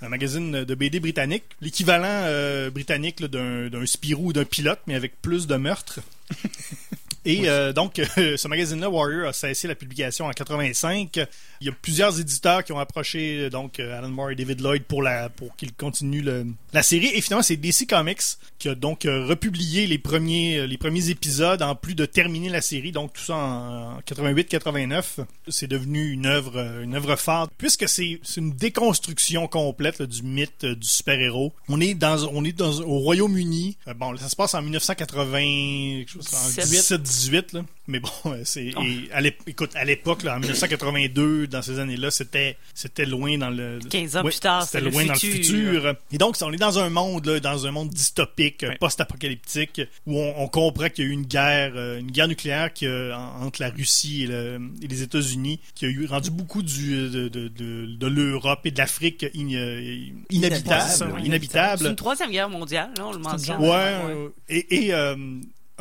un 0.02 0.08
magazine 0.08 0.64
de 0.64 0.74
BD 0.74 1.00
britannique, 1.00 1.44
l'équivalent 1.60 2.06
euh, 2.08 2.70
britannique 2.70 3.24
d'un 3.24 3.86
Spirou 3.86 4.28
ou 4.28 4.32
d'un 4.32 4.44
pilote, 4.44 4.80
mais 4.86 4.94
avec 4.94 5.20
plus 5.22 5.46
de 5.46 5.56
meurtres. 5.56 6.00
Et 7.24 7.48
euh, 7.48 7.72
donc, 7.72 8.00
euh, 8.18 8.36
ce 8.36 8.48
magazine-là, 8.48 8.90
Warrior, 8.90 9.28
a 9.28 9.32
cessé 9.32 9.68
la 9.68 9.74
publication 9.74 10.26
en 10.26 10.30
85. 10.30 11.20
Il 11.60 11.66
y 11.66 11.70
a 11.70 11.72
plusieurs 11.72 12.18
éditeurs 12.18 12.64
qui 12.64 12.72
ont 12.72 12.78
approché 12.80 13.42
euh, 13.42 13.50
donc 13.50 13.78
euh, 13.78 13.96
Alan 13.96 14.08
Moore 14.08 14.30
et 14.32 14.34
David 14.34 14.60
Lloyd 14.60 14.82
pour 14.84 15.02
la 15.02 15.28
pour 15.28 15.54
qu'ils 15.56 15.72
continuent 15.72 16.24
le- 16.24 16.46
la 16.72 16.82
série. 16.82 17.06
Et 17.14 17.20
finalement, 17.20 17.42
c'est 17.44 17.56
DC 17.56 17.86
Comics 17.88 18.20
qui 18.58 18.68
a 18.68 18.74
donc 18.74 19.02
republié 19.04 19.86
les 19.86 19.98
premiers 19.98 20.66
les 20.66 20.78
premiers 20.78 21.10
épisodes 21.10 21.62
en 21.62 21.74
plus 21.76 21.94
de 21.94 22.06
terminer 22.06 22.48
la 22.48 22.60
série. 22.60 22.90
Donc 22.92 23.12
tout 23.12 23.22
ça 23.22 23.36
en, 23.36 24.00
88-89. 24.00 25.24
C'est 25.48 25.68
devenu 25.68 26.10
une 26.10 26.26
œuvre 26.26 26.80
une 26.82 26.94
œuvre 26.94 27.16
phare 27.16 27.48
puisque 27.56 27.88
c'est 27.88 28.18
c'est 28.22 28.40
une 28.40 28.52
déconstruction 28.52 29.46
complète 29.48 29.98
là, 30.00 30.06
du 30.06 30.22
mythe 30.22 30.64
du 30.64 30.86
super-héros. 30.86 31.52
On 31.68 31.80
est 31.80 31.94
dans 31.94 32.24
on 32.34 32.44
est 32.44 32.52
dans 32.52 32.80
au 32.80 32.98
Royaume-Uni. 32.98 33.76
Bon, 33.96 34.16
ça 34.16 34.28
se 34.28 34.36
passe 34.36 34.54
en 34.54 34.62
1980 34.62 35.38
quelque 35.98 36.10
chose, 36.10 36.28
en 36.34 36.48
17. 36.48 37.11
17-18 37.12 37.54
là. 37.54 37.64
Mais 37.88 37.98
bon, 38.00 38.08
euh, 38.26 38.42
c'est 38.44 38.70
Oh. 38.76 38.82
et 38.82 39.08
à 39.12 39.20
l'ép- 39.20 39.42
écoute 39.46 39.70
à 39.74 39.84
l'époque 39.84 40.22
là, 40.22 40.36
en 40.36 40.40
1982 40.40 41.46
dans 41.48 41.62
ces 41.62 41.78
années-là, 41.80 42.10
c'était 42.10 42.56
c'était 42.74 43.04
loin 43.06 43.36
dans 43.38 43.50
le 43.50 43.80
15 43.90 44.16
ans 44.16 44.22
Ouais, 44.22 44.30
plus 44.30 44.40
tard, 44.40 44.62
c'était 44.64 44.80
le 44.84 44.90
loin 44.90 45.04
dans 45.04 45.12
le 45.14 45.18
futur. 45.18 45.44
futur. 45.44 45.94
Et 46.12 46.18
donc 46.18 46.36
on 46.42 46.52
est 46.52 46.56
dans 46.56 46.78
un 46.78 46.90
monde 46.90 47.26
là, 47.26 47.40
dans 47.40 47.66
un 47.66 47.70
monde 47.72 47.88
dystopique, 47.90 48.62
euh, 48.62 48.68
Ouais. 48.68 48.76
post-apocalyptique 48.78 49.80
où 50.06 50.18
on, 50.18 50.34
on 50.42 50.48
comprend 50.48 50.88
qu'il 50.88 51.04
y 51.04 51.08
a 51.08 51.10
eu 51.10 51.12
une 51.14 51.26
guerre 51.26 51.72
euh, 51.74 51.98
une 51.98 52.10
guerre 52.10 52.28
nucléaire 52.28 52.72
qui, 52.72 52.86
euh, 52.86 53.14
entre 53.14 53.60
la 53.60 53.70
Russie 53.70 54.24
et, 54.24 54.26
le- 54.28 54.60
et 54.82 54.86
les 54.86 55.02
États-Unis 55.02 55.60
qui 55.74 55.84
a 55.86 55.88
eu 55.88 56.06
rendu 56.06 56.30
beaucoup 56.30 56.62
du 56.62 56.92
de, 57.10 57.28
de, 57.28 57.48
de, 57.48 57.86
de 57.96 58.06
l'Europe 58.06 58.60
et 58.64 58.70
de 58.70 58.78
l'Afrique 58.78 59.24
in- 59.34 59.52
euh, 59.54 59.80
inhabitable, 60.30 60.82
Inhabitable, 60.92 61.12
oui. 61.16 61.26
inhabitable. 61.26 61.82
C'est 61.82 61.88
une 61.90 61.96
troisième 61.96 62.30
guerre 62.30 62.48
mondiale, 62.48 62.90
là, 62.96 63.06
on 63.06 63.12
le 63.12 63.18
mentionne. 63.18 63.60
Ouais, 63.60 63.68
euh, 63.70 64.28
et, 64.48 64.86
et, 64.86 64.94
euh, 64.94 65.16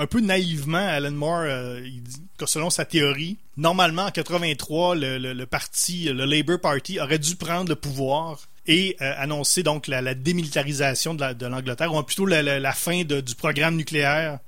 un 0.02 0.08
peu 0.08 0.20
naïvement, 0.20 0.78
Alan 0.78 1.12
Moore, 1.12 1.44
euh, 1.46 1.82
il 1.86 2.02
dit 2.02 2.22
que 2.38 2.46
selon 2.46 2.70
sa 2.70 2.86
théorie, 2.86 3.38
normalement 3.58 4.06
en 4.06 4.12
83, 4.12 4.96
le, 4.96 5.18
le- 5.18 5.34
le 5.34 5.46
parti, 5.46 6.06
le 6.06 6.26
Labour 6.26 6.60
Party, 6.60 7.00
aurait 7.00 7.20
dû 7.20 7.36
prendre 7.36 7.70
le 7.70 7.76
pouvoir 7.76 8.40
et 8.68 8.96
euh, 9.02 9.14
annoncer 9.18 9.64
donc 9.64 9.88
la, 9.88 10.02
la 10.02 10.14
démilitarisation 10.16 11.14
de 11.14 11.22
la- 11.22 11.34
de 11.34 11.46
l'Angleterre, 11.46 11.94
ou 11.94 12.02
plutôt 12.04 12.26
la, 12.26 12.74
fin 12.74 13.04
de- 13.04 13.22
du 13.22 13.36
programme 13.36 13.76
nucléaire. 13.76 14.40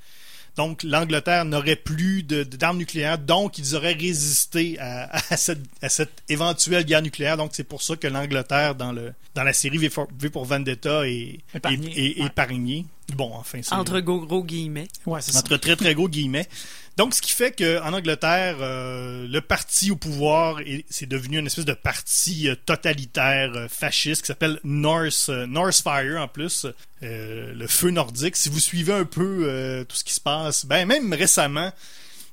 Donc 0.56 0.84
l'Angleterre 0.84 1.46
n'aurait 1.46 1.76
plus 1.76 2.22
d'armes 2.22 2.78
nucléaires, 2.78 3.18
donc 3.18 3.58
ils 3.58 3.76
auraient 3.76 3.94
résisté 3.94 4.78
à, 4.80 5.10
à 5.30 5.36
cette, 5.38 5.62
à 5.82 5.90
cette 5.90 6.22
éventuelle 6.30 6.84
guerre 6.86 7.02
nucléaire. 7.02 7.38
Donc 7.38 7.52
c'est 7.54 7.64
pour 7.64 7.82
ça 7.82 7.96
que 7.96 8.06
l'Angleterre 8.08 8.76
dans 8.76 8.92
le 8.92 9.14
dans 9.34 9.44
la 9.44 9.54
série 9.54 9.80
V 9.80 9.90
pour 10.32 10.46
Vendetta 10.46 11.08
est 11.08 11.40
Épargnée. 11.56 11.92
est- 12.00 12.18
est 12.18 12.22
Ouais. 12.22 12.28
épargnée. 12.28 12.86
Bon, 13.16 13.32
enfin 13.34 13.60
c'est 13.62 13.74
Entre 13.74 14.00
gros 14.00 14.26
gros 14.26 14.44
guillemets. 14.44 14.88
Ouais, 15.06 15.22
c'est 15.22 15.32
ça. 15.34 15.40
entre 15.40 15.58
très 15.58 15.76
très 15.76 15.94
gros 15.94 16.08
guillemets. 16.10 16.48
Donc, 16.96 17.16
ce 17.16 17.22
qui 17.24 17.32
fait 17.32 17.52
qu'en 17.58 17.92
Angleterre, 17.94 18.58
euh, 18.62 19.28
le 19.28 19.42
parti 19.42 19.90
au 19.92 19.96
pouvoir, 19.96 20.60
est- 20.62 20.86
c'est 20.92 21.08
devenu 21.08 21.40
une 21.40 21.48
espèce 21.48 21.66
de 21.66 21.74
parti 21.74 22.48
euh, 22.48 22.56
totalitaire 22.66 23.52
euh, 23.56 23.68
fasciste 23.68 24.22
qui 24.22 24.28
s'appelle 24.28 24.60
North, 24.64 25.26
euh, 25.30 25.48
North 25.48 25.82
Fire 25.82 26.22
en 26.22 26.28
plus, 26.28 26.68
euh, 27.02 27.52
le 27.54 27.68
feu 27.68 27.90
nordique. 27.90 28.36
Si 28.36 28.50
vous 28.50 28.60
suivez 28.60 28.94
un 28.94 29.06
peu 29.06 29.46
euh, 29.48 29.84
tout 29.86 29.96
ce 29.96 30.04
qui 30.04 30.14
se 30.14 30.22
passe, 30.22 30.66
ben 30.68 30.86
même 30.88 31.12
récemment, 31.14 31.72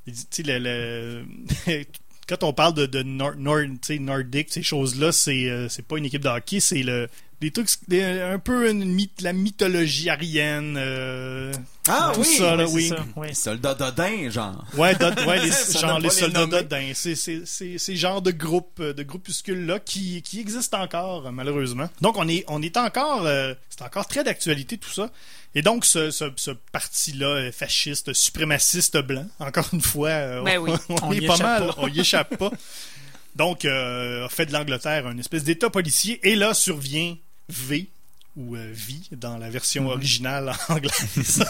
tu 0.06 0.12
sais, 0.30 0.42
le- 0.42 0.58
le- 0.58 1.24
quand 2.28 2.42
on 2.44 2.52
parle 2.52 2.74
de, 2.74 2.84
de 2.86 3.02
nor, 3.02 3.34
nor- 3.36 3.66
nordique, 3.98 4.48
ces 4.50 4.62
choses-là, 4.62 5.10
c'est 5.10 5.48
euh, 5.48 5.68
c'est 5.70 5.86
pas 5.86 5.96
une 5.96 6.04
équipe 6.04 6.22
de 6.22 6.28
hockey, 6.28 6.60
c'est 6.60 6.82
le 6.82 7.08
des 7.40 7.50
trucs 7.50 7.68
des- 7.88 8.02
un 8.02 8.38
peu 8.38 8.70
une 8.70 8.84
myth- 8.84 9.22
la 9.22 9.32
mythologie 9.32 10.10
arienne 10.10 10.76
euh, 10.78 11.52
Ah 11.88 12.12
tout 12.14 12.20
oui, 12.20 12.26
ça 12.36 12.54
là, 12.56 12.66
oui 12.68 12.88
c'est 12.90 12.96
ça, 12.96 13.04
ouais. 13.16 13.32
Soldat 13.32 13.74
Dodin, 13.74 14.28
genre. 14.30 14.64
Ouais, 14.74 14.92
les, 14.92 15.50
genre 15.80 15.98
les 15.98 16.04
les 16.04 16.10
soldats 16.10 16.46
d'Odin. 16.46 16.90
C'est 16.94 17.14
c'est- 17.14 17.46
c'est- 17.46 17.78
ces 17.78 17.96
genres 17.96 18.20
de 18.20 18.30
groupes, 18.30 18.82
de 18.82 19.02
groupuscules-là 19.02 19.78
qui, 19.80 20.20
qui 20.22 20.40
existent 20.40 20.80
encore, 20.82 21.32
malheureusement. 21.32 21.88
Donc, 22.02 22.18
on 22.18 22.28
est, 22.28 22.44
on 22.48 22.60
est 22.62 22.76
encore, 22.76 23.24
euh, 23.26 23.54
c'est 23.70 23.82
encore 23.82 24.06
très 24.06 24.22
d'actualité, 24.22 24.76
tout 24.76 24.90
ça. 24.90 25.10
Et 25.54 25.62
donc, 25.62 25.84
ce, 25.84 26.10
ce, 26.10 26.26
ce 26.36 26.50
parti-là, 26.72 27.50
fasciste, 27.52 28.12
suprémaciste 28.12 28.98
blanc, 28.98 29.26
encore 29.40 29.68
une 29.72 29.80
fois, 29.80 30.08
euh, 30.10 30.42
Ben 30.42 30.58
oui. 30.58 30.70
on, 30.90 30.96
On 31.08 31.12
est 31.12 31.26
pas 31.26 31.34
échappe 31.34 31.40
mal, 31.40 31.66
pas. 31.68 31.74
on 31.78 31.88
y 31.88 32.00
échappe 32.00 32.36
pas. 32.36 32.50
Donc, 33.36 33.64
euh, 33.64 34.26
a 34.26 34.28
fait 34.28 34.46
de 34.46 34.52
l'Angleterre 34.52 35.06
un 35.06 35.16
espèce 35.18 35.44
d'État 35.44 35.70
policier. 35.70 36.20
Et 36.28 36.36
là 36.36 36.52
survient 36.54 37.16
V, 37.50 37.86
ou 38.36 38.56
euh, 38.56 38.70
V 38.72 38.94
dans 39.12 39.38
la 39.38 39.50
version 39.50 39.88
originale 39.88 40.52
anglaise, 40.68 41.44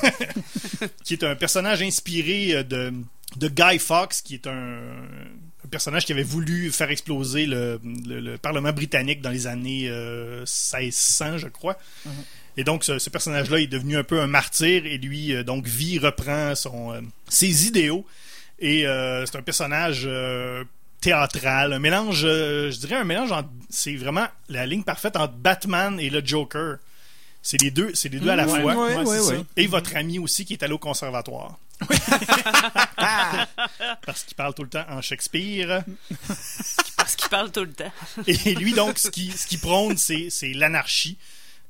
qui 1.05 1.15
est 1.15 1.25
un 1.25 1.37
personnage 1.37 1.83
inspiré 1.83 2.55
euh, 2.55 2.63
de, 2.63 2.93
de 3.37 3.49
Guy 3.49 3.79
Fawkes, 3.79 4.23
qui 4.25 4.35
est 4.35 4.47
un, 4.47 4.79
un 5.65 5.69
personnage 5.71 6.05
qui 6.07 6.13
avait 6.13 6.23
voulu 6.23 6.71
faire 6.71 6.91
exploser 6.91 7.47
le, 7.47 7.81
le- 8.07 8.21
le 8.21 8.39
Parlement 8.39 8.73
britannique 8.73 9.21
dans 9.21 9.31
les 9.31 9.47
années 9.47 9.89
euh, 9.89 10.41
1600, 10.41 11.39
je 11.39 11.49
crois. 11.49 11.77
Mm-hmm. 12.07 12.11
Et 12.57 12.65
donc, 12.65 12.83
ce, 12.85 12.99
ce 12.99 13.11
personnage-là 13.11 13.59
est 13.59 13.67
devenu 13.69 13.97
un 13.97 14.05
peu 14.05 14.21
un 14.21 14.27
martyr, 14.27 14.85
et 14.87 14.99
lui, 14.99 15.35
euh, 15.35 15.45
donc, 15.45 15.67
V 15.67 15.99
reprend 15.99 16.55
son, 16.55 16.93
euh, 16.93 17.01
ses 17.29 17.67
idéaux. 17.67 18.05
Et 18.59 18.87
euh, 18.87 19.25
c'est 19.27 19.37
un 19.39 19.43
personnage 19.43 20.03
euh, 20.07 20.65
théâtral, 21.01 21.73
un 21.73 21.79
mélange, 21.79 22.23
euh, 22.25 22.71
je 22.71 22.79
dirais 22.79 22.97
un 22.97 23.05
mélange 23.05 23.33
entre, 23.33 23.49
c'est 23.69 23.97
vraiment 23.97 24.27
la 24.49 24.67
ligne 24.67 24.83
parfaite 24.83 25.17
entre 25.17 25.35
Batman 25.35 25.99
et 26.01 26.11
le 26.11 26.21
Joker. 26.25 26.77
C'est 27.43 27.61
les 27.63 27.71
deux, 27.71 27.91
c'est 27.95 28.11
les 28.11 28.21
deux 28.21 28.29
à 28.29 28.37
la 28.37 28.47
Ouais, 28.47 28.61
fois. 28.61 28.75
ouais, 28.77 28.97
ouais, 28.97 29.05
c'est 29.07 29.21
ouais. 29.33 29.37
ça. 29.39 29.45
Et 29.57 29.67
votre 29.67 29.97
ami 29.97 30.19
aussi 30.19 30.45
qui 30.45 30.53
est 30.53 30.63
allé 30.63 30.75
au 30.75 30.79
conservatoire. 30.79 31.59
Parce 34.05 34.25
qu'il 34.25 34.35
parle 34.37 34.55
tout 34.55 34.63
le 34.63 34.69
temps 34.69 34.85
en 34.89 35.01
Shakespeare. 35.01 35.83
Parce 36.97 37.17
qu'il 37.17 37.29
parle 37.29 37.51
tout 37.51 37.65
le 37.65 37.73
temps. 37.73 37.93
Et 38.27 38.55
lui, 38.55 38.73
donc, 38.73 38.99
ce 38.99 39.11
qui, 39.11 39.31
ce 39.31 39.47
qui 39.47 39.57
prône, 39.57 39.97
c'est, 39.97 40.29
c'est 40.31 40.53
l'anarchie. 40.53 41.17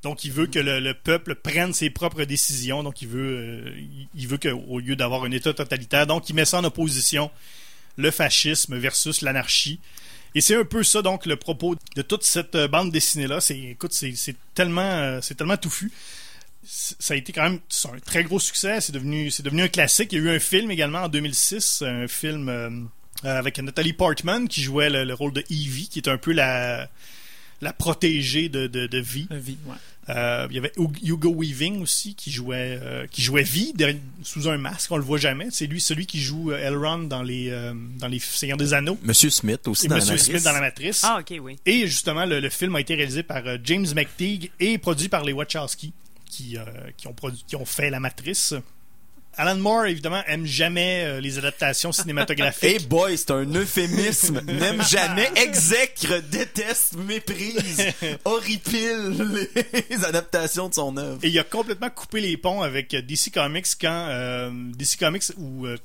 Donc, 0.03 0.25
il 0.25 0.31
veut 0.31 0.47
que 0.47 0.59
le, 0.59 0.79
le 0.79 0.93
peuple 0.93 1.35
prenne 1.35 1.73
ses 1.73 1.89
propres 1.89 2.23
décisions. 2.23 2.83
Donc, 2.83 3.01
il 3.01 3.07
veut, 3.07 3.37
euh, 3.67 3.73
il- 3.77 4.07
il 4.15 4.27
veut 4.27 4.37
qu'au 4.39 4.79
lieu 4.79 4.95
d'avoir 4.95 5.23
un 5.23 5.31
État 5.31 5.53
totalitaire, 5.53 6.07
donc 6.07 6.27
il 6.29 6.35
met 6.35 6.45
ça 6.45 6.57
en 6.57 6.63
opposition 6.63 7.29
le 7.97 8.11
fascisme 8.11 8.77
versus 8.77 9.21
l'anarchie. 9.21 9.79
Et 10.33 10.41
c'est 10.41 10.55
un 10.55 10.63
peu 10.63 10.83
ça, 10.83 11.01
donc, 11.01 11.25
le 11.25 11.35
propos 11.35 11.75
de 11.95 12.01
toute 12.01 12.23
cette 12.23 12.55
euh, 12.55 12.67
bande 12.67 12.91
dessinée-là. 12.91 13.39
Écoute, 13.49 13.91
c'est, 13.91 14.35
tellement, 14.53 14.81
euh, 14.81 15.19
tellement 15.37 15.57
touffu. 15.57 15.91
Ça 16.63 17.15
a 17.15 17.17
été 17.17 17.33
quand 17.33 17.43
même 17.43 17.59
un 17.85 17.99
très 17.99 18.23
gros 18.23 18.39
succès. 18.39 18.79
C'est 18.81 18.93
devenu, 18.93 19.29
devenu 19.43 19.63
un 19.63 19.67
classique. 19.67 20.13
Il 20.13 20.19
y 20.19 20.21
a 20.21 20.31
eu 20.31 20.35
un 20.35 20.39
film 20.39 20.71
également 20.71 20.99
en 20.99 21.09
2006, 21.09 21.81
un 21.81 22.07
film 22.07 22.47
euh, 22.49 22.69
avec 23.23 23.59
Nathalie 23.59 23.93
Portman 23.93 24.47
qui 24.47 24.61
jouait 24.61 24.89
le, 24.89 25.03
le 25.03 25.13
rôle 25.13 25.33
de 25.33 25.43
Evie, 25.49 25.89
qui 25.89 25.99
est 25.99 26.07
un 26.07 26.17
peu 26.17 26.31
la, 26.31 26.87
protégée 27.77 28.47
de, 28.47 28.67
de, 28.67 28.87
de 28.87 28.99
Vi. 28.99 29.27
La 29.29 29.37
vie, 29.37 29.57
ouais. 29.65 29.75
Euh, 30.15 30.47
il 30.49 30.55
y 30.55 30.59
avait 30.59 30.71
Hug- 30.77 30.99
Hugo 31.03 31.33
Weaving 31.33 31.81
aussi 31.81 32.15
qui 32.15 32.31
jouait 32.31 32.77
euh, 32.81 33.07
qui 33.07 33.21
jouait 33.21 33.43
Vi 33.43 33.73
derrière- 33.73 33.99
sous 34.23 34.49
un 34.49 34.57
masque, 34.57 34.91
on 34.91 34.97
le 34.97 35.03
voit 35.03 35.17
jamais. 35.17 35.47
C'est 35.51 35.67
lui 35.67 35.79
celui 35.79 36.05
qui 36.05 36.19
joue 36.21 36.51
euh, 36.51 36.57
Elrond 36.67 36.99
dans 37.03 37.23
les 37.23 37.49
euh, 37.49 37.73
dans 37.97 38.07
les 38.07 38.19
Seigneurs 38.19 38.57
des 38.57 38.73
Anneaux 38.73 38.97
Monsieur 39.03 39.29
Smith 39.29 39.67
aussi 39.67 39.85
et 39.85 39.89
dans 39.89 39.95
Monsieur 39.95 40.13
la 40.13 40.17
Smith 40.17 40.43
dans 40.43 40.51
la 40.51 40.59
Matrice. 40.59 41.01
Ah, 41.05 41.19
ok, 41.21 41.37
oui. 41.41 41.57
Et 41.65 41.87
justement 41.87 42.25
le, 42.25 42.39
le 42.39 42.49
film 42.49 42.75
a 42.75 42.81
été 42.81 42.95
réalisé 42.95 43.23
par 43.23 43.45
euh, 43.47 43.57
James 43.63 43.87
McTeague 43.95 44.51
et 44.59 44.77
produit 44.77 45.07
par 45.09 45.23
les 45.23 45.33
Wachowski 45.33 45.93
qui 46.29 46.57
euh, 46.57 46.63
qui 46.97 47.07
ont 47.07 47.13
produit 47.13 47.43
qui 47.47 47.55
ont 47.55 47.65
fait 47.65 47.89
la 47.89 47.99
Matrice. 47.99 48.53
Alan 49.37 49.55
Moore 49.55 49.85
évidemment 49.85 50.21
aime 50.27 50.45
jamais 50.45 51.03
euh, 51.05 51.21
les 51.21 51.37
adaptations 51.37 51.91
cinématographiques. 51.93 52.63
Hey 52.63 52.79
boy, 52.79 53.17
c'est 53.17 53.31
un 53.31 53.45
euphémisme. 53.55 54.41
N'aime 54.45 54.81
jamais, 54.83 55.29
exècre, 55.35 56.21
déteste, 56.29 56.93
méprise, 56.97 57.83
horripile 58.25 59.47
les 59.89 60.05
adaptations 60.05 60.69
de 60.69 60.73
son 60.73 60.95
œuvre. 60.97 61.19
Et 61.23 61.29
il 61.29 61.39
a 61.39 61.43
complètement 61.43 61.89
coupé 61.89 62.21
les 62.21 62.37
ponts 62.37 62.61
avec 62.61 62.93
DC 62.95 63.31
Comics 63.33 63.67
quand 63.79 64.07
euh, 64.09 64.49
DC 64.77 64.97
Comics 64.99 65.23
ou 65.37 65.65
euh, 65.65 65.77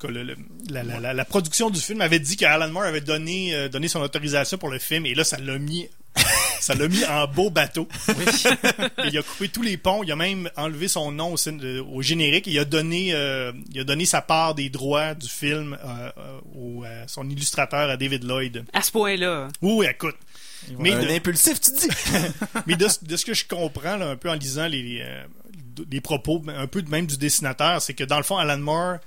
la, 0.69 0.83
la- 0.83 0.99
la- 0.99 1.13
la 1.13 1.25
production 1.25 1.69
du 1.69 1.79
film 1.79 2.01
avait 2.01 2.19
dit 2.19 2.35
qu'Alan 2.37 2.69
Moore 2.69 2.83
avait 2.83 3.01
donné 3.01 3.69
donné 3.69 3.87
son 3.87 4.01
autorisation 4.01 4.57
pour 4.57 4.69
le 4.69 4.79
film 4.79 5.05
et 5.05 5.13
là 5.15 5.23
ça 5.23 5.37
l'a 5.37 5.57
mis 5.57 5.87
ça 6.59 6.73
l'a 6.75 6.87
mis 6.87 7.03
en 7.05 7.27
beau 7.27 7.49
bateau. 7.49 7.87
Il 9.05 9.17
a 9.17 9.21
coupé 9.23 9.49
tous 9.49 9.61
les 9.61 9.77
ponts, 9.77 10.03
il 10.03 10.11
a 10.11 10.15
même 10.15 10.49
enlevé 10.55 10.87
son 10.87 11.11
nom 11.11 11.33
au, 11.33 11.47
euh, 11.47 11.83
au 11.83 12.01
générique 12.01 12.47
et 12.47 12.51
il 12.51 12.59
a 12.59 12.65
donné 12.65 13.09
euh, 13.13 13.51
il 13.71 13.79
a 13.79 13.83
donné 13.83 14.05
sa 14.05 14.21
part 14.21 14.55
des 14.55 14.69
droits 14.69 15.13
du 15.13 15.27
film 15.29 15.77
euh, 15.83 16.11
euh, 16.17 16.39
au, 16.55 16.83
à 16.83 17.07
son 17.07 17.29
illustrateur 17.29 17.89
à 17.89 17.97
David 17.97 18.23
Lloyd. 18.23 18.65
À 18.73 18.81
ce 18.81 18.91
point-là. 18.91 19.47
Oui, 19.61 19.85
écoute. 19.89 20.15
Mais 20.79 20.91
un 20.91 21.03
de- 21.03 21.09
impulsif, 21.11 21.61
tu 21.61 21.71
dis? 21.71 21.87
mais 22.67 22.75
de, 22.75 22.87
ce- 22.87 23.03
de 23.05 23.15
ce 23.15 23.25
que 23.25 23.33
je 23.33 23.45
comprends 23.47 23.95
là, 23.95 24.09
un 24.09 24.15
peu 24.17 24.29
en 24.29 24.33
lisant 24.33 24.67
les, 24.67 24.99
euh, 25.01 25.23
les 25.89 26.01
propos, 26.01 26.43
un 26.47 26.67
peu 26.67 26.81
de 26.81 26.89
même 26.89 27.05
du 27.05 27.17
dessinateur, 27.17 27.81
c'est 27.81 27.93
que 27.93 28.03
dans 28.03 28.17
le 28.17 28.23
fond, 28.23 28.37
Alan 28.37 28.57
Moore, 28.57 28.97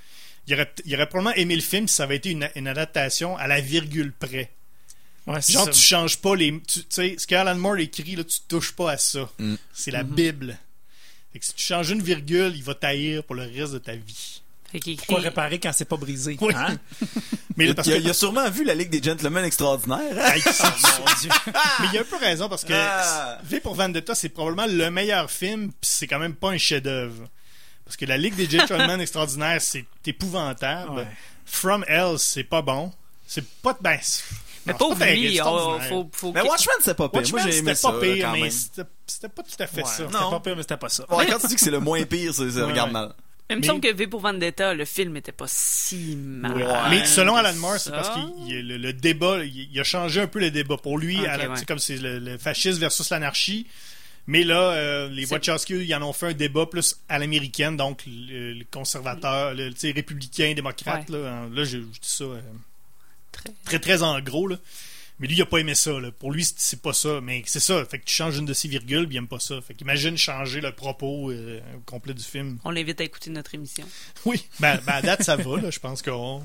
il 0.46 0.54
aurait, 0.54 0.70
il 0.86 0.94
aurait 0.94 1.06
probablement 1.08 1.34
aimé 1.36 1.54
le 1.56 1.60
film 1.60 1.86
si 1.88 1.96
ça 1.96 2.04
avait 2.04 2.16
été 2.16 2.30
une, 2.30 2.48
une 2.54 2.68
adaptation 2.68 3.36
à 3.36 3.46
la 3.46 3.60
virgule 3.60 4.12
près. 4.12 4.50
Ouais, 5.26 5.40
Genre, 5.42 5.64
ça. 5.66 5.70
tu 5.70 5.78
changes 5.80 6.16
pas 6.18 6.34
les. 6.34 6.60
Tu 6.62 6.82
sais, 6.88 7.14
ce 7.18 7.26
qu'Alan 7.26 7.54
Moore 7.56 7.76
écrit, 7.78 8.16
là, 8.16 8.24
tu 8.24 8.38
touches 8.48 8.72
pas 8.72 8.92
à 8.92 8.96
ça. 8.98 9.28
Mm. 9.38 9.54
C'est 9.72 9.90
la 9.90 10.02
Bible. 10.02 10.58
Fait 11.32 11.38
que 11.38 11.44
si 11.44 11.54
tu 11.54 11.62
changes 11.64 11.90
une 11.90 12.02
virgule, 12.02 12.52
il 12.56 12.62
va 12.64 12.74
taillir 12.74 13.22
pour 13.24 13.36
le 13.36 13.42
reste 13.42 13.72
de 13.74 13.78
ta 13.78 13.94
vie. 13.94 14.40
Fait 14.72 14.80
qu'il 14.80 14.94
écrit. 14.94 15.06
Pourquoi 15.06 15.22
réparer 15.22 15.58
quand 15.60 15.72
c'est 15.72 15.84
pas 15.84 15.96
brisé? 15.96 16.36
Oui. 16.40 16.52
Hein? 16.56 16.76
Mais 17.56 17.66
Il, 17.66 17.74
parce 17.74 17.88
a, 17.88 17.92
que. 17.92 17.98
il 17.98 18.08
a 18.08 18.14
sûrement 18.14 18.48
vu 18.50 18.64
la 18.64 18.74
Ligue 18.74 18.88
des 18.90 19.02
Gentlemen 19.02 19.44
extraordinaires. 19.44 19.98
hein? 20.18 20.32
Hey, 20.34 20.40
c'est- 20.40 21.28
Mais 21.80 21.86
il 21.92 21.98
a 21.98 22.00
un 22.00 22.04
peu 22.04 22.16
raison 22.16 22.48
parce 22.48 22.64
que 22.64 22.72
Ah. 22.74 23.38
V 23.44 23.60
pour 23.60 23.74
Vendetta, 23.74 24.14
c'est 24.14 24.28
probablement 24.30 24.66
le 24.72 24.90
meilleur 24.90 25.30
film, 25.30 25.68
puis 25.68 25.90
c'est 25.90 26.06
quand 26.06 26.18
même 26.20 26.34
pas 26.34 26.50
un 26.50 26.58
chef-d'œuvre. 26.58 27.28
Parce 27.84 27.96
que 27.96 28.06
la 28.06 28.16
Ligue 28.16 28.34
des 28.36 28.48
Gentlemen 28.48 29.00
extraordinaires, 29.00 29.60
c'est 29.60 29.84
épouvantable. 30.06 30.90
Ouais. 31.00 31.06
From 31.44 31.84
Hell, 31.88 32.18
c'est 32.18 32.44
pas 32.44 32.62
bon. 32.62 32.92
C'est 33.26 33.44
pas 33.62 33.76
ben, 33.80 33.98
c'est- 34.00 34.22
Mais 34.66 34.74
non, 34.78 34.94
pas 34.94 35.12
lui, 35.12 35.38
faut, 35.88 36.10
faut 36.12 36.32
Mais 36.32 36.42
Watchmen, 36.42 36.74
c'est 36.82 36.94
pas 36.94 37.08
pire. 37.08 37.20
Watchmen, 37.20 37.42
Moi, 37.42 37.50
j'ai 37.50 37.58
aimé 37.58 37.74
c'était 37.74 37.74
ça, 37.76 37.92
pas 37.92 38.00
pire, 38.00 38.26
quand 38.26 38.32
mais 38.38 38.50
c'était 38.50 38.82
c'était 39.06 39.28
pas 39.28 39.42
tout 39.42 39.62
à 39.62 39.66
fait 39.66 39.76
Ouais, 39.82 39.86
ça. 39.86 39.96
C'était 39.96 40.12
pas 40.12 40.40
pire, 40.40 40.56
mais 40.56 40.62
c'était 40.62 40.76
pas 40.76 40.88
ça. 40.88 41.04
Ouais, 41.14 41.26
quand 41.26 41.38
tu 41.38 41.46
dis 41.46 41.54
que 41.54 41.60
c'est 41.60 41.70
le 41.70 41.80
moins 41.80 42.02
pire, 42.04 42.34
c'est, 42.34 42.50
ça 42.50 42.60
Ouais, 42.60 42.64
regarde 42.72 42.92
mal. 42.92 43.12
Il 43.48 43.56
me 43.56 43.60
Mais- 43.62 43.66
semble 43.66 43.80
que 43.80 43.92
V 43.92 44.06
pour 44.06 44.20
Vendetta, 44.20 44.74
le 44.74 44.84
film 44.84 45.16
était 45.16 45.32
pas 45.32 45.46
si 45.48 46.14
mal. 46.16 46.54
Mais 46.90 47.04
selon 47.06 47.34
Alan 47.36 47.54
Moore, 47.54 47.78
c'est 47.78 47.90
parce 47.90 48.10
que 48.10 48.20
le, 48.52 48.76
le 48.76 48.92
débat, 48.92 49.42
il, 49.44 49.68
il 49.72 49.80
a 49.80 49.84
changé 49.84 50.20
un 50.20 50.26
peu 50.28 50.38
le 50.38 50.50
débat. 50.52 50.76
Pour 50.76 50.98
lui, 50.98 51.18
Ok, 51.18 51.26
Alan- 51.26 51.50
ouais. 51.50 51.56
c'est 51.56 51.66
comme 51.66 51.78
c'est 51.80 51.96
le, 51.96 52.18
le 52.20 52.38
fascisme 52.38 52.78
versus 52.80 53.10
l'anarchie. 53.10 53.66
Mais 54.26 54.44
là, 54.44 54.60
euh, 54.60 55.08
les 55.08 55.26
Wachowski, 55.26 55.74
ils 55.84 55.94
en 55.94 56.02
ont 56.02 56.12
fait 56.12 56.26
un 56.28 56.32
débat 56.34 56.66
plus 56.66 57.00
à 57.08 57.18
l'américaine, 57.18 57.76
donc 57.76 58.02
le, 58.06 58.52
le 58.52 58.64
conservateur, 58.70 59.54
le, 59.54 59.72
républicain, 59.94 60.52
démocrate. 60.54 61.08
Là, 61.08 61.18
là 61.52 61.64
je, 61.64 61.64
je 61.64 61.76
dis 61.78 61.98
ça 62.02 62.24
euh, 62.24 62.40
Très- 63.32 63.52
très, 63.64 63.78
très 63.78 64.02
en 64.02 64.20
gros. 64.20 64.46
Là. 64.46 64.56
Mais 65.18 65.26
lui, 65.26 65.36
il 65.36 65.42
a 65.42 65.46
pas 65.46 65.58
aimé 65.58 65.74
ça. 65.74 65.92
Là. 66.00 66.10
Pour 66.10 66.32
lui, 66.32 66.44
c'est- 66.56 66.80
pas 66.80 66.92
ça. 66.94 67.20
Mais 67.22 67.42
c'est 67.46 67.60
ça. 67.60 67.84
Fait 67.84 67.98
que 67.98 68.04
tu 68.06 68.14
changes 68.14 68.38
une 68.38 68.46
de 68.46 68.54
ses 68.54 68.68
virgules, 68.68 69.06
puis 69.06 69.16
il 69.16 69.18
aime 69.18 69.28
pas 69.28 69.38
ça. 69.40 69.60
Fait 69.60 69.74
qu'imagine 69.74 70.16
changer 70.16 70.60
le 70.62 70.72
propos 70.72 71.30
euh, 71.30 71.60
complet 71.84 72.14
du 72.14 72.24
film. 72.24 72.58
On 72.64 72.70
l'invite 72.70 73.00
à 73.00 73.04
écouter 73.04 73.30
notre 73.30 73.54
émission. 73.54 73.84
Oui, 74.24 74.42
ben, 74.60 74.80
ben 74.86 74.92
à 74.94 75.02
date, 75.02 75.22
ça 75.22 75.36
va. 75.36 75.60
Là. 75.60 75.70
Je 75.70 75.78
pense 75.78 76.00
qu'on 76.02 76.42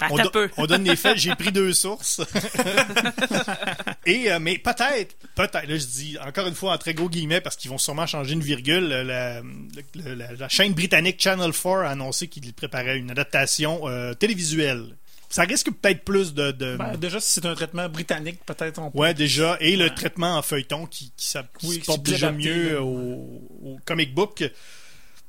Ben, 0.00 0.08
on, 0.10 0.16
t'as 0.18 0.24
do- 0.24 0.30
peu. 0.30 0.50
on 0.58 0.66
donne 0.66 0.84
les 0.84 0.96
faits. 0.96 1.16
J'ai 1.16 1.34
pris 1.34 1.50
deux 1.52 1.72
sources. 1.72 2.20
Et 4.06 4.30
euh, 4.30 4.38
mais 4.38 4.58
peut-être, 4.58 5.16
peut-être. 5.34 5.66
Là, 5.66 5.76
je 5.78 5.86
dis 5.86 6.16
encore 6.26 6.46
une 6.46 6.54
fois 6.54 6.72
en 6.74 6.78
très 6.78 6.94
gros 6.94 7.08
guillemets 7.08 7.40
parce 7.40 7.56
qu'ils 7.56 7.70
vont 7.70 7.78
sûrement 7.78 8.06
changer 8.06 8.32
une 8.34 8.42
virgule. 8.42 8.88
La, 8.88 9.40
le- 9.40 10.14
la- 10.14 10.32
la 10.32 10.48
chaîne 10.48 10.72
britannique 10.74 11.20
Channel 11.22 11.52
4 11.52 11.66
a 11.84 11.90
annoncé 11.90 12.28
qu'il 12.28 12.52
préparait 12.52 12.98
une 12.98 13.10
adaptation 13.10 13.88
euh, 13.88 14.14
télévisuelle. 14.14 14.96
Ça 15.32 15.42
risque 15.44 15.70
peut-être 15.70 16.04
plus 16.04 16.34
de, 16.34 16.50
de- 16.50 16.76
Ben, 16.76 16.96
déjà, 16.96 17.20
si 17.20 17.30
c'est 17.34 17.46
un 17.46 17.54
traitement 17.54 17.88
britannique, 17.88 18.40
peut-être 18.44 18.78
on 18.80 18.90
peut. 18.90 18.98
ouais 18.98 19.14
déjà 19.14 19.56
et 19.60 19.76
le 19.76 19.84
Ouais. 19.84 19.94
traitement 19.94 20.36
en 20.36 20.42
feuilleton 20.42 20.86
qui, 20.86 21.12
qui, 21.16 21.26
s'app- 21.26 21.56
qui 21.58 21.66
Oui, 21.68 21.80
se 21.80 21.86
porte 21.86 22.02
déjà 22.02 22.28
adapté, 22.28 22.48
mieux 22.48 22.74
là. 22.74 22.82
au, 22.82 23.40
au 23.62 23.78
comic 23.86 24.12
book. 24.12 24.42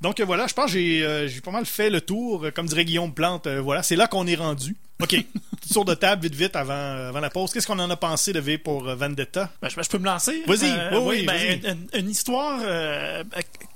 Donc 0.02 0.20
euh, 0.20 0.26
voilà, 0.26 0.48
je 0.48 0.54
pense 0.56 0.66
que 0.66 0.80
j'ai 0.80 1.06
euh, 1.06 1.28
j'ai 1.28 1.40
pas 1.42 1.52
mal 1.52 1.66
fait 1.68 1.92
le 1.92 2.02
tour. 2.02 2.46
Euh, 2.46 2.52
Comme 2.52 2.66
dirait 2.66 2.84
Guillaume 2.86 3.14
Plante, 3.14 3.46
euh, 3.46 3.62
voilà, 3.62 3.84
c'est 3.84 3.96
là 3.96 4.08
qu'on 4.08 4.26
est 4.26 4.34
rendu. 4.36 4.76
OK, 5.02 5.26
tour 5.74 5.86
de 5.86 5.94
table 5.94 6.24
vite 6.24 6.36
vite 6.36 6.56
avant, 6.56 6.74
euh, 6.74 7.10
avant 7.10 7.20
la 7.20 7.30
pause. 7.30 7.52
Qu'est-ce 7.54 7.66
qu'on 7.68 7.80
en 7.80 7.90
a 7.90 7.96
pensé 7.96 8.34
de 8.34 8.40
V 8.40 8.58
pour 8.58 8.88
euh, 8.88 8.96
Vendetta? 8.96 9.50
Ben, 9.62 9.70
je, 9.70 9.82
je 9.82 9.90
peux 9.90 9.98
me 9.98 10.06
lancer? 10.06 10.44
Vas-y, 10.48 10.72
oui, 10.94 11.00
oui, 11.04 11.26
ben. 11.26 11.78
Une, 11.94 12.10
histoire 12.10 12.60
euh, 12.64 13.24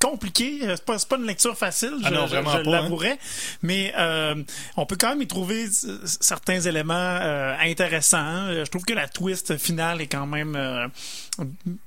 compliquée. 0.02 0.60
Euh, 0.64 0.76
C'est 0.76 0.86
pas, 0.86 0.98
pas 1.00 1.18
une 1.18 1.26
lecture 1.28 1.58
facile, 1.58 1.94
Ah 2.04 2.10
je, 2.10 2.14
non, 2.14 2.28
je- 2.28 2.36
vraiment 2.36 2.52
je 2.58 2.64
pas, 2.64 3.08
hein. 3.10 3.16
Mais 3.62 3.94
euh, 3.98 4.36
on 4.78 4.86
peut 4.86 4.98
quand 5.00 5.10
même 5.10 5.22
y 5.22 5.28
trouver 5.28 5.68
certains 6.06 6.60
éléments 6.62 6.94
euh, 7.22 7.56
intéressants. 7.62 8.48
Euh, 8.48 8.66
Je 8.66 8.70
trouve 8.72 8.84
que 8.84 8.94
la 8.94 9.08
twist 9.08 9.58
finale 9.58 10.02
est 10.02 10.08
quand 10.08 10.28
même 10.28 10.56
euh, 10.56 10.88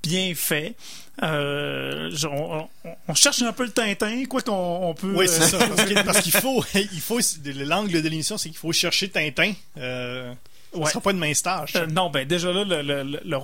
bien 0.03 0.33
fait. 0.35 0.75
Euh, 1.23 2.11
je- 2.13 2.29
on, 2.29 2.61
on- 2.63 2.69
on 3.09 3.15
cherche 3.15 3.43
un 3.43 3.53
peu 3.53 3.65
le 3.65 3.71
Tintin, 3.73 4.25
quoi 4.27 4.41
qu'on 4.41 4.53
on 4.89 4.95
peut. 4.95 5.13
Oui, 5.15 5.27
c'est 5.29 5.43
euh, 5.55 5.59
ça. 5.59 6.03
Parce 6.05 6.21
qu'il 6.21 6.33
faut, 6.33 6.65
il 6.75 7.01
faut, 7.01 7.19
l'angle 7.45 8.01
de 8.03 8.09
l'émission, 8.09 8.39
c'est 8.39 8.49
qu'il 8.51 8.59
faut 8.59 8.73
chercher 8.73 9.09
Tintin. 9.09 9.28
Euh, 9.79 10.33
Ouais. 10.75 10.85
Ce 10.85 10.91
sera 10.93 11.01
pas 11.01 11.13
une 11.13 11.19
mince 11.19 11.43
tâche. 11.43 11.77
Euh, 11.77 11.87
non, 11.87 12.11
ben 12.11 12.27
déjà 12.29 12.53
là, 12.53 12.63
le- 12.63 12.83
le- 12.83 13.03
le- 13.03 13.21
le- 13.25 13.39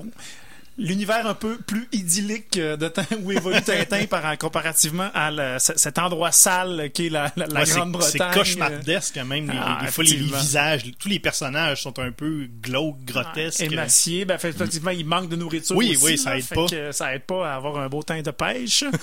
l'univers 0.79 1.27
un 1.27 1.35
peu 1.35 1.57
plus 1.59 1.89
idyllique 1.93 2.57
euh, 2.57 2.77
de 2.77 2.89
temps 2.89 3.03
où 3.23 3.31
évolue 3.33 3.61
Tintin 3.67 4.07
par, 4.07 4.37
comparativement 4.39 5.09
à 5.15 5.31
la- 5.31 5.59
cet 5.59 5.99
endroit 5.99 6.33
sale 6.33 6.91
qui 6.93 7.07
est 7.07 7.11
la, 7.11 7.33
la- 7.37 7.47
la 7.47 7.61
Ouais, 7.61 7.65
c'est- 7.67 7.73
c'est 7.73 7.79
Grande-Bretagne. 7.79 8.35
cauchemardesque 8.35 9.17
même. 9.19 9.51
Les, 9.51 9.57
Ah, 9.61 9.79
des 9.85 9.91
fois, 9.91 10.05
les, 10.05 10.17
visages, 10.17 10.83
tous 10.99 11.09
les 11.09 11.19
personnages 11.19 11.83
sont 11.83 11.99
un 11.99 12.11
peu 12.11 12.49
glauques, 12.63 12.97
euh, 13.09 13.13
grotesques. 13.13 13.61
émacié, 13.61 14.25
ben, 14.25 14.39
fait- 14.39 14.49
effectivement, 14.51 14.91
il 14.91 15.07
manque 15.07 15.29
de 15.29 15.37
nourriture. 15.37 15.77
Oui, 15.77 15.93
aussi, 15.97 16.05
oui, 16.05 16.19
ça 16.19 16.31
là, 16.31 16.39
aide 16.39 16.45
fait 16.45 16.55
pas. 16.55 16.67
que 16.67 16.93
ça 16.93 17.15
aide 17.15 17.23
pas 17.23 17.51
à 17.53 17.55
avoir 17.57 17.79
un 17.79 17.89
beau 17.89 18.03
teint 18.03 18.23
de 18.23 18.31
pêche. 18.31 18.85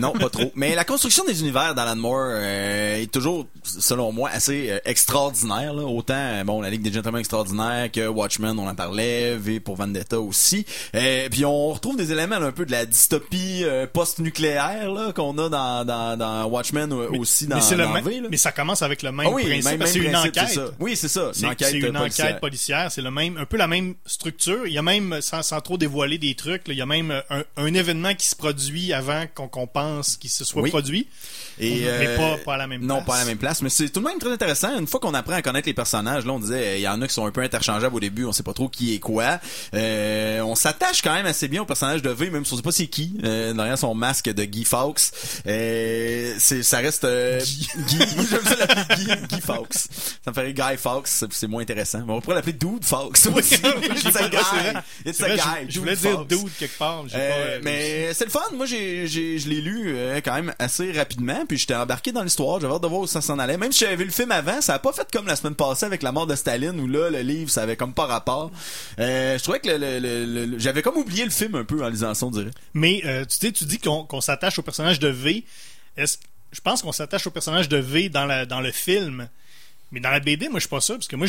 Non, 0.00 0.12
pas 0.12 0.28
trop. 0.30 0.50
Mais 0.54 0.74
la 0.74 0.84
construction 0.84 1.24
des 1.24 1.40
univers 1.40 1.74
d'Alan 1.74 1.96
Moore 1.96 2.26
euh, 2.30 3.02
est 3.02 3.10
toujours, 3.12 3.46
selon 3.62 4.12
moi, 4.12 4.30
assez 4.30 4.70
euh, 4.70 4.78
extraordinaire. 4.84 5.72
Là. 5.74 5.82
Autant, 5.84 6.14
euh, 6.14 6.44
bon, 6.44 6.60
la 6.60 6.70
Ligue 6.70 6.82
des 6.82 6.92
Gentlemen 6.92 7.20
extraordinaire 7.20 7.90
que 7.92 8.06
Watchmen, 8.06 8.58
on 8.58 8.68
en 8.68 8.74
parlait, 8.74 9.36
V 9.36 9.60
pour 9.60 9.76
Vendetta 9.76 10.18
aussi. 10.20 10.66
Euh, 10.94 11.28
puis 11.30 11.44
on 11.44 11.68
retrouve 11.72 11.96
des 11.96 12.12
éléments 12.12 12.38
là, 12.38 12.46
un 12.46 12.52
peu 12.52 12.66
de 12.66 12.70
la 12.72 12.86
dystopie 12.86 13.62
euh, 13.64 13.86
post-nucléaire 13.86 14.90
là, 14.90 15.12
qu'on 15.12 15.36
a 15.38 15.48
dans, 15.48 15.84
dans, 15.84 16.16
dans 16.18 16.44
Watchmen 16.46 16.92
aussi 16.92 17.46
dans, 17.46 17.56
mais, 17.56 17.76
le 17.76 17.84
dans 17.84 17.92
même- 17.92 18.04
V. 18.04 18.20
Là. 18.20 18.28
mais 18.30 18.36
ça 18.36 18.52
commence 18.52 18.82
avec 18.82 19.02
le 19.02 19.12
même 19.12 19.26
Ah 19.28 19.30
oui, 19.34 19.60
principe. 19.60 19.86
c'est 19.86 19.98
une 19.98 20.16
enquête. 20.16 20.60
Oui, 20.80 20.96
c'est 20.96 21.08
ça. 21.08 21.30
C'est 21.32 21.42
Une 21.42 21.52
enquête, 21.52 21.68
c'est 21.70 21.78
une 21.78 21.96
euh, 21.96 21.98
policière. 22.00 22.26
enquête 22.26 22.40
policière. 22.40 22.92
C'est 22.92 23.02
le 23.02 23.10
même, 23.10 23.36
un 23.36 23.44
peu 23.44 23.56
la 23.56 23.66
même 23.66 23.94
structure. 24.06 24.66
Il 24.66 24.72
y 24.72 24.78
a 24.78 24.82
même, 24.82 25.20
sans, 25.20 25.42
sans 25.42 25.60
trop 25.60 25.78
dévoiler 25.78 26.18
des 26.18 26.34
trucs, 26.34 26.68
là, 26.68 26.74
il 26.74 26.78
y 26.78 26.82
a 26.82 26.86
même 26.86 27.10
un, 27.30 27.42
un 27.56 27.74
événement 27.74 28.14
qui 28.14 28.26
se 28.26 28.36
produit 28.36 28.92
avant 28.92 29.24
qu'on 29.34 29.66
pense 29.66 30.16
qu'il 30.16 30.30
se 30.30 30.44
soit 30.44 30.62
Oui. 30.62 30.70
produit. 30.70 31.06
Et, 31.60 31.80
mais 31.80 32.06
euh, 32.08 32.16
pas, 32.16 32.36
pas 32.44 32.54
à 32.54 32.56
la 32.58 32.66
même 32.66 32.82
Non, 32.82 32.96
place. 32.96 33.06
pas 33.06 33.14
à 33.16 33.18
la 33.20 33.24
même 33.26 33.38
place, 33.38 33.62
mais 33.62 33.68
c'est 33.70 33.88
tout 33.90 34.00
de 34.00 34.04
même 34.06 34.18
très 34.18 34.32
intéressant. 34.32 34.76
Une 34.78 34.86
fois 34.86 35.00
qu'on 35.00 35.14
apprend 35.14 35.34
à 35.34 35.42
connaître 35.42 35.68
les 35.68 35.74
personnages, 35.74 36.24
là, 36.26 36.32
on 36.32 36.40
disait, 36.40 36.78
il 36.78 36.82
y 36.82 36.88
en 36.88 37.00
a 37.00 37.06
qui 37.06 37.14
sont 37.14 37.26
un 37.26 37.30
peu 37.30 37.42
interchangeables 37.42 37.94
au 37.94 38.00
début, 38.00 38.24
on 38.24 38.32
sait 38.32 38.42
pas 38.42 38.52
trop 38.54 38.68
qui 38.68 38.94
est 38.94 38.98
quoi. 38.98 39.38
Euh, 39.74 40.40
on 40.40 40.54
s'attache 40.54 41.02
quand 41.02 41.14
même 41.14 41.26
assez 41.26 41.48
bien 41.48 41.62
au 41.62 41.66
personnage 41.66 42.02
de 42.02 42.10
V, 42.10 42.30
même 42.30 42.44
si 42.44 42.52
on 42.52 42.56
sait 42.56 42.62
pas 42.62 42.72
c'est 42.72 42.86
qui, 42.86 43.16
euh, 43.24 43.52
derrière 43.52 43.78
son 43.78 43.94
masque 43.94 44.30
de 44.32 44.44
Guy 44.44 44.64
Fawkes. 44.64 45.00
Euh, 45.46 46.34
c'est, 46.38 46.62
ça 46.62 46.78
reste 46.78 47.04
euh, 47.04 47.40
Guy. 47.40 47.98
Moi, 48.16 48.24
j'aime 48.30 48.44
ça 48.44 48.56
l'appeler 48.56 49.04
Guy, 49.04 49.26
Guy 49.36 49.40
Fawkes. 49.40 49.74
Ça 49.74 50.30
me 50.30 50.32
ferait 50.32 50.52
Guy 50.52 50.76
Fawkes, 50.76 51.08
c'est- 51.08 51.46
moins 51.46 51.62
intéressant. 51.62 52.02
Mais 52.06 52.12
on 52.12 52.20
pourrait 52.20 52.36
l'appeler 52.36 52.54
Dude 52.54 52.84
Fawkes 52.84 53.18
aussi. 53.34 53.54
It's 53.94 54.06
a 54.06 54.10
pas- 54.12 54.28
guy. 54.28 54.38
It's 55.06 55.18
C'est 55.18 55.24
a 55.30 55.36
guy. 55.36 55.66
je, 55.68 55.78
voulais 55.78 55.94
dire 55.96 56.24
dude 56.24 56.48
quelque 56.58 56.78
part. 56.78 57.04
Euh, 57.14 57.28
pas, 57.28 57.34
euh, 57.36 57.60
mais 57.62 58.14
c'est 58.14 58.24
le 58.24 58.30
fun. 58.30 58.40
Moi, 58.54 58.66
j'ai, 58.66 59.06
j'ai, 59.06 59.38
je 59.38 59.48
l'ai 59.48 59.60
lu 59.60 59.92
euh, 59.94 60.20
quand 60.24 60.34
même 60.34 60.54
assez 60.58 60.90
rapidement, 60.92 61.43
puis 61.46 61.58
j'étais 61.58 61.74
embarqué 61.74 62.12
dans 62.12 62.22
l'histoire. 62.22 62.60
J'avais 62.60 62.74
hâte 62.74 62.82
de 62.82 62.86
voir 62.86 63.02
où 63.02 63.06
ça 63.06 63.20
s'en 63.20 63.38
allait. 63.38 63.56
Même 63.56 63.72
si 63.72 63.80
j'avais 63.80 63.96
vu 63.96 64.04
le 64.04 64.10
film 64.10 64.30
avant, 64.30 64.60
ça 64.60 64.74
a 64.74 64.78
pas 64.78 64.92
fait 64.92 65.06
comme 65.12 65.26
la 65.26 65.36
semaine 65.36 65.54
passée 65.54 65.86
avec 65.86 66.02
la 66.02 66.12
mort 66.12 66.26
de 66.26 66.34
Staline, 66.34 66.78
où 66.80 66.86
là, 66.86 67.10
le 67.10 67.20
livre, 67.20 67.50
ça 67.50 67.62
avait 67.62 67.76
comme 67.76 67.94
pas 67.94 68.06
rapport. 68.06 68.50
Euh, 68.98 69.38
je 69.38 69.42
trouvais 69.42 69.60
que 69.60 69.68
le, 69.70 70.58
j'avais 70.58 70.82
comme 70.82 70.96
oublié 70.96 71.24
le 71.24 71.30
film 71.30 71.54
un 71.54 71.64
peu 71.64 71.84
en 71.84 71.88
lisant 71.88 72.14
ça, 72.14 72.26
on 72.26 72.30
dirait. 72.30 72.50
Mais 72.74 73.02
euh, 73.04 73.24
tu 73.24 73.36
sais, 73.36 73.52
tu 73.52 73.64
dis 73.64 73.78
qu'on 73.78 74.20
s'attache 74.20 74.58
au 74.58 74.62
personnage 74.62 74.98
de 74.98 75.08
V. 75.08 75.44
Je 75.96 76.60
pense 76.62 76.82
qu'on 76.82 76.92
s'attache 76.92 77.26
au 77.26 77.30
personnage 77.30 77.68
de 77.68 77.78
V 77.78 78.08
dans 78.08 78.26
le 78.26 78.72
film. 78.72 79.28
Mais 79.94 80.00
dans 80.00 80.10
la 80.10 80.18
BD, 80.18 80.48
moi, 80.48 80.58
je 80.58 80.62
suis 80.64 80.68
pas 80.68 80.80
ça, 80.80 80.94
parce 80.94 81.06
que 81.06 81.14
moi, 81.14 81.28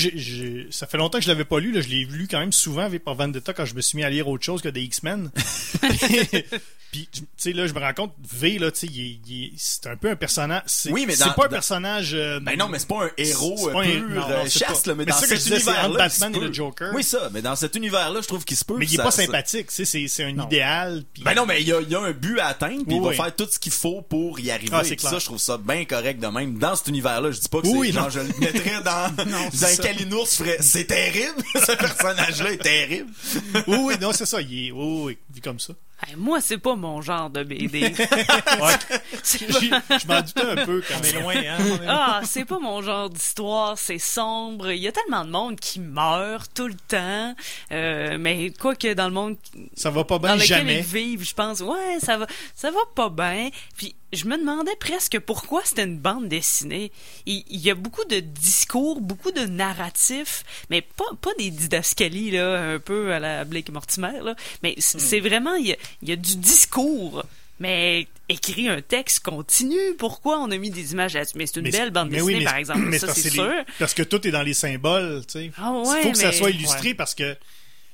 ça 0.72 0.88
fait 0.88 0.98
longtemps 0.98 1.20
que 1.20 1.24
je 1.24 1.30
l'avais 1.30 1.46
pas 1.46 1.60
lu. 1.60 1.72
Là, 1.72 1.82
je 1.82 1.88
l'ai 1.88 2.04
lu 2.06 2.28
quand 2.30 2.40
même 2.40 2.52
souvent, 2.52 2.90
V 2.90 2.98
par 2.98 3.14
Vendetta, 3.14 3.54
quand 3.54 3.64
je 3.66 3.76
me 3.76 3.82
suis 3.82 3.96
mis 3.96 4.04
à 4.04 4.10
lire 4.10 4.28
autre 4.28 4.44
chose 4.44 4.64
que 4.64 4.70
des 4.70 4.82
X-Men. 4.82 5.30
Puis, 6.92 7.10
tu 7.12 7.24
sais, 7.36 7.52
là, 7.52 7.68
je 7.68 7.74
me 7.74 7.80
rends 7.80 7.94
compte, 7.94 8.14
V, 8.34 8.58
là, 8.58 8.72
tu 8.72 8.88
sais, 8.88 9.52
c'est 9.58 9.88
un 9.90 9.98
peu 9.98 10.10
un 10.12 10.16
personnage. 10.16 10.62
c'est- 10.66 10.92
Oui, 10.92 11.04
mais 11.06 11.14
c'est 11.16 11.26
dans- 11.26 11.34
pas 11.34 11.48
un 11.48 11.50
personnage. 11.50 12.14
euh, 12.14 12.40
Ben 12.40 12.58
non, 12.58 12.70
mais 12.70 12.80
c'est 12.80 12.88
pas 12.88 13.04
un 13.06 13.10
héros 13.18 13.56
C'est 13.58 13.68
euh, 13.70 13.74
pas 13.74 13.82
un- 13.82 13.84
pur, 13.84 14.10
non, 14.10 14.16
non, 14.16 14.30
euh, 14.30 14.44
c'est 14.46 14.60
chaste, 14.60 14.86
pas- 14.86 14.92
là, 14.92 14.96
mais, 14.96 15.06
mais 15.06 15.12
dans 15.12 15.18
c'est 15.18 15.28
ça 15.28 15.36
que 15.36 15.42
cet 15.42 15.54
univers-là, 15.58 15.98
Batman 15.98 16.36
et 16.36 16.40
le. 16.40 16.54
Joker. 16.54 16.92
Oui, 16.94 17.04
ça, 17.04 17.30
mais 17.34 17.42
dans 17.42 17.56
cet 17.58 17.76
univers-là, 17.76 18.22
je 18.22 18.28
trouve 18.28 18.46
qu'il 18.46 18.56
se 18.56 18.64
peut. 18.64 18.78
mais 18.78 18.86
il 18.86 18.94
est 18.94 18.98
ça- 18.98 19.04
pas 19.04 19.12
sympathique, 19.12 19.68
tu 19.68 19.74
sais, 19.76 19.84
c'est 19.86 20.08
c'est 20.08 20.24
un 20.24 20.32
Non. 20.32 20.46
idéal. 20.46 21.04
puis- 21.14 21.24
Ben 21.24 21.34
non, 21.34 21.46
mais 21.46 21.60
il 21.62 21.68
y 21.68 21.74
a, 21.74 21.82
il 21.82 21.90
y 21.90 21.96
a 21.96 22.00
un 22.00 22.12
but 22.14 22.40
à 22.40 22.48
atteindre, 22.48 22.86
puis 22.86 22.94
Oui, 22.94 22.96
il 22.96 23.02
va 23.02 23.10
oui. 23.10 23.16
faire 23.18 23.36
tout 23.36 23.48
ce 23.52 23.60
qu'il 23.60 23.74
faut 23.74 24.02
pour 24.02 24.40
y 24.40 24.50
arriver. 24.52 24.70
Ah, 24.72 24.84
c'est 24.86 24.98
ça, 24.98 25.20
je 25.20 25.26
trouve 25.26 25.38
ça 25.40 25.58
bien 25.58 25.84
correct 25.84 26.22
de 26.22 26.28
même. 26.28 26.58
Dans 26.60 26.78
cet 26.78 26.88
univers-là, 26.88 27.32
je 27.32 27.42
dis 27.42 27.50
pas 27.50 27.62
que 27.62 27.68
Oui, 27.68 27.90
c'est 27.92 27.98
non. 28.00 28.10
genre, 28.10 28.10
je 28.12 28.20
le 28.20 28.28
mettrais 28.56 28.82
dans, 28.84 29.12
dans 29.26 29.52
c'est 29.52 29.66
un 29.66 29.70
ça. 29.70 29.84
Kalinours, 29.84 30.30
ferait, 30.30 30.58
c'est 30.62 30.86
terrible, 30.86 31.42
ce 31.56 31.72
personnage-là 31.74 32.52
est 32.52 32.58
terrible. 32.58 33.10
oui, 33.68 33.78
oui, 33.82 33.94
non, 34.02 34.12
c'est 34.14 34.26
ça. 34.26 34.42
Il 34.42 34.68
est, 34.68 34.72
oui, 34.72 35.02
oui, 35.06 35.18
vu 35.34 35.42
comme 35.42 35.60
ça. 35.60 35.74
Hey, 36.06 36.16
moi, 36.18 36.42
c'est 36.42 36.58
pas 36.58 36.76
mon 36.76 37.02
genre 37.02 37.30
de 37.30 37.44
BD. 37.44 37.94
Je 37.96 40.08
m'en 40.08 40.22
doutais 40.22 40.42
un 40.42 40.66
peu 40.66 40.84
quand 40.88 40.96
On 41.00 41.04
est 41.04 41.14
même. 41.14 41.22
loin, 41.24 41.34
hein? 41.36 41.58
on 41.62 41.76
est- 41.84 41.88
Ah, 41.88 42.22
c'est 42.26 42.46
pas 42.46 42.60
mon 42.60 42.82
genre 42.82 43.10
d'histoire, 43.10 43.78
c'est 43.78 43.98
sombre. 43.98 44.72
Il 44.72 44.82
y 44.82 44.88
a 44.88 44.92
tellement 44.92 45.26
de 45.26 45.30
monde 45.32 45.60
qui 45.60 45.80
meurt 45.80 46.52
tout 46.54 46.68
le 46.68 46.76
temps. 46.76 47.34
Euh, 47.72 48.18
mais 48.20 48.52
quoi 48.52 48.76
que 48.76 48.94
dans 48.94 49.08
le 49.08 49.14
monde 49.14 49.38
Ça 49.76 49.90
va 49.90 50.04
pas 50.04 50.16
dans 50.20 50.28
bien 50.28 50.36
lequel 50.36 50.48
jamais. 50.48 50.78
ils 50.80 50.84
vivent, 50.84 51.24
je 51.28 51.34
pense, 51.34 51.62
ouais, 51.62 52.00
ça 52.02 52.18
va, 52.18 52.28
ça 52.56 52.72
va 52.72 52.80
pas 52.94 53.10
bien. 53.10 53.50
Puis 53.78 53.96
je 54.16 54.26
me 54.26 54.38
demandais 54.38 54.76
presque 54.80 55.20
pourquoi 55.20 55.62
c'était 55.66 55.84
une 55.84 55.98
bande 55.98 56.28
dessinée. 56.28 56.92
Il, 57.26 57.44
il 57.50 57.60
y 57.60 57.70
a 57.70 57.76
beaucoup 57.76 58.04
de 58.06 58.20
discours, 58.20 59.02
beaucoup 59.02 59.32
de 59.32 59.42
narratifs, 59.46 60.44
mais 60.70 60.82
pas, 60.82 61.06
pas 61.22 61.32
des 61.38 61.52
didascalies 61.52 62.32
là, 62.32 62.74
un 62.76 62.80
peu 62.80 63.14
à 63.14 63.20
la 63.20 63.44
Blake 63.46 63.70
Mortimer 63.70 64.20
là. 64.24 64.36
Mais 64.64 64.76
c- 64.80 65.00
c'est 65.00 65.20
vraiment, 65.20 65.56
il 65.56 65.68
y, 65.68 65.74
a, 65.74 65.78
il 66.02 66.10
y 66.10 66.12
a 66.12 66.16
du 66.16 66.36
discours. 66.38 67.24
Mais 67.58 68.08
écrit 68.28 68.68
un 68.68 68.82
texte 68.82 69.22
continu, 69.22 69.78
pourquoi 69.98 70.42
on 70.42 70.52
a 70.52 70.58
mis 70.58 70.72
des 70.72 70.92
images 70.92 71.14
là-dessus? 71.14 71.38
Mais 71.38 71.46
c'est 71.48 71.56
une 71.56 71.62
Mais 71.64 71.72
belle 71.72 71.92
bande 71.92 72.10
dessinée, 72.10 72.34
oui, 72.34 72.40
mais 72.40 72.44
par 72.46 72.58
exemple. 72.58 72.82
mais 72.82 73.00
ça, 73.00 73.14
c'est 73.14 73.30
sûr. 73.30 73.46
les- 73.48 73.64
Parce 73.80 73.94
que 73.94 74.04
tout 74.04 74.28
est 74.28 74.32
dans 74.32 74.42
les 74.44 74.54
symboles, 74.54 75.24
tu 75.26 75.40
sais. 75.40 75.52
Ah 75.58 75.72
Il 75.86 75.88
ouais, 75.90 76.02
faut 76.04 76.12
que 76.12 76.18
ça 76.18 76.34
soit 76.34 76.50
illustré 76.50 76.94
parce 76.94 77.16
que 77.16 77.38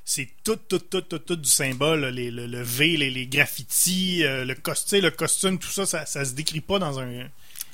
c'est 0.04 0.28
tout, 0.44 0.58
tout, 0.68 0.80
tout, 0.80 1.02
tout, 1.02 1.20
tout 1.20 1.36
du 1.36 1.50
symbole. 1.50 2.06
Les- 2.08 2.32
le, 2.32 2.48
le 2.48 2.62
V, 2.64 2.98
les, 2.98 3.10
les 3.10 3.28
graffitis, 3.28 4.24
euh, 4.24 4.44
le, 4.46 4.56
cos- 4.56 4.74
tu 4.74 4.90
sais, 4.90 5.02
le 5.02 5.12
costume, 5.12 5.58
tout 5.60 5.70
ça, 5.70 5.86
ça, 5.86 6.06
ça 6.06 6.26
se 6.26 6.34
décrit 6.34 6.62
pas 6.62 6.80
dans 6.80 7.00
un... 7.00 7.28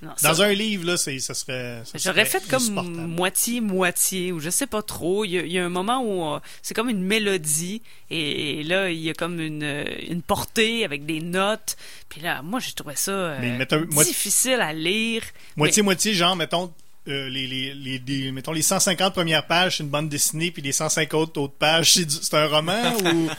Non, 0.03 0.11
ça- 0.15 0.29
Dans 0.29 0.41
un 0.43 0.53
livre, 0.53 0.85
là, 0.85 0.95
ça 0.97 1.33
serait... 1.33 1.81
J'aurais 1.95 2.25
fait 2.25 2.47
comme 2.47 3.07
moitié-moitié, 3.07 4.31
ou 4.31 4.39
je 4.39 4.49
sais 4.51 4.67
pas 4.67 4.83
trop. 4.83 5.25
Il 5.25 5.31
y 5.31 5.37
a, 5.39 5.41
il 5.41 5.51
y 5.51 5.57
a 5.57 5.65
un 5.65 5.69
moment 5.69 6.01
où 6.03 6.35
euh, 6.35 6.39
c'est 6.61 6.73
comme 6.75 6.89
une 6.89 7.01
mélodie, 7.01 7.81
et, 8.11 8.59
et 8.59 8.63
là, 8.63 8.91
il 8.91 8.99
y 8.99 9.09
a 9.09 9.13
comme 9.15 9.39
une, 9.39 9.85
une 10.07 10.21
portée 10.21 10.85
avec 10.85 11.05
des 11.07 11.21
notes. 11.21 11.77
Puis 12.09 12.21
là, 12.21 12.41
moi, 12.43 12.59
j'ai 12.59 12.73
trouvé 12.73 12.95
ça 12.95 13.11
euh, 13.11 13.37
Mais 13.41 13.57
mettons- 13.57 13.85
moi- 13.89 14.03
difficile 14.03 14.59
à 14.61 14.71
lire. 14.73 15.23
Moitié-moitié, 15.55 16.13
genre, 16.13 16.35
mettons... 16.35 16.71
euh, 17.07 17.29
les, 17.29 17.47
les, 17.47 17.73
les, 17.73 18.01
les- 18.05 18.31
mettons 18.31 18.51
les 18.51 18.61
150 18.61 19.13
premières 19.13 19.45
pages 19.47 19.77
c'est 19.77 19.83
une 19.83 19.89
bande 19.89 20.09
dessinée 20.09 20.51
puis 20.51 20.61
les 20.61 20.71
150 20.71 21.37
autres 21.37 21.53
pages 21.53 21.93
c'est, 21.93 22.33
un 22.33 22.47
roman 22.47 22.93
ou, 23.05 23.29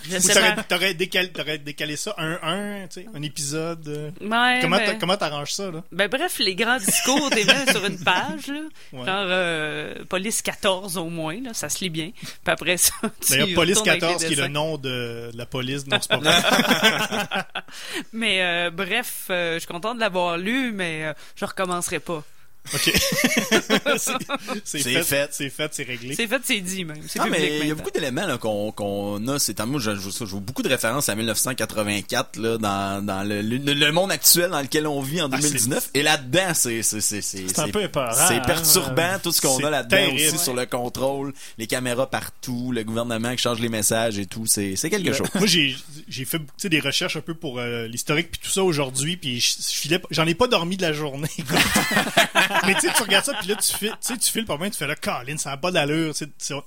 t'aurais, 0.69 0.95
décalé, 0.95 1.31
t'aurais 1.31 1.59
décalé 1.59 1.97
ça 1.97 2.15
un 2.19 2.39
un 2.43 2.87
tu 2.89 3.03
sais 3.03 3.07
un 3.15 3.23
épisode 3.23 3.87
euh. 3.89 4.11
Mais- 4.21 4.37
Ouais, 4.39 4.59
comment 4.63 4.77
ben- 4.79 4.99
comment 4.99 5.17
t'arranges 5.17 5.53
ça 5.53 5.71
là? 5.71 5.83
Ben 5.93 6.09
bref, 6.09 6.39
les 6.39 6.55
grands 6.55 6.79
discours, 6.79 7.29
t'es 7.31 7.45
mis 7.45 7.71
sur 7.73 7.85
une 7.85 7.99
page, 7.99 8.47
là. 8.49 8.61
Ouais. 8.93 9.05
Genre 9.07 9.27
euh, 9.29 9.95
Police 10.09 10.43
14 10.43 10.97
au 10.97 11.09
moins, 11.11 11.41
là, 11.43 11.53
ça 11.55 11.69
se 11.69 11.81
lit 11.85 11.91
bien. 11.91 12.11
Puis 12.21 12.31
après 12.47 12.77
ça, 12.77 12.93
tu 13.21 13.31
D'ailleurs, 13.33 13.49
Police 13.55 13.79
retournes 13.79 13.89
avec 13.91 14.01
14, 14.03 14.23
les 14.23 14.29
qui 14.29 14.35
est 14.35 14.43
le 14.43 14.49
nom 14.49 14.77
de, 14.79 15.31
de 15.33 15.37
la 15.37 15.47
police. 15.47 15.87
Non, 15.87 15.99
c'est 16.01 16.09
pas 16.11 16.17
vrai. 16.19 17.45
Mais 18.13 18.71
bref, 18.71 19.25
je 19.29 19.57
suis 19.59 19.67
content 19.67 19.95
de 19.95 20.01
l'avoir 20.01 20.39
lu, 20.39 20.73
mais 20.73 21.13
je 21.37 21.45
recommencerai 21.45 21.99
pas. 22.01 22.23
OK. 22.75 22.93
c'est 24.65 24.79
fait. 24.81 25.03
fait. 25.03 25.29
C'est 25.33 25.51
fait, 25.51 25.69
c'est 25.75 25.83
réglé. 25.85 26.15
C'est 26.15 26.27
fait, 26.27 26.41
c'est 26.45 26.61
dit 26.61 26.85
même. 26.85 26.99
C'est 27.07 27.21
Ah, 27.21 27.27
mais 27.31 27.59
il 27.61 27.67
y 27.69 27.71
a 27.71 27.75
beaucoup 27.75 27.91
d'éléments 27.91 28.27
là, 28.27 28.39
qu'on 28.39 28.73
qu'on 28.73 29.27
a. 29.29 29.39
C'est 29.39 29.59
moi, 29.61 29.81
je, 29.81 29.95
je, 29.97 30.11
je 30.11 30.25
vois 30.25 30.41
beaucoup 30.41 30.63
de 30.63 30.69
références 30.69 31.09
à 31.09 31.15
1984 31.15 32.37
là, 32.37 32.59
dans, 32.59 33.05
dans 33.05 33.23
le, 33.27 33.43
le, 33.43 33.59
le 33.59 33.93
monde 33.93 34.11
actuel 34.13 34.51
dans 34.51 34.61
lequel 34.61 34.87
on 34.87 35.01
vit 35.01 35.21
en 35.21 35.31
Ah, 35.33 35.37
2019. 35.39 35.91
Et 35.95 36.03
là-dedans, 36.03 36.53
c'est 36.55 36.83
c'est 36.83 37.01
c'est 37.01 37.21
C'est 37.23 37.59
un 37.59 37.69
peu 37.69 37.83
épeurant, 37.83 38.13
C'est 38.29 38.35
hein. 38.37 38.43
perturbant 38.47 39.19
tout 39.23 39.33
ce 39.33 39.41
qu'on 39.41 39.59
a 39.65 39.71
là-dedans 39.71 40.15
aussi 40.15 40.39
sur 40.39 40.55
le 40.55 40.67
contrôle, 40.67 41.33
les 41.59 41.67
caméras 41.67 42.09
partout, 42.11 42.73
le 42.73 42.85
gouvernement 42.85 43.33
qui 43.35 43.43
change 43.43 43.61
les 43.61 43.69
messages 43.69 44.19
et 44.19 44.27
tout. 44.27 44.47
C'est 44.47 44.77
c'est 44.77 44.91
quelque 44.91 45.13
chose. 45.13 45.29
Moi, 45.35 45.47
j'ai 45.47 45.77
j'ai 46.09 46.25
fait 46.25 46.39
tu 46.39 46.45
sais, 46.59 46.69
des 46.69 46.81
recherches 46.81 47.17
un 47.17 47.21
peu 47.21 47.35
pour 47.35 47.59
euh, 47.59 47.87
l'historique 47.87 48.31
puis 48.31 48.41
tout 48.43 48.51
ça 48.51 48.63
aujourd'hui, 48.63 49.17
puis 49.17 49.41
je, 49.41 49.55
je 49.59 49.75
filais, 49.75 50.01
j'en 50.11 50.27
ai 50.27 50.35
pas 50.35 50.47
dormi 50.47 50.77
de 50.77 50.83
la 50.83 50.93
journée. 50.93 51.29
mais 52.67 52.75
tu 52.75 52.89
regardes 53.03 53.25
ça, 53.25 53.35
puis 53.35 53.49
là, 53.49 53.57
tu 53.57 53.77
files, 53.77 53.97
tu 54.01 54.31
files 54.31 54.45
par 54.45 54.59
main, 54.59 54.71
tu 54.71 54.77
fais 54.77 54.87
là, 54.87 54.97
Colin, 54.97 55.37
ça 55.37 55.51
n'a 55.51 55.57
pas 55.57 55.71
d'allure. 55.71 56.15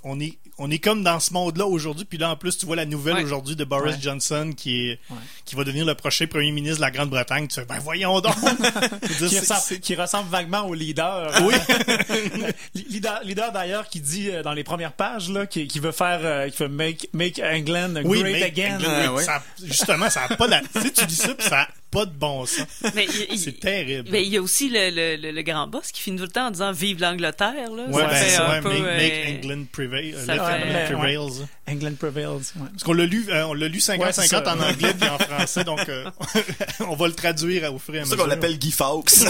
on 0.04 0.19
est, 0.19 0.38
on 0.62 0.71
est 0.71 0.80
comme 0.80 1.04
dans 1.04 1.19
ce 1.19 1.34
monde-là 1.34 1.65
aujourd'hui, 1.65 2.06
puis 2.06 2.17
là, 2.17 2.30
en 2.30 2.36
plus, 2.36 2.58
tu 2.58 2.65
vois 2.65 2.76
la 2.76 2.86
nouvelle 2.86 3.15
Ouais. 3.15 3.24
aujourd'hui 3.24 3.56
de 3.56 3.63
Boris 3.63 3.95
Ouais. 3.95 4.02
Johnson 4.02 4.52
qui 4.56 4.88
est, 4.89 5.00
Ouais. 5.10 5.17
qui 5.45 5.56
va 5.56 5.63
devenir 5.63 5.86
le 5.86 5.95
prochain 5.95 6.28
premier 6.28 6.52
ministre 6.52 6.78
de 6.78 6.82
la 6.82 6.91
Grande-Bretagne. 6.91 7.47
Tu 7.47 7.56
fais, 7.56 7.65
ben 7.65 7.80
voyons 7.80 8.19
donc. 8.21 8.36
Dire, 9.19 9.30
qui, 9.30 9.39
ressemble, 9.39 9.60
c'est- 9.63 9.80
qui 9.80 9.95
ressemble 9.95 10.30
vaguement 10.30 10.62
au 10.67 10.74
leader. 10.74 11.32
Oui. 11.43 11.56
leader, 12.89 13.21
leader 13.24 13.52
d'ailleurs 13.52 13.88
qui 13.89 14.00
dit 14.00 14.30
euh, 14.30 14.43
dans 14.43 14.54
les 14.54 14.63
premières 14.63 14.93
pages 14.93 15.30
là, 15.30 15.45
qui, 15.45 15.67
qui 15.67 15.80
veut 15.80 15.91
faire, 15.91 16.19
euh, 16.24 16.50
qui 16.50 16.58
veut 16.63 16.69
make, 16.69 17.08
make 17.13 17.39
England 17.39 17.95
Oui, 18.06 18.19
great 18.21 18.34
mais 18.34 18.43
again. 18.43 18.76
England, 18.78 19.15
oui, 19.17 19.24
ça- 19.24 19.43
justement, 19.63 20.10
ça 20.10 20.24
a 20.30 20.36
pas 20.36 20.47
de... 20.47 20.54
Tu 20.74 20.82
sais, 20.82 20.91
tu 20.91 21.06
dis 21.06 21.15
ça, 21.15 21.34
puis 21.34 21.47
ça 21.47 21.62
a 21.62 21.67
pas 21.89 22.06
de 22.06 22.12
bon 22.12 22.45
sens. 22.45 22.65
Mais 22.95 23.08
C'est 23.36 23.60
terrible. 23.60 24.10
Ben, 24.10 24.24
il 24.24 24.30
y 24.30 24.38
a 24.38 24.41
aussi 24.41 24.69
le, 24.69 24.89
le, 24.91 25.17
le, 25.17 25.32
le 25.32 25.41
grand 25.41 25.67
boss 25.67 25.91
qui 25.91 26.02
finit 26.02 26.17
tout 26.17 26.24
le 26.24 26.30
temps 26.30 26.47
en 26.47 26.52
disant 26.52 26.71
Vive 26.71 27.02
l'Angleterre. 27.02 27.69
Là. 27.76 27.84
Ouais, 27.88 28.02
ça 28.02 28.08
ben, 28.08 28.15
fait 28.15 28.30
c'est 28.30 28.38
un 28.38 28.50
ouais, 28.50 28.62
peu. 28.62 28.69
make, 28.69 28.82
make 28.82 29.13
euh, 29.13 29.38
England 29.38 29.65
prevail. 29.71 30.13
euh, 30.13 30.26
ça 30.26 30.34
England 30.34 30.45
ouais. 30.58 30.86
prevails. 30.86 31.48
England 31.68 31.94
prevails. 32.00 32.26
ouais. 32.28 32.68
Parce 32.72 32.84
qu'on 32.84 32.94
l'a 32.94 33.06
lu, 33.06 33.26
euh, 33.30 33.44
on 33.46 33.54
l'a 33.54 33.68
lu 33.68 33.78
Ouais, 33.88 33.98
50-50 33.98 34.14
c'est 34.14 34.28
ça. 34.28 34.44
en 34.56 34.60
anglais 34.60 34.94
puis 35.00 35.10
en 35.10 35.18
français, 35.18 35.64
donc 35.64 35.88
euh, 35.90 36.10
on 36.88 36.96
va 36.96 37.08
le 37.08 37.14
traduire 37.14 37.74
au 37.74 37.80
fur 37.80 37.96
et 37.96 38.00
à 38.00 38.04
C'est 38.04 38.10
ça 38.12 38.16
mesure. 38.16 38.24
qu'on 38.26 38.30
l'appelle 38.30 38.58
Guy 38.58 38.72
Fawkes. 38.72 39.12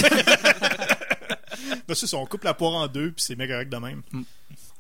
Ben, 1.87 1.93
c'est 1.95 2.07
ça, 2.07 2.17
on 2.17 2.25
coupe 2.25 2.43
la 2.43 2.53
poire 2.53 2.73
en 2.73 2.87
deux 2.87 3.11
puis 3.11 3.23
c'est 3.23 3.35
méga 3.35 3.53
correct 3.55 3.69
de 3.71 3.77
même. 3.77 4.01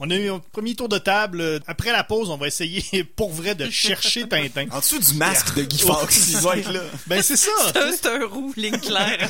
On 0.03 0.09
a 0.09 0.15
eu 0.15 0.31
un 0.31 0.39
premier 0.51 0.73
tour 0.73 0.89
de 0.89 0.97
table. 0.97 1.59
Après 1.67 1.91
la 1.91 2.03
pause, 2.03 2.31
on 2.31 2.37
va 2.37 2.47
essayer 2.47 3.03
pour 3.15 3.31
vrai 3.31 3.53
de 3.53 3.69
chercher 3.69 4.27
Tintin. 4.27 4.65
en 4.71 4.79
dessous 4.79 4.97
du 4.99 5.13
masque 5.13 5.53
de 5.55 5.61
Guy 5.63 5.77
Fawkes, 5.85 6.15
il 6.29 6.41
doit 6.41 6.57
être 6.57 6.71
là. 6.73 6.79
Ben 7.05 7.21
c'est 7.21 7.37
ça. 7.37 7.51
C'est 7.71 8.07
un- 8.07 8.25
roux, 8.25 8.51
ligne 8.57 8.79
claire. 8.79 9.29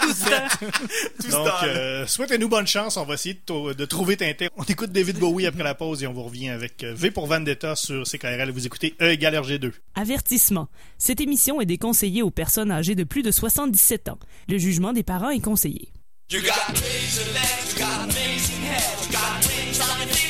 Tout 0.00 0.12
ce 0.12 1.30
Donc, 1.30 1.48
euh, 1.64 2.06
souhaitez-nous 2.06 2.48
bonne 2.48 2.66
chance. 2.66 2.96
On 2.96 3.04
va 3.04 3.14
essayer 3.14 3.40
de, 3.46 3.72
de 3.74 3.84
trouver 3.84 4.16
Tintin. 4.16 4.46
On 4.56 4.64
écoute 4.64 4.90
David 4.90 5.18
Bowie 5.18 5.46
après 5.46 5.62
la 5.62 5.74
pause 5.74 6.02
et 6.02 6.06
on 6.06 6.12
vous 6.12 6.24
revient 6.24 6.48
avec 6.48 6.82
euh, 6.82 6.92
V 6.96 7.10
pour 7.12 7.26
Vendetta 7.28 7.76
sur 7.76 8.02
CKRL. 8.04 8.50
Vous 8.50 8.66
écoutez 8.66 8.94
E 9.00 9.10
égale 9.12 9.34
RG2. 9.36 9.72
Avertissement. 9.94 10.68
Cette 10.98 11.20
émission 11.20 11.60
est 11.60 11.66
déconseillée 11.66 12.22
aux 12.22 12.30
personnes 12.30 12.72
âgées 12.72 12.96
de 12.96 13.04
plus 13.04 13.22
de 13.22 13.30
77 13.30 14.08
ans. 14.08 14.18
Le 14.48 14.58
jugement 14.58 14.92
des 14.92 15.04
parents 15.04 15.30
est 15.30 15.40
conseillé. 15.40 15.90
You 16.30 16.42
got 16.42 16.68
razor 16.82 17.32
legs, 17.32 17.72
you 17.72 17.78
got 17.78 18.04
amazing 18.04 18.60
hair, 18.60 18.96
you 19.02 19.10
got 19.10 19.48
rings 19.48 19.80
on 19.80 19.98
your 19.98 20.08
fingers 20.08 20.27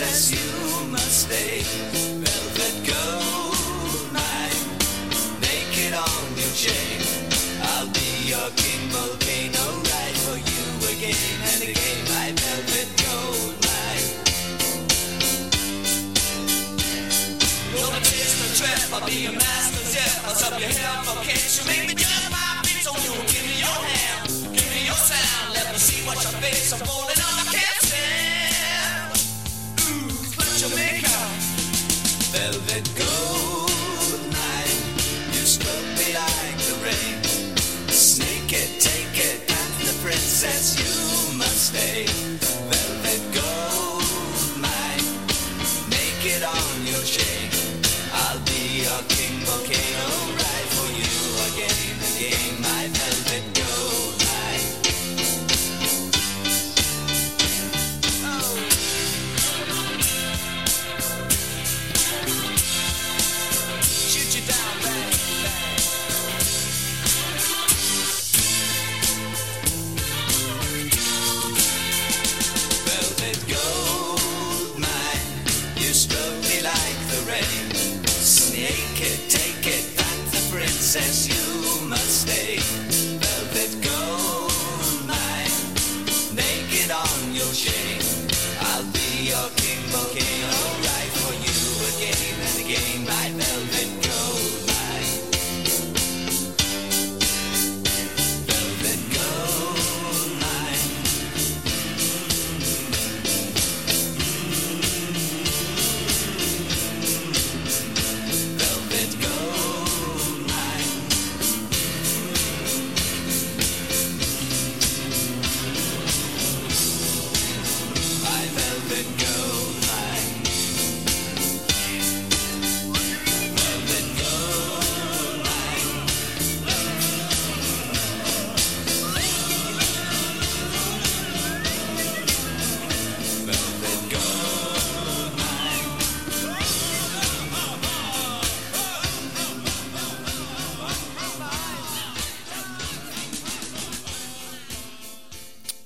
princess, 0.00 0.32
you 0.32 0.90
must 0.90 1.28
stay. 1.28 1.60
Velvet 2.24 2.76
gold 2.88 4.12
mine, 4.12 4.60
naked 5.40 5.92
on 5.92 6.24
your 6.40 6.52
chain. 6.56 7.00
I'll 7.62 7.88
be 7.92 8.08
your 8.32 8.48
king 8.56 8.88
volcano, 8.88 9.64
ride 9.92 10.18
for 10.24 10.38
you 10.40 10.64
again 10.92 11.36
and 11.52 11.62
again, 11.68 12.00
my 12.12 12.32
velvet 12.40 12.88
gold 13.04 13.56
mine. 13.68 14.08
You're 17.72 17.92
the 17.92 18.00
taste 18.00 18.40
of 18.40 18.50
trap, 18.58 19.02
I'll 19.02 19.06
be 19.06 19.26
a 19.26 19.32
master 19.32 19.84
chef. 19.92 20.24
I'll 20.26 20.34
stop 20.34 20.60
your 20.60 20.70
for 20.70 21.24
kids. 21.24 21.58
You 21.58 21.64
make 21.66 21.79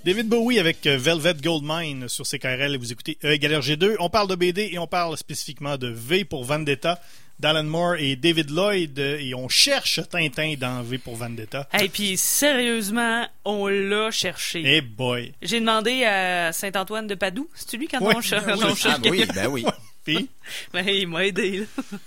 David 0.05 0.29
Bowie 0.29 0.59
avec 0.59 0.87
euh, 0.87 0.99
Velvet 0.99 1.35
Goldmine 1.43 2.09
sur 2.09 2.27
CKRL 2.27 2.75
et 2.75 2.77
vous 2.77 2.93
écoutez 2.93 3.17
E 3.25 3.33
égale 3.33 3.53
RG2. 3.61 3.97
On 4.01 4.11
parle 4.11 4.29
de 4.29 4.35
BD 4.35 4.69
et 4.73 4.79
on 4.79 4.87
parle 4.87 5.17
spécifiquement 5.17 5.79
de 5.79 5.88
V 5.88 6.25
pour 6.27 6.45
Vendetta 6.45 7.01
d'Alan 7.40 7.64
Moore 7.64 7.97
et 7.97 8.14
David 8.14 8.51
Lloyd 8.51 8.99
euh, 8.99 9.19
et 9.19 9.35
on 9.35 9.49
cherche 9.49 10.01
Tintin 10.11 10.55
dans 10.59 10.83
V 10.83 10.99
pour 10.99 11.17
Vendetta. 11.17 11.67
Et 11.81 11.88
puis 11.88 12.17
sérieusement, 12.19 13.27
on 13.47 13.67
l'a 13.67 14.11
cherché. 14.11 14.62
Eh 14.64 14.81
boy. 14.83 15.33
J'ai 15.40 15.61
demandé 15.61 16.05
à 16.05 16.53
Saint-Antoine 16.53 17.07
de 17.07 17.14
Padoue, 17.14 17.49
c'est 17.55 17.77
lui 17.79 17.88
quand 17.88 18.01
Ouais, 18.01 18.09
on, 18.14 18.19
oui. 18.19 18.25
on 18.62 18.75
cherche 18.75 18.85
Ah, 18.87 18.99
oui, 19.11 19.25
ben 19.35 19.47
oui. 19.49 19.64
Puis, 20.05 20.29
Ben, 20.75 20.87
il 20.87 21.09
m'a 21.09 21.25
aidé. 21.25 21.61
là. 21.61 21.99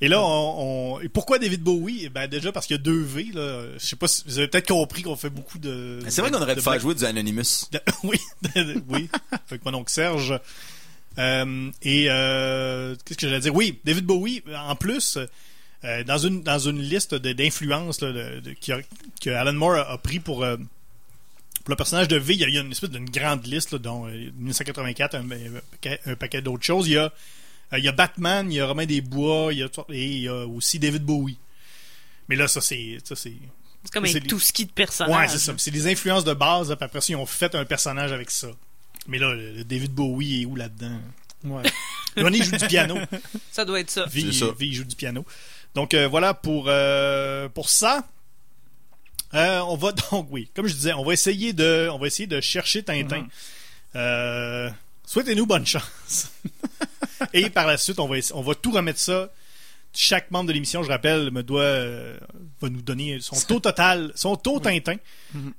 Et 0.00 0.08
là, 0.08 0.20
on, 0.22 0.94
on- 0.96 1.00
et 1.00 1.08
pourquoi 1.08 1.38
David 1.38 1.62
Bowie? 1.62 2.08
Ben 2.08 2.26
déjà 2.26 2.52
parce 2.52 2.66
qu'il 2.66 2.76
y 2.76 2.78
a 2.80 2.82
deux 2.82 3.00
V. 3.02 3.28
Là. 3.34 3.64
Je 3.78 3.84
sais 3.86 3.96
pas 3.96 4.08
si 4.08 4.22
vous 4.26 4.38
avez 4.38 4.48
peut-être 4.48 4.68
compris 4.68 5.02
qu'on 5.02 5.16
fait 5.16 5.30
beaucoup 5.30 5.58
de. 5.58 5.98
C'est 6.08 6.20
vrai 6.22 6.30
qu'on 6.30 6.40
aurait 6.42 6.54
dû 6.54 6.60
faire 6.62 6.78
jouer 6.80 6.94
du 6.94 7.04
Anonymous. 7.04 7.66
De- 7.72 7.80
oui, 8.88 9.08
avec 9.48 9.64
mon 9.64 9.74
oncle 9.74 9.90
Serge. 9.92 10.38
Euh, 11.18 11.70
et 11.82 12.06
euh, 12.08 12.94
qu'est-ce 13.04 13.18
que 13.18 13.26
j'allais 13.28 13.40
dire? 13.40 13.54
Oui, 13.54 13.78
David 13.84 14.04
Bowie, 14.06 14.42
en 14.56 14.76
plus, 14.76 15.18
euh, 15.84 16.04
dans 16.04 16.18
une 16.18 16.42
dans 16.42 16.58
une 16.58 16.80
liste 16.80 17.14
d'influences 17.14 17.98
que 17.98 19.30
Alan 19.30 19.52
Moore 19.52 19.74
a, 19.74 19.90
a 19.92 19.98
pris 19.98 20.20
pour 20.20 20.44
euh, 20.44 20.56
pour 20.56 21.70
le 21.70 21.76
personnage 21.76 22.08
de 22.08 22.16
V, 22.16 22.34
il 22.34 22.40
y 22.40 22.56
a, 22.58 22.60
une 22.62 22.70
espèce 22.72 22.90
d'une 22.90 23.10
grande 23.10 23.44
liste, 23.46 23.72
là, 23.72 23.78
dont 23.78 24.06
euh, 24.06 24.10
1984, 24.38 25.14
un, 25.16 25.18
un 25.20 25.24
paquet, 25.72 26.00
paquet 26.18 26.40
d'autres 26.42 26.64
choses. 26.64 26.86
Il 26.88 26.92
y 26.94 26.96
a 26.98 27.12
il 27.78 27.84
y 27.84 27.88
a 27.88 27.92
Batman, 27.92 28.50
il 28.50 28.56
y 28.56 28.60
a 28.60 28.66
Romain 28.66 28.86
Desbois, 28.86 29.52
il 29.52 29.58
y 29.60 29.62
a, 29.62 29.68
et 29.90 30.06
il 30.06 30.22
y 30.22 30.28
a 30.28 30.46
aussi 30.46 30.78
David 30.78 31.04
Bowie. 31.04 31.38
Mais 32.28 32.36
là, 32.36 32.48
ça 32.48 32.60
c'est 32.60 32.98
ça 33.04 33.16
c'est 33.16 33.32
C'est 33.84 33.92
comme 33.92 34.06
C'est 34.06 34.18
un 34.18 34.26
tout 34.26 34.40
ski 34.40 34.66
de 34.66 34.72
personnage. 34.72 35.16
Ouais, 35.16 35.28
c'est 35.28 35.38
ça. 35.38 35.52
C'est 35.56 35.70
des 35.70 35.90
influences 35.90 36.24
de 36.24 36.34
base, 36.34 36.68
puis 36.68 36.84
après 36.84 37.00
ça, 37.00 37.12
ils 37.12 37.16
ont 37.16 37.26
fait 37.26 37.54
un 37.54 37.64
personnage 37.64 38.12
avec 38.12 38.30
ça. 38.30 38.48
Mais 39.06 39.18
là, 39.18 39.32
le, 39.34 39.52
le 39.52 39.64
David 39.64 39.92
Bowie 39.92 40.42
est 40.42 40.44
où 40.46 40.56
là-dedans? 40.56 40.98
Ouais. 41.44 41.62
Ronnie 42.16 42.42
joue 42.42 42.56
du 42.56 42.66
piano. 42.66 42.98
Ça 43.50 43.64
doit 43.64 43.80
être 43.80 43.90
ça. 43.90 44.06
V, 44.06 44.32
ça. 44.32 44.46
Joue 44.58 44.84
du 44.84 44.96
piano. 44.96 45.24
Donc 45.74 45.94
euh, 45.94 46.08
voilà 46.08 46.34
pour, 46.34 46.66
euh, 46.68 47.48
pour 47.48 47.70
ça. 47.70 48.04
Euh, 49.34 49.60
on 49.60 49.76
va 49.76 49.92
donc, 50.10 50.28
oui, 50.30 50.50
comme 50.54 50.66
je 50.66 50.74
disais, 50.74 50.92
on 50.92 51.04
va 51.04 51.12
essayer 51.12 51.52
de, 51.52 51.88
on 51.92 51.98
va 51.98 52.06
essayer 52.08 52.26
de 52.26 52.40
chercher 52.40 52.82
Tintin. 52.82 53.26
Euh, 53.94 54.70
Souhaitez-nous 55.06 55.46
bonne 55.46 55.66
chance. 55.66 56.30
Et 57.32 57.50
par 57.50 57.66
la 57.66 57.76
suite, 57.76 57.98
on 58.00 58.06
va, 58.06 58.16
on 58.34 58.42
va 58.42 58.54
tout 58.54 58.70
remettre 58.70 58.98
ça. 58.98 59.30
Chaque 59.92 60.30
membre 60.30 60.48
de 60.48 60.52
l'émission, 60.52 60.82
je 60.82 60.88
rappelle, 60.88 61.30
me 61.32 61.42
doit 61.42 61.62
euh, 61.62 62.16
va 62.60 62.68
nous 62.68 62.82
donner 62.82 63.18
son 63.20 63.34
taux 63.40 63.58
total, 63.58 64.12
son 64.14 64.36
taux 64.36 64.60
Tintin. 64.60 64.96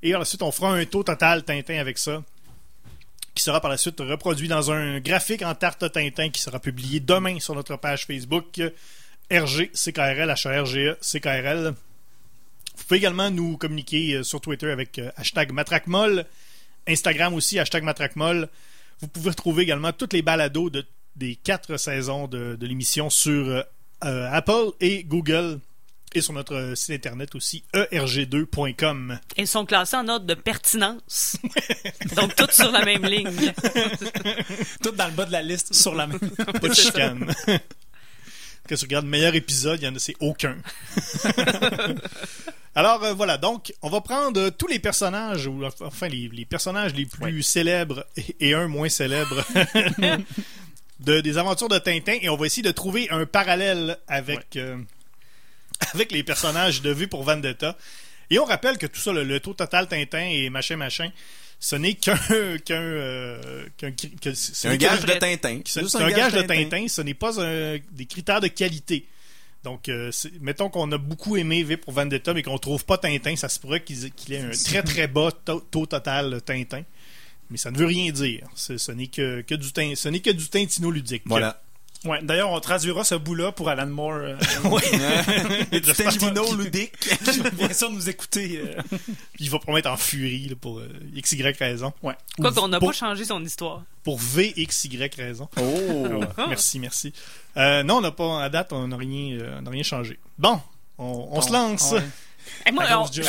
Et 0.02 0.12
par 0.12 0.20
la 0.20 0.24
suite, 0.24 0.42
on 0.42 0.50
fera 0.50 0.72
un 0.72 0.84
taux 0.86 1.02
total 1.02 1.44
Tintin 1.44 1.78
avec 1.78 1.98
ça, 1.98 2.22
qui 3.34 3.42
sera 3.42 3.60
par 3.60 3.70
la 3.70 3.76
suite 3.76 4.00
reproduit 4.00 4.48
dans 4.48 4.70
un 4.70 5.00
graphique 5.00 5.42
en 5.42 5.54
tarte 5.54 5.90
Tintin 5.92 6.30
qui 6.30 6.40
sera 6.40 6.60
publié 6.60 6.98
demain 7.00 7.40
sur 7.40 7.54
notre 7.54 7.76
page 7.76 8.06
Facebook 8.06 8.58
RG 9.30 9.70
CKRL 9.74 10.30
H-A-R-G-E 10.30 10.96
CKRL. 11.00 11.74
Vous 12.76 12.84
pouvez 12.84 12.98
également 12.98 13.30
nous 13.30 13.56
communiquer 13.58 14.14
euh, 14.14 14.22
sur 14.22 14.40
Twitter 14.40 14.70
avec 14.70 14.98
euh, 14.98 15.10
hashtag 15.16 15.52
MatraqueMolle, 15.52 16.26
Instagram 16.88 17.34
aussi, 17.34 17.58
hashtag 17.58 17.84
MatraqueMolle. 17.84 18.48
Vous 19.00 19.08
pouvez 19.08 19.30
retrouver 19.30 19.62
également 19.64 19.92
toutes 19.92 20.14
les 20.14 20.22
balados 20.22 20.70
de, 20.70 20.84
des 21.16 21.36
quatre 21.36 21.76
saisons 21.76 22.26
de, 22.28 22.56
de 22.56 22.66
l'émission 22.66 23.10
sur 23.10 23.48
euh, 23.48 23.62
euh, 24.04 24.28
Apple 24.30 24.72
et 24.80 25.04
Google 25.04 25.60
et 26.14 26.20
sur 26.20 26.34
notre 26.34 26.74
site 26.76 26.90
internet 26.90 27.34
aussi, 27.34 27.64
E 27.74 27.86
erg2.com. 27.90 29.18
Ils 29.38 29.46
sont 29.46 29.64
classés 29.64 29.96
en 29.96 30.08
ordre 30.08 30.26
de 30.26 30.34
pertinence. 30.34 31.36
Donc, 32.16 32.36
toutes 32.36 32.52
sur 32.52 32.70
la 32.70 32.84
même 32.84 33.06
ligne. 33.06 33.30
Tout 34.82 34.90
dans 34.90 35.06
le 35.06 35.12
bas 35.12 35.24
de 35.24 35.32
la 35.32 35.42
liste 35.42 35.72
sur 35.72 35.94
la 35.94 36.06
même. 36.06 36.18
Pas 36.20 36.68
de 36.68 36.74
chicane. 36.74 37.34
Quand 38.68 38.76
tu 38.76 38.82
regardes 38.82 39.06
le 39.06 39.10
meilleur 39.10 39.34
épisode, 39.34 39.80
il 39.80 39.86
y 39.86 39.88
en 39.88 39.94
a, 39.94 39.98
c'est 39.98 40.16
aucun. 40.20 40.56
Alors 42.74 43.04
euh, 43.04 43.12
voilà, 43.12 43.36
donc 43.36 43.74
on 43.82 43.90
va 43.90 44.00
prendre 44.00 44.40
euh, 44.40 44.50
tous 44.50 44.66
les 44.66 44.78
personnages, 44.78 45.46
ou 45.46 45.62
enfin 45.82 46.08
les, 46.08 46.28
les 46.32 46.46
personnages 46.46 46.94
les 46.94 47.04
plus 47.04 47.42
célèbres 47.42 48.06
et, 48.16 48.48
et 48.48 48.54
un 48.54 48.66
moins 48.66 48.88
célèbre 48.88 49.44
de, 51.04 51.20
des 51.20 51.38
aventures 51.38 51.68
de 51.68 51.78
Tintin 51.78 52.16
et 52.20 52.28
on 52.28 52.36
va 52.36 52.46
essayer 52.46 52.62
de 52.62 52.70
trouver 52.70 53.08
un 53.10 53.26
parallèle 53.26 53.98
avec, 54.08 54.56
euh, 54.56 54.76
avec 55.94 56.12
les 56.12 56.22
personnages 56.22 56.82
de 56.82 56.90
Vue 56.92 57.08
pour 57.08 57.22
Vendetta. 57.24 57.76
Et 58.30 58.38
on 58.38 58.44
rappelle 58.44 58.78
que 58.78 58.86
tout 58.86 59.00
ça, 59.00 59.12
le, 59.12 59.24
le 59.24 59.40
taux 59.40 59.54
total 59.54 59.88
Tintin 59.88 60.26
et 60.30 60.48
machin 60.50 60.76
machin, 60.76 61.10
ce 61.60 61.76
n'est 61.76 61.94
qu'un 61.94 62.16
qu'un 62.64 62.74
euh, 62.80 63.66
qu'un 63.76 63.90
cri- 63.90 64.14
que 64.20 64.32
ce 64.34 64.54
C'est 64.54 64.68
n'est 64.68 64.74
un 64.74 64.78
qu'un- 64.78 64.88
gage 64.96 65.04
de 65.04 65.12
Tintin. 65.12 65.60
c'est 65.64 65.80
un 66.02 66.10
gage 66.10 66.32
de 66.32 66.42
Tintin, 66.42 66.88
ce 66.88 67.02
n'est 67.02 67.14
pas 67.14 67.40
un- 67.40 67.78
des 67.90 68.06
critères 68.06 68.40
de 68.40 68.48
qualité. 68.48 69.06
Donc, 69.64 69.88
euh, 69.88 70.10
mettons 70.40 70.70
qu'on 70.70 70.90
a 70.90 70.98
beaucoup 70.98 71.36
aimé 71.36 71.62
V 71.62 71.76
pour 71.76 71.92
Vendetta, 71.92 72.34
mais 72.34 72.42
qu'on 72.42 72.58
trouve 72.58 72.84
pas 72.84 72.98
Tintin, 72.98 73.36
ça 73.36 73.48
se 73.48 73.60
pourrait 73.60 73.80
qu'il 73.84 74.04
ait 74.32 74.40
un 74.40 74.50
très 74.64 74.82
très 74.82 75.06
bas 75.06 75.30
taux 75.44 75.86
total 75.86 76.40
Tintin. 76.44 76.82
Mais 77.52 77.58
ça 77.58 77.70
ne 77.70 77.78
veut 77.78 77.86
rien 77.86 78.10
dire. 78.10 78.46
Ce 78.56 78.90
n'est 78.90 79.06
que, 79.06 79.42
que 79.42 79.54
du 79.54 79.70
tin- 79.72 79.94
ce 79.94 80.08
n'est 80.08 80.20
que 80.20 80.30
du 80.30 80.48
Tintino 80.48 80.90
ludique. 80.90 81.22
Voilà. 81.26 81.60
Ouais, 82.04 82.18
d'ailleurs, 82.20 82.50
on 82.50 82.58
traduira 82.58 83.04
ce 83.04 83.14
bout-là 83.14 83.52
pour 83.52 83.68
Alan 83.68 83.86
Moore. 83.86 84.14
euh, 84.14 84.36
va- 84.64 85.94
Tintino 85.94 86.56
ludique. 86.56 86.92
bien 87.56 87.72
sûr, 87.72 87.90
nous 87.92 88.08
écouter. 88.08 88.58
euh, 88.64 88.98
Il 89.38 89.48
va 89.50 89.58
probablement 89.58 89.78
être 89.78 89.86
en 89.92 89.96
furie 89.96 90.48
là, 90.48 90.56
pour 90.60 90.80
euh, 90.80 90.88
XY 91.16 91.42
raison. 91.42 91.92
ouais. 92.02 92.14
Quoi 92.40 92.52
qu'on 92.52 92.66
n'a 92.66 92.80
pas 92.80 92.90
changé 92.92 93.24
son 93.24 93.44
histoire. 93.44 93.84
pour 94.02 94.18
VXY 94.18 94.98
raison. 95.16 95.48
Oh. 95.58 95.62
Ouais, 95.62 96.26
merci, 96.48 96.80
merci. 96.80 97.12
Euh, 97.56 97.84
non, 97.84 97.98
on 97.98 98.00
n'a 98.00 98.10
pas, 98.10 98.42
à 98.42 98.48
date, 98.48 98.72
on 98.72 98.88
n'a 98.88 98.96
rien, 98.96 99.38
euh, 99.38 99.58
on 99.58 99.62
n'a 99.62 99.70
rien 99.70 99.82
changé. 99.84 100.18
Bon, 100.38 100.60
on, 100.98 101.28
on 101.30 101.40
se 101.40 101.52
lance. 101.52 101.92
Ouais. 101.92 102.02
Moi, 102.72 102.84
on- 102.96 103.06
je 103.12 103.22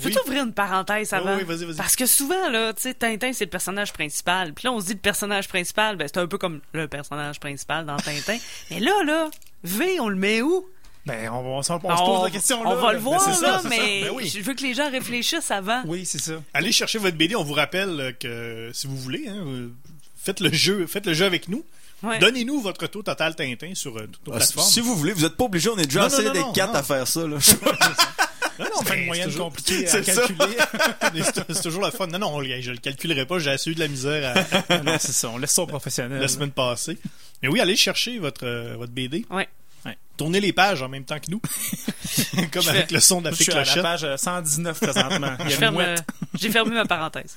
peux 0.00 0.08
Oui. 0.08 0.12
t'ouvrir 0.14 0.44
une 0.44 0.52
parenthèse 0.52 1.10
Oui, 1.12 1.18
avant? 1.18 1.36
oui, 1.36 1.44
vas-y, 1.44 1.64
vas-y. 1.64 1.76
Parce 1.76 1.96
que 1.96 2.06
souvent, 2.06 2.48
là, 2.50 2.72
tu 2.72 2.82
sais, 2.82 2.94
Tintin, 2.94 3.32
c'est 3.32 3.44
le 3.44 3.50
personnage 3.50 3.92
principal. 3.92 4.52
Puis 4.52 4.66
là, 4.66 4.72
on 4.72 4.80
se 4.80 4.86
dit 4.86 4.92
le 4.94 4.98
personnage 4.98 5.48
principal, 5.48 5.96
ben, 5.96 6.08
c'est 6.12 6.18
un 6.20 6.26
peu 6.26 6.38
comme 6.38 6.60
le 6.72 6.88
personnage 6.88 7.38
principal 7.40 7.86
dans 7.86 7.96
Tintin. 7.96 8.38
Mais 8.70 8.80
là, 8.80 8.92
là, 9.04 9.30
V, 9.62 9.98
on 10.00 10.08
le 10.08 10.16
met 10.16 10.42
où? 10.42 10.66
Ben, 11.06 11.28
on, 11.30 11.36
on, 11.38 11.58
on 11.58 11.62
se 11.62 11.72
pose 11.72 12.24
la 12.24 12.30
question 12.30 12.60
on 12.62 12.70
là. 12.70 12.74
va 12.76 12.92
le 12.92 12.98
Ben, 12.98 13.04
voir, 13.04 13.20
là, 13.20 13.60
mais 13.68 14.02
ça. 14.02 14.08
Ben 14.08 14.10
oui. 14.14 14.26
je 14.34 14.40
veux 14.40 14.54
que 14.54 14.62
les 14.62 14.72
gens 14.72 14.90
réfléchissent 14.90 15.50
avant. 15.50 15.82
Oui, 15.84 16.06
c'est 16.06 16.20
ça. 16.20 16.32
Allez 16.54 16.72
chercher 16.72 16.98
votre 16.98 17.16
BD. 17.18 17.36
On 17.36 17.44
vous 17.44 17.52
rappelle 17.52 18.00
euh, 18.00 18.12
que 18.12 18.70
si 18.72 18.86
vous 18.86 18.96
voulez, 18.96 19.28
hein, 19.28 19.44
faites 20.16 20.40
le 20.40 20.50
jeu, 20.50 20.86
faites 20.86 21.04
le 21.04 21.12
jeu 21.12 21.26
avec 21.26 21.48
nous. 21.48 21.62
Ouais. 22.02 22.18
Donnez-nous 22.18 22.60
votre 22.60 22.86
taux 22.86 23.02
total 23.02 23.34
Tintin 23.34 23.72
sur 23.74 23.96
euh, 23.98 24.06
toutes 24.10 24.26
nos 24.26 24.32
Ah, 24.34 24.40
si- 24.40 24.46
plateformes. 24.54 24.68
Si 24.70 24.80
vous 24.80 24.94
voulez, 24.96 25.12
vous 25.12 25.22
n'êtes 25.22 25.36
pas 25.36 25.44
obligé, 25.44 25.68
on 25.70 25.76
est 25.78 25.84
déjà 25.86 26.00
Non, 26.00 26.06
assez 26.06 26.22
non, 26.22 26.28
non, 26.28 26.32
des 26.32 26.40
non, 26.40 26.52
quatre 26.52 26.72
non. 26.72 26.78
à 26.78 26.82
faire 26.82 27.06
ça. 27.08 27.26
Là. 27.26 27.36
non, 28.58 28.64
non, 28.66 28.82
mais 28.88 28.98
une 29.00 29.06
moyenne 29.06 29.26
c'est 29.26 29.32
toujours, 29.32 29.46
compliquée 29.48 29.88
à 29.88 30.00
calculer. 30.00 30.56
c'est- 31.34 31.52
c'est 31.52 31.62
toujours 31.62 31.82
la 31.82 31.90
fun. 31.90 32.06
Non, 32.06 32.18
non, 32.18 32.34
on- 32.36 32.42
je 32.42 32.70
le 32.70 32.76
calculerai 32.78 33.26
pas. 33.26 33.38
J'ai 33.38 33.50
assez 33.50 33.70
eu 33.70 33.74
de 33.74 33.80
la 33.80 33.88
misère 33.88 34.34
à- 34.68 34.78
non, 34.82 34.96
c'est 35.00 35.12
ça. 35.12 35.30
On 35.30 35.38
laisse 35.38 35.50
ça 35.52 35.62
aux 35.62 35.66
professionnels. 35.66 36.20
la 36.20 36.28
semaine 36.28 36.50
passée. 36.52 36.98
Mais 37.42 37.48
oui, 37.48 37.60
allez 37.60 37.76
chercher 37.76 38.18
votre, 38.18 38.46
euh, 38.46 38.74
votre 38.76 38.92
BD. 38.92 39.24
Ouais. 39.30 39.48
Ouais. 39.84 39.98
Tournez 40.16 40.40
les 40.40 40.52
pages 40.52 40.80
en 40.82 40.88
même 40.88 41.04
temps 41.04 41.18
que 41.20 41.30
nous. 41.30 41.40
Comme 42.52 42.62
Je 42.62 42.70
avec 42.70 42.88
fais- 42.88 42.94
le 42.94 43.00
son 43.00 43.20
de 43.20 43.28
la 43.28 43.34
Je 43.34 43.42
suis 43.42 43.52
à 43.52 43.56
la 43.56 43.62
clochette. 43.64 43.82
page 43.82 44.04
euh, 44.04 44.16
119 44.16 44.80
présentement. 44.80 45.32
Il 45.40 45.46
y 45.46 45.48
Je 45.50 45.50
a 45.50 45.54
une 45.54 45.58
ferme, 45.60 45.74
mouette. 45.74 45.98
euh, 46.00 46.26
J'ai 46.40 46.50
fermé 46.50 46.74
ma 46.74 46.84
parenthèse. 46.86 47.34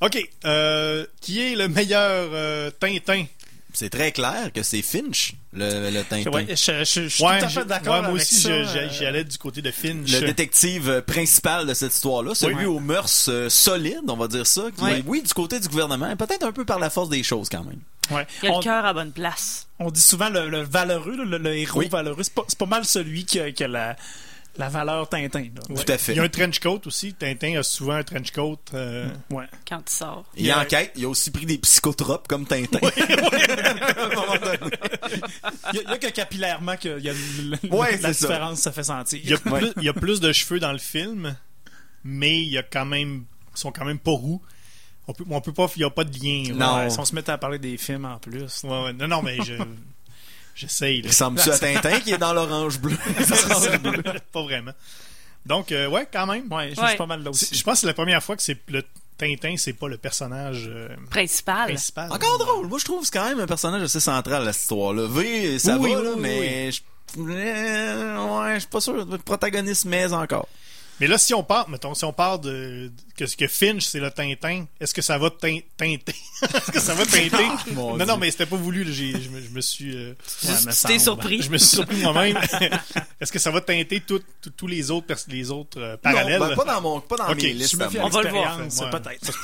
OK. 0.00 0.18
euh, 0.44 1.06
qui 1.20 1.40
est 1.40 1.54
le 1.54 1.68
meilleur 1.68 2.30
euh, 2.32 2.70
Tintin? 2.80 3.26
C'est 3.72 3.90
très 3.90 4.12
clair 4.12 4.52
que 4.52 4.62
c'est 4.62 4.82
Finch, 4.82 5.34
le, 5.54 5.90
le 5.90 6.02
Tintin. 6.04 6.30
Ouais, 6.30 6.46
je, 6.50 6.54
je- 6.84 7.02
je 7.02 7.08
suis 7.08 7.24
Ouais, 7.24 7.38
tout 7.38 7.44
à 7.44 7.48
fait 7.48 7.64
d'accord 7.64 7.94
ouais, 7.94 8.00
moi 8.00 8.10
avec 8.10 8.22
aussi, 8.22 8.34
ça. 8.40 8.62
je- 8.64 8.78
euh, 8.78 8.88
j'y 8.90 9.06
allais 9.06 9.24
du 9.24 9.38
côté 9.38 9.62
de 9.62 9.70
Finch. 9.70 10.10
Le 10.12 10.20
détective 10.26 10.88
euh, 10.88 11.00
principal 11.00 11.66
de 11.66 11.74
cette 11.74 11.94
histoire-là, 11.94 12.34
celui 12.34 12.54
Oui. 12.56 12.64
aux 12.64 12.80
mœurs 12.80 13.26
euh, 13.28 13.48
solides, 13.48 14.00
on 14.08 14.16
va 14.16 14.28
dire 14.28 14.46
ça, 14.46 14.64
qui 14.76 14.82
Ouais. 14.82 14.98
est, 14.98 15.04
oui, 15.06 15.22
du 15.22 15.32
côté 15.34 15.60
du 15.60 15.68
gouvernement, 15.68 16.10
et 16.10 16.16
peut-être 16.16 16.44
un 16.44 16.52
peu 16.52 16.64
par 16.64 16.78
la 16.78 16.90
force 16.90 17.08
des 17.08 17.22
choses 17.22 17.48
quand 17.48 17.64
même. 17.64 17.78
ouais. 18.10 18.26
Il 18.42 18.46
y 18.46 18.48
a 18.48 18.54
On- 18.54 18.58
le 18.58 18.62
cœur 18.64 18.84
à 18.84 18.92
bonne 18.92 19.12
place. 19.12 19.66
on 19.78 19.90
dit 19.90 20.00
souvent 20.00 20.28
le, 20.28 20.48
le 20.48 20.62
valeureux, 20.62 21.16
le, 21.24 21.38
le 21.38 21.56
héros 21.56 21.78
Oui. 21.80 21.88
valeureux. 21.88 22.22
C'est 22.22 22.34
pas, 22.34 22.42
c'est 22.48 22.58
pas 22.58 22.66
mal 22.66 22.84
celui 22.84 23.24
qui 23.24 23.40
a, 23.40 23.50
qui 23.52 23.64
a 23.64 23.68
la, 23.68 23.96
la 24.56 24.68
valeur 24.68 25.08
Tintin. 25.08 25.40
là. 25.40 25.46
Ouais. 25.68 25.84
Tout 25.84 25.92
à 25.92 25.98
fait. 25.98 26.12
Il 26.12 26.16
y 26.16 26.20
a 26.20 26.22
un 26.22 26.28
trench 26.28 26.60
coat 26.60 26.80
aussi. 26.86 27.12
Tintin 27.14 27.58
a 27.58 27.62
souvent 27.62 27.94
un 27.94 28.02
trench 28.04 28.30
coat. 28.30 28.58
euh, 28.74 29.08
Ouais. 29.30 29.46
Quand 29.68 29.82
il 29.86 29.90
sort. 29.92 30.24
Il 30.36 30.40
Il 30.42 30.46
y 30.46 30.50
a- 30.50 30.60
enquête, 30.60 30.92
il 30.96 31.04
a 31.04 31.08
aussi 31.08 31.30
pris 31.30 31.46
des 31.46 31.58
psychotropes 31.58 32.28
comme 32.28 32.46
Tintin. 32.46 32.78
Il 35.72 35.76
y 35.76 35.78
a, 35.78 35.82
il 35.82 35.90
y 35.90 35.92
a 35.92 35.98
que 35.98 36.10
capillairement 36.10 36.74
y 36.84 37.08
a 37.08 37.12
Ouais, 37.70 37.92
la 37.98 38.12
c'est 38.12 38.20
ça. 38.20 38.26
différence 38.28 38.60
se 38.60 38.70
fait 38.70 38.82
sentir. 38.84 39.20
Il 39.22 39.30
y, 39.30 39.34
a 39.34 39.38
Ouais. 39.52 39.58
plus, 39.60 39.72
il 39.78 39.82
y 39.84 39.88
a 39.88 39.92
plus 39.92 40.20
de 40.20 40.32
cheveux 40.32 40.60
dans 40.60 40.72
le 40.72 40.78
film, 40.78 41.36
mais 42.04 42.38
il 42.42 42.48
y 42.50 42.58
a 42.58 42.62
quand 42.62 42.84
même, 42.84 43.24
ils 43.54 43.58
sont 43.58 43.72
quand 43.72 43.84
même 43.84 43.98
pas 43.98 44.10
roux. 44.12 44.40
On 45.06 45.12
peut, 45.12 45.24
on 45.28 45.40
peut 45.40 45.52
pas, 45.52 45.66
il 45.76 45.82
y 45.82 45.84
a 45.84 45.90
pas 45.90 46.04
de 46.04 46.12
lien. 46.18 46.54
Non. 46.54 46.76
Ouais, 46.76 46.90
si 46.90 46.98
on 46.98 47.04
se 47.04 47.14
met 47.14 47.28
à 47.28 47.36
parler 47.38 47.58
des 47.58 47.76
films 47.76 48.04
en 48.06 48.18
plus. 48.18 48.62
Ouais, 48.64 48.84
ouais. 48.84 48.92
non, 48.92 49.08
non, 49.08 49.22
mais 49.22 49.36
je, 49.44 49.54
j'essaye. 50.54 50.98
Il 50.98 51.04
là. 51.04 51.10
ressemble-tu 51.10 51.50
à 51.50 51.58
Tintin 51.58 52.00
qui 52.00 52.12
est 52.12 52.18
dans 52.26 52.32
l'orange 52.32 52.78
bleu? 52.78 52.96
pas 54.32 54.42
vraiment. 54.42 54.72
Donc, 55.46 55.72
euh, 55.72 55.88
ouais, 55.88 56.06
quand 56.10 56.26
même. 56.26 56.50
Ouais, 56.52 56.72
je 56.74 56.80
Ouais. 56.80 56.96
pas 56.96 57.06
mal 57.06 57.22
là 57.22 57.30
aussi. 57.30 57.54
Je 57.54 57.62
pense 57.62 57.74
que 57.74 57.80
c'est 57.80 57.86
la 57.86 57.94
première 57.94 58.22
fois 58.22 58.36
que 58.36 58.42
c'est 58.42 58.58
le 58.68 58.82
Tintin, 59.18 59.54
c'est 59.58 59.74
pas 59.74 59.88
le 59.88 59.96
personnage 59.98 60.64
euh, 60.68 60.88
Principal. 61.10 61.66
principal. 61.66 62.10
Encore 62.12 62.38
drôle. 62.38 62.66
Moi, 62.66 62.78
je 62.78 62.84
trouve 62.84 63.00
que 63.00 63.06
c'est 63.06 63.12
quand 63.12 63.28
même 63.28 63.40
un 63.40 63.46
personnage 63.46 63.82
assez 63.82 64.00
central 64.00 64.46
à 64.48 64.52
cette 64.52 64.62
histoire-là. 64.62 65.06
V, 65.06 65.58
ça 65.58 65.76
Oui, 65.78 65.92
va, 65.92 65.98
oui, 65.98 66.04
là, 66.04 66.10
oui, 66.14 66.20
mais 66.20 66.72
je... 66.72 66.80
euh, 67.18 68.40
ouais, 68.40 68.54
je 68.54 68.58
suis 68.60 68.68
pas 68.68 68.80
sûr. 68.80 69.06
Protagoniste, 69.24 69.84
mais 69.84 70.12
encore. 70.12 70.48
Mais 71.00 71.08
là, 71.08 71.18
si 71.18 71.34
on 71.34 71.42
part, 71.42 71.68
mettons, 71.68 71.92
si 71.94 72.04
on 72.04 72.12
part 72.12 72.38
de, 72.38 72.90
que 73.16 73.26
ce 73.26 73.36
que 73.36 73.48
Finch, 73.48 73.82
c'est 73.84 73.98
le 73.98 74.10
Tintin, 74.12 74.66
est-ce 74.80 74.94
que 74.94 75.02
ça 75.02 75.18
va 75.18 75.28
tein- 75.28 75.60
teinter? 75.76 76.14
est-ce 76.42 76.70
que 76.70 76.78
ça 76.80 76.94
va 76.94 77.04
teinter? 77.06 77.48
Mon 77.72 77.90
non, 77.92 77.96
Dieu. 77.96 78.06
non, 78.06 78.16
mais 78.16 78.30
c'était 78.30 78.46
pas 78.46 78.56
voulu, 78.56 78.84
là. 78.84 78.92
J'ai- 78.92 79.20
je, 79.20 79.28
me, 79.28 79.40
je 79.42 79.48
me 79.50 79.60
suis, 79.60 79.96
euh, 79.96 80.14
Ouais, 80.44 80.50
me 80.52 80.58
Tu 80.58 80.64
t'es 80.66 80.72
semble. 80.72 81.00
surpris. 81.00 81.42
je 81.42 81.50
me 81.50 81.58
suis 81.58 81.76
surpris 81.76 81.96
moi-même. 81.96 82.38
est-ce 83.20 83.32
que 83.32 83.38
ça 83.40 83.50
va 83.50 83.60
tout- 84.40 84.50
tous 84.56 84.66
les 84.68 84.90
autres, 84.92 85.06
pers- 85.08 85.18
les 85.28 85.50
autres 85.50 85.80
euh, 85.80 85.96
parallèles? 85.96 86.38
Non, 86.40 86.48
ben, 86.48 86.54
pas 86.56 86.64
dans 86.64 86.80
mon, 86.80 87.00
pas 87.00 87.16
dans 87.16 87.28
Ok, 87.30 87.42
mes 87.42 87.52
listes. 87.54 87.76
On 88.00 88.08
va 88.08 88.22
le 88.22 88.30
voir. 88.30 88.58
Ouais, 88.60 88.90
peut-être. 88.90 89.24
Ça 89.24 89.32
se 89.32 89.38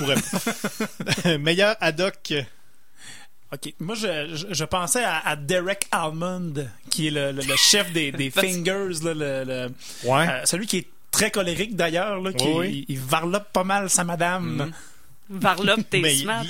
pourrait. 1.24 1.38
Meilleur 1.38 1.76
ad 1.80 2.00
hoc. 2.00 2.32
OK. 3.52 3.74
Moi, 3.80 3.96
je, 3.96 4.36
je, 4.36 4.54
je 4.54 4.64
pensais 4.64 5.02
à, 5.02 5.18
à 5.26 5.34
Derek 5.34 5.86
Almond, 5.90 6.54
qui 6.88 7.08
est 7.08 7.10
le, 7.10 7.32
le- 7.32 7.42
le 7.42 7.56
chef 7.56 7.92
des, 7.92 8.12
des 8.12 8.30
Fingers, 8.30 9.02
là, 9.02 9.12
le, 9.14 9.44
le- 9.44 9.68
Ouais. 10.08 10.28
euh, 10.28 10.44
celui 10.44 10.66
qui 10.68 10.78
est 10.78 10.86
très 11.10 11.30
colérique 11.30 11.76
d'ailleurs, 11.76 12.20
là, 12.20 12.32
qui 12.32 12.46
Oui, 12.48 12.84
il, 12.88 12.94
il 12.94 13.00
varlope 13.00 13.52
pas 13.52 13.64
mal 13.64 13.90
sa 13.90 14.04
madame. 14.04 14.44
Mhm. 14.44 14.72
Varlope, 15.30 15.88
t'es 15.88 16.00
Mais 16.00 16.14
il- 16.14 16.22
smart. 16.22 16.44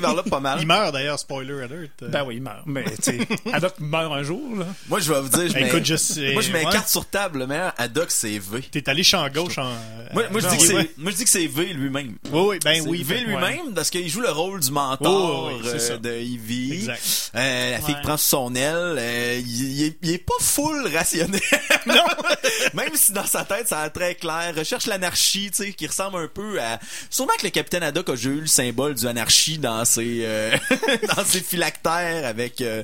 Varlope 0.00 0.30
pas 0.30 0.40
mal. 0.40 0.58
Il 0.60 0.66
meurt 0.66 0.92
d'ailleurs, 0.92 1.18
spoiler 1.18 1.62
alert. 1.62 2.04
Ben 2.10 2.24
oui, 2.26 2.36
il 2.36 2.42
meurt. 2.42 2.62
Mais 2.66 2.84
tu 3.02 3.20
meurt 3.80 4.12
un 4.12 4.22
jour. 4.22 4.56
Là. 4.56 4.66
Moi, 4.88 5.00
je 5.00 5.12
vais 5.12 5.20
vous 5.20 5.28
dire, 5.28 5.48
je 5.48 5.52
ben, 5.52 5.62
mets, 5.62 5.68
écoute, 5.68 5.84
je 5.84 5.96
sais. 5.96 6.32
moi, 6.32 6.42
je 6.42 6.50
mets 6.52 6.64
ouais. 6.64 6.72
carte 6.72 6.88
sur 6.88 7.06
table. 7.06 7.40
Le 7.40 7.46
meilleur 7.46 7.74
c'est 8.08 8.38
V. 8.38 8.62
T'es 8.70 8.88
allé 8.88 9.02
champ 9.02 9.28
gauche 9.28 9.58
en. 9.58 9.70
Moi, 10.14 10.24
moi, 10.30 10.40
je 10.40 10.48
dis 10.48 10.56
que 10.56 10.62
oui, 10.62 10.66
c'est, 10.68 10.74
ouais. 10.74 10.90
moi, 10.96 11.10
je 11.12 11.16
dis 11.16 11.24
que 11.24 11.30
c'est 11.30 11.46
V 11.46 11.66
lui-même. 11.74 12.16
Oui, 12.30 12.40
oui, 12.48 12.58
ben 12.64 12.82
C'est 12.82 12.88
oui. 12.88 13.02
V 13.02 13.14
ben, 13.16 13.26
lui-même, 13.26 13.74
parce 13.74 13.90
qu'il 13.90 14.08
joue 14.08 14.20
le 14.20 14.30
rôle 14.30 14.60
du 14.60 14.70
mentor 14.70 15.50
Oh, 15.52 15.58
oui, 15.62 15.68
euh, 15.68 15.98
de 15.98 16.18
Ivy. 16.18 16.72
Exact. 16.74 17.30
Euh, 17.34 17.70
la 17.72 17.76
fille 17.78 17.86
Ouais. 17.94 18.00
qui 18.00 18.06
prend 18.06 18.16
sous 18.16 18.28
son 18.30 18.54
aile, 18.54 18.96
euh, 18.98 19.40
il, 19.44 19.84
est, 19.84 19.98
il 20.02 20.10
est 20.12 20.18
pas 20.18 20.34
full 20.40 20.88
rationnel. 20.94 21.40
Non! 21.86 22.02
Même 22.74 22.90
si 22.94 23.12
dans 23.12 23.26
sa 23.26 23.44
tête, 23.44 23.68
ça 23.68 23.80
a 23.80 23.90
très 23.90 24.16
clair. 24.16 24.52
Recherche 24.56 24.86
l'anarchie, 24.86 25.50
tu 25.52 25.64
sais, 25.64 25.72
qui 25.72 25.86
ressemble 25.86 26.18
un 26.18 26.26
peu 26.26 26.60
à... 26.60 26.80
Sûrement 27.10 27.34
que 27.38 27.44
le 27.44 27.50
capitaine 27.50 27.84
Haddock 27.84 28.05
a 28.12 28.16
déjà 28.16 28.30
eu 28.30 28.40
le 28.40 28.46
symbole 28.46 28.94
du 28.94 29.06
anarchie 29.06 29.58
dans 29.58 29.84
ses, 29.84 30.20
euh, 30.24 30.56
dans 31.16 31.24
ses 31.24 31.40
phylactères 31.40 32.24
avec 32.26 32.60
euh, 32.60 32.82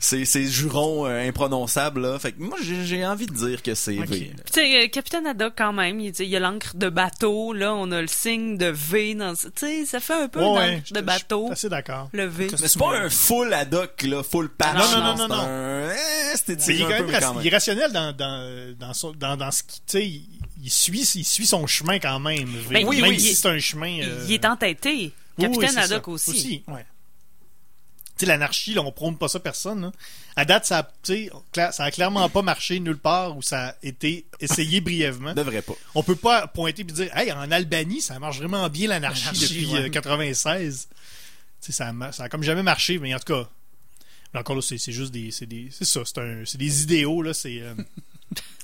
ses, 0.00 0.24
ses 0.24 0.46
jurons 0.46 1.06
euh, 1.06 1.28
imprononçables, 1.28 2.00
là. 2.02 2.18
Fait 2.18 2.32
que 2.32 2.42
moi, 2.42 2.58
j'ai 2.62 2.84
j'ai 2.84 3.06
envie 3.06 3.26
de 3.26 3.34
dire 3.34 3.62
que 3.62 3.74
c'est 3.74 3.98
Ok. 3.98 4.08
V. 4.08 4.32
Tu 4.46 4.52
sais, 4.52 4.84
euh, 4.84 4.88
Capitaine 4.88 5.26
Haddock, 5.26 5.54
quand 5.56 5.72
même, 5.72 6.00
il, 6.00 6.12
y 6.24 6.36
a 6.36 6.40
l'encre 6.40 6.76
de 6.76 6.88
bateau, 6.88 7.52
là, 7.52 7.74
on 7.74 7.90
a 7.92 8.00
le 8.00 8.06
signe 8.08 8.56
de 8.56 8.66
V 8.66 9.14
dans... 9.14 9.34
Tu 9.34 9.40
sais, 9.56 9.84
ça 9.86 10.00
fait 10.00 10.14
un 10.14 10.28
peu 10.28 10.44
Ouais, 10.44 10.82
de 10.90 11.00
bateau, 11.00 11.48
assez 11.50 11.68
d'accord. 11.68 12.08
le 12.12 12.26
V. 12.26 12.48
Mais 12.60 12.68
c'est 12.68 12.78
pas 12.78 12.96
un 12.98 13.08
full 13.10 13.52
Haddock, 13.52 14.02
là, 14.02 14.22
full 14.22 14.48
patch. 14.48 14.76
Non, 14.76 15.00
non, 15.00 15.04
non, 15.04 15.16
c'est 15.16 15.22
non, 15.22 15.28
non. 15.28 15.34
un- 15.42 15.90
eh, 15.90 16.36
il 16.48 16.52
est 16.52 16.82
quand 16.82 16.88
même, 16.88 17.06
peu, 17.06 17.12
raci- 17.12 17.20
quand 17.20 17.34
même. 17.34 17.42
il 17.42 17.46
est 17.48 17.50
rationnel 17.54 17.92
dans, 17.92 18.12
dans, 18.16 18.74
dans, 18.78 18.92
son- 18.94 19.12
dans, 19.12 19.36
dans 19.36 19.50
ce 19.50 19.62
qu'il. 19.86 20.22
Il, 20.62 20.70
suit, 20.70 21.00
il 21.14 21.24
suit 21.24 21.46
son 21.46 21.66
chemin 21.66 21.98
quand 21.98 22.18
même. 22.20 22.44
Ben, 22.68 22.72
même 22.80 22.88
oui, 22.88 23.00
oui, 23.02 23.18
si 23.20 23.30
il- 23.30 23.36
c'est 23.36 23.48
un 23.48 23.58
chemin. 23.58 23.88
Il, 23.88 24.02
euh, 24.04 24.24
il 24.28 24.32
est 24.34 24.44
entêté. 24.44 24.90
oui, 24.92 25.12
oui, 25.38 25.44
Capitaine 25.44 25.70
c'est 25.70 25.78
Haddock 25.94 26.04
ça. 26.04 26.10
aussi. 26.10 26.62
Ouais. 26.68 26.84
Tu 28.18 28.26
sais, 28.26 28.32
l'anarchie, 28.32 28.74
là, 28.74 28.82
on 28.82 28.92
prône 28.92 29.16
pas 29.16 29.28
ça 29.28 29.40
personne. 29.40 29.80
là. 29.80 29.92
À 30.36 30.44
date, 30.44 30.66
ça, 30.66 30.78
a- 30.80 30.82
tu 30.82 30.90
sais, 31.04 31.30
cla- 31.54 31.72
ça 31.72 31.84
a 31.84 31.90
clairement 31.90 32.28
pas 32.28 32.42
marché 32.42 32.78
nulle 32.78 32.98
part 32.98 33.36
où 33.36 33.40
ça 33.42 33.68
a 33.68 33.74
été 33.82 34.26
essayé 34.40 34.80
brièvement. 34.82 35.32
Devrait 35.32 35.62
pas. 35.62 35.72
On 35.94 36.02
peut 36.02 36.16
pas 36.16 36.46
pointer 36.46 36.82
et 36.82 36.84
dire, 36.84 37.16
hey, 37.16 37.32
en 37.32 37.50
Albanie, 37.50 38.02
ça 38.02 38.18
marche 38.18 38.36
vraiment 38.38 38.68
bien 38.68 38.88
l'anarchie 38.88 39.24
L'anarchie, 39.24 39.48
depuis 39.62 39.66
ouais. 39.72 39.80
euh, 39.86 39.88
96. 39.88 40.88
Tu 40.90 40.96
sais, 41.60 41.72
ça, 41.72 41.88
a, 41.98 42.12
ça 42.12 42.24
a 42.24 42.28
comme 42.28 42.42
jamais 42.42 42.62
marché, 42.62 42.98
mais 42.98 43.14
en 43.14 43.18
tout 43.18 43.32
cas. 43.32 43.48
mais 44.34 44.40
encore 44.40 44.56
là, 44.56 44.62
c'est 44.62 44.76
c'est 44.78 44.92
juste 44.92 45.12
des, 45.12 45.30
c'est 45.30 45.46
des, 45.46 45.68
c'est 45.70 45.84
ça, 45.86 46.02
c'est 46.04 46.18
un, 46.18 46.42
c'est 46.44 46.58
des 46.58 46.82
idéaux 46.82 47.22
là. 47.22 47.32
C'est, 47.32 47.60
euh, 47.60 47.74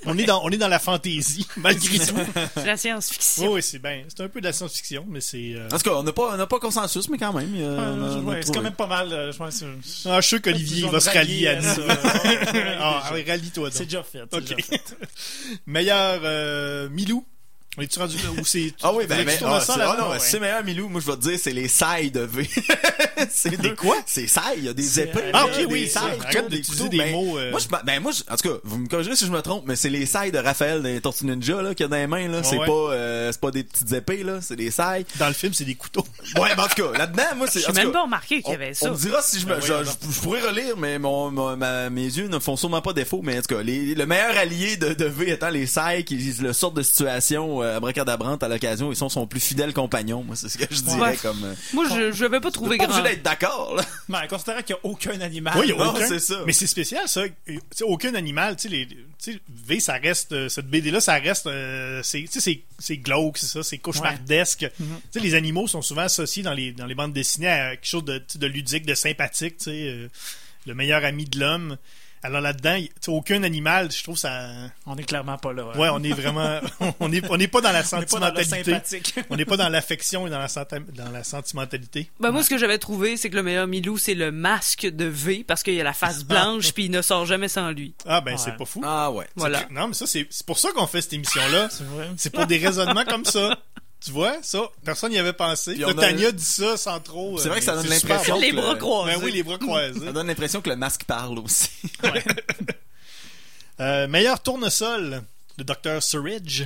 on 0.04 0.16
est 0.18 0.24
dans, 0.24 0.40
on 0.44 0.50
est 0.50 0.56
dans 0.56 0.68
la 0.68 0.78
fantaisie 0.78 1.46
malgré 1.56 1.98
tout. 1.98 2.14
C'est 2.54 2.64
la 2.66 2.76
science-fiction. 2.76 3.52
Oui, 3.52 3.62
c'est 3.62 3.78
bien, 3.80 4.02
c'est 4.08 4.22
un 4.22 4.28
peu 4.28 4.40
de 4.40 4.46
la 4.46 4.52
science-fiction, 4.52 5.04
mais 5.08 5.20
c'est. 5.20 5.54
euh, 5.56 5.66
En 5.72 5.78
tout 5.78 5.90
cas, 5.90 5.96
on 5.96 6.02
n'a 6.04 6.12
pas, 6.12 6.32
on 6.34 6.36
n'a 6.36 6.46
pas 6.46 6.58
consensus, 6.60 7.08
mais 7.08 7.18
quand 7.18 7.32
même. 7.32 7.50
on 7.56 7.78
a- 7.78 7.90
on 7.90 8.02
a 8.04 8.20
ouais, 8.20 8.36
c'est 8.36 8.42
trouvé. 8.44 8.58
quand 8.58 8.62
même 8.62 8.74
pas 8.74 8.86
mal. 8.86 9.12
euh, 9.12 9.32
je 9.32 9.36
pense, 9.38 9.62
euh, 9.62 9.74
Ah, 10.06 10.20
je 10.20 10.26
suis 10.26 10.36
sûr 10.36 10.42
qu'Olivier 10.42 10.76
ils 10.76 10.78
il 10.80 10.84
vont 10.86 10.90
va 10.92 11.00
se 11.00 11.10
rallier 11.10 11.48
à 11.48 11.60
nous. 11.60 11.68
Ah, 12.78 13.10
ouais, 13.12 13.24
rallie-toi 13.26 13.70
C'est 13.72 13.80
donc. 13.80 13.86
déjà 13.88 14.02
fait. 14.02 14.20
c'est 14.30 14.36
Ok. 14.36 14.42
déjà 14.44 14.56
fait. 14.62 14.96
Meilleur 15.66 16.20
euh, 16.22 16.88
Milou? 16.88 17.24
On 17.78 17.82
est-tu 17.82 17.98
rendu 17.98 18.16
là? 18.16 18.30
Où 18.40 18.44
c'est. 18.44 18.72
Ah 18.82 18.92
oui, 18.94 19.04
ben, 19.06 19.24
ben 19.24 19.36
tu 19.36 19.44
ah, 19.46 19.60
c'est- 19.60 19.72
ah 19.80 19.96
non, 20.00 20.10
ouais. 20.10 20.18
c'est 20.18 20.40
meilleur 20.40 20.64
Milou, 20.64 20.88
moi 20.88 21.00
je 21.00 21.06
vais 21.10 21.16
te 21.16 21.22
dire, 21.28 21.38
c'est 21.40 21.52
les 21.52 21.68
sailles 21.68 22.10
de 22.10 22.20
V. 22.20 22.48
c'est 23.30 23.56
Des 23.60 23.74
quoi? 23.74 23.96
C'est 24.06 24.26
sailles, 24.26 24.58
il 24.58 24.64
y 24.64 24.68
a 24.68 24.72
des 24.72 25.00
épées. 25.00 25.30
Ah, 25.32 25.44
ok, 25.44 25.56
des 25.56 25.64
oui, 25.66 25.88
sailles, 25.88 26.18
Arrête 26.24 26.48
d'utiliser 26.48 26.84
couteaux, 26.84 26.88
des 26.88 26.98
ben, 26.98 27.12
mots, 27.12 27.38
euh. 27.38 27.50
Moi, 27.50 27.60
je, 27.60 27.68
ben, 27.84 28.00
moi, 28.00 28.12
je- 28.12 28.32
en 28.32 28.36
tout 28.36 28.48
cas, 28.48 28.54
vous 28.64 28.78
me 28.78 28.88
corrigerez 28.88 29.16
si 29.16 29.26
je 29.26 29.30
me 29.30 29.40
trompe, 29.42 29.64
mais 29.66 29.76
c'est 29.76 29.90
les 29.90 30.06
sailles 30.06 30.32
de 30.32 30.38
Raphaël 30.38 30.82
des 30.82 31.00
Tortues 31.00 31.26
Ninja, 31.26 31.60
là, 31.62 31.74
qu'il 31.74 31.84
y 31.84 31.86
a 31.86 31.88
dans 31.88 31.96
les 31.96 32.06
mains, 32.06 32.28
là. 32.28 32.42
c'est 32.42 32.56
ouais. 32.58 32.66
pas, 32.66 32.72
euh, 32.72 33.30
c'est 33.32 33.40
pas 33.40 33.50
des 33.50 33.64
petites 33.64 33.92
épées, 33.92 34.22
là, 34.22 34.38
c'est 34.40 34.56
des 34.56 34.70
sailles. 34.70 35.04
Dans 35.18 35.28
le 35.28 35.34
film, 35.34 35.52
c'est 35.52 35.64
des 35.64 35.74
couteaux. 35.74 36.06
Ouais, 36.40 36.54
ben, 36.56 36.64
en 36.64 36.68
tout 36.68 36.82
cas, 36.82 36.98
là-dedans, 36.98 37.22
moi, 37.36 37.46
c'est, 37.48 37.60
J'ai 37.60 37.72
même 37.72 37.92
pas 37.92 38.02
remarqué 38.02 38.42
qu'il 38.42 38.52
y 38.52 38.56
on, 38.56 38.60
avait 38.60 38.70
on 38.70 38.74
ça. 38.86 38.90
me 38.90 38.96
dira 38.96 39.22
si 39.22 39.40
je 39.40 39.46
me, 39.46 39.54
Ben 39.54 39.60
je, 39.60 40.20
pourrais 40.20 40.40
relire, 40.40 40.76
mais 40.76 40.98
mon, 40.98 41.30
mes 41.90 42.04
yeux 42.04 42.28
ne 42.28 42.38
font 42.38 42.56
sûrement 42.56 42.82
pas 42.82 42.92
défaut, 42.92 43.20
mais 43.22 43.38
en 43.38 43.42
tout 43.42 43.54
cas, 43.54 43.62
le 43.62 44.04
meilleur 44.04 44.36
allié 44.36 44.76
de, 44.76 45.04
V 45.04 45.30
étant 45.30 45.50
les 45.50 45.66
sailles 45.66 46.04
qui 46.04 46.16
le 46.16 46.52
sortent 46.52 46.76
de 46.76 46.82
situation, 46.82 47.62
abracadabrante 47.74 48.42
à 48.42 48.48
l'occasion, 48.48 48.90
ils 48.92 48.96
sont 48.96 49.08
son 49.08 49.26
plus 49.26 49.40
fidèle 49.40 49.72
compagnon, 49.72 50.22
moi, 50.22 50.36
c'est 50.36 50.48
ce 50.48 50.58
que 50.58 50.66
je 50.74 50.80
dirais 50.82 51.00
Ouais. 51.00 51.16
comme, 51.16 51.42
euh, 51.44 51.54
Moi, 51.72 51.84
je 51.90 52.12
je 52.12 52.24
vais 52.24 52.40
pas 52.40 52.50
trouver 52.50 52.76
pas 52.78 52.86
grand. 52.86 52.98
obligé 52.98 53.14
d'être 53.14 53.22
d'accord, 53.24 53.74
là. 53.76 53.84
Ben, 54.08 54.26
considérant 54.28 54.62
qu'il 54.62 54.74
n'y 54.76 54.80
a 54.80 54.86
aucun 54.92 55.20
animal. 55.20 55.54
Oui, 55.58 55.66
il 55.66 55.70
y 55.70 55.72
a 55.72 55.84
non, 55.84 55.90
aucun. 55.94 56.06
c'est 56.06 56.18
ça. 56.20 56.42
Mais 56.46 56.52
c'est 56.52 56.66
spécial, 56.66 57.08
ça. 57.08 57.22
Tu 57.46 57.60
sais, 57.72 57.84
aucun 57.84 58.14
animal, 58.14 58.56
tu 58.56 58.68
sais, 59.18 59.40
V, 59.66 59.80
ça 59.80 59.94
reste, 59.94 60.32
euh, 60.32 60.48
cette 60.48 60.68
BD-là, 60.68 61.00
ça 61.00 61.14
reste, 61.14 61.46
euh, 61.48 62.00
c'est, 62.02 62.20
tu 62.22 62.28
sais, 62.32 62.40
c'est, 62.40 62.60
c'est 62.78 62.96
glauque, 62.98 63.38
c'est 63.38 63.46
ça, 63.46 63.62
c'est 63.62 63.78
cauchemardesque. 63.78 64.66
Tu 64.78 64.84
sais, 65.10 65.20
les 65.20 65.34
animaux 65.34 65.66
sont 65.66 65.82
souvent 65.82 66.02
associés 66.02 66.42
dans 66.42 66.52
les, 66.54 66.72
dans 66.72 66.86
les 66.86 66.94
bandes 66.94 67.12
dessinées 67.12 67.48
à 67.48 67.70
quelque 67.76 67.86
chose 67.86 68.04
de, 68.04 68.46
ludique, 68.46 68.86
de 68.86 68.94
sympathique, 68.94 69.58
tu 69.58 69.64
sais, 69.64 69.88
euh, 69.88 70.08
le 70.66 70.74
meilleur 70.74 71.04
ami 71.04 71.24
de 71.24 71.38
l'homme. 71.40 71.76
Alors 72.22 72.40
là-dedans, 72.40 72.76
aucun 73.08 73.42
animal, 73.44 73.92
je 73.92 74.02
trouve 74.02 74.16
ça, 74.16 74.48
On 74.86 74.96
est 74.96 75.04
clairement 75.04 75.38
pas 75.38 75.52
là. 75.52 75.64
hein. 75.74 75.78
ouais, 75.78 75.88
on 75.92 76.02
est 76.02 76.12
vraiment, 76.12 76.60
on 77.00 77.12
est, 77.12 77.24
on 77.30 77.36
n'est 77.36 77.46
pas 77.48 77.60
dans 77.60 77.70
la 77.72 77.82
On 77.92 78.02
pas 78.02 78.18
dans 78.18 78.34
le 78.34 78.42
sentimentalité. 78.42 79.22
On 79.30 79.36
n'est 79.36 79.44
pas 79.44 79.56
dans 79.56 79.68
l'affection 79.68 80.26
et 80.26 80.30
dans 80.30 80.38
la, 80.38 80.48
senti- 80.48 80.76
dans 80.94 81.10
la 81.10 81.22
sentimentalité. 81.24 82.10
Ben, 82.20 82.30
moi, 82.32 82.42
ce 82.42 82.50
que 82.50 82.58
j'avais 82.58 82.78
trouvé, 82.78 83.16
c'est 83.16 83.30
que 83.30 83.36
le 83.36 83.42
meilleur 83.42 83.66
Milou, 83.66 83.98
c'est 83.98 84.14
le 84.14 84.32
masque 84.32 84.86
de 84.86 85.04
V, 85.04 85.44
parce 85.46 85.62
qu'il 85.62 85.80
a 85.80 85.84
la 85.84 85.92
face 85.92 86.24
blanche, 86.24 86.72
puis 86.72 86.86
il 86.86 86.90
ne 86.90 87.02
sort 87.02 87.26
jamais 87.26 87.48
sans 87.48 87.70
lui. 87.70 87.94
Ah, 88.06 88.20
ben, 88.20 88.32
Ouais. 88.32 88.38
c'est 88.38 88.56
pas 88.56 88.64
fou. 88.64 88.82
Ah 88.84 89.10
ouais. 89.10 89.26
Voilà. 89.36 89.64
Non, 89.70 89.88
mais 89.88 89.94
ça, 89.94 90.06
c'est 90.06 90.26
pour 90.46 90.58
ça 90.58 90.70
qu'on 90.72 90.86
fait 90.86 91.00
cette 91.02 91.12
émission-là. 91.12 91.68
C'est 91.70 91.84
vrai. 91.84 92.08
C'est 92.16 92.30
pour 92.30 92.46
des 92.46 92.58
raisonnements 92.58 93.04
comme 93.04 93.24
ça. 93.24 93.58
Tu 94.04 94.10
vois, 94.12 94.36
ça, 94.42 94.60
personne 94.84 95.10
n'y 95.10 95.18
avait 95.18 95.32
pensé. 95.32 95.72
Puis 95.72 95.80
Là, 95.80 95.88
on 95.88 95.98
a- 95.98 96.00
Tania 96.00 96.30
dit 96.30 96.44
ça 96.44 96.76
sans 96.76 97.00
trop. 97.00 97.38
C'est 97.38 97.48
vrai 97.48 97.58
que 97.58 97.64
ça 97.64 97.72
euh, 97.72 97.82
donne 97.82 97.92
super 97.92 98.08
l'impression 98.16 98.34
bon. 98.36 98.40
Les 98.40 98.50
que 98.50 98.56
bras 98.56 98.72
le- 98.74 98.78
croisés. 98.78 99.12
Ben 99.16 99.24
oui, 99.24 99.32
les 99.32 99.42
bras 99.42 99.58
croisés. 99.58 100.04
Ça 100.04 100.12
donne 100.12 100.26
l'impression 100.28 100.60
que 100.60 100.68
le 100.68 100.76
masque 100.76 101.04
parle 101.04 101.38
aussi. 101.38 101.70
Euh, 103.78 104.08
meilleur 104.08 104.42
tournesol, 104.42 105.22
le 105.58 105.64
docteur 105.64 106.02
Surridge. 106.02 106.62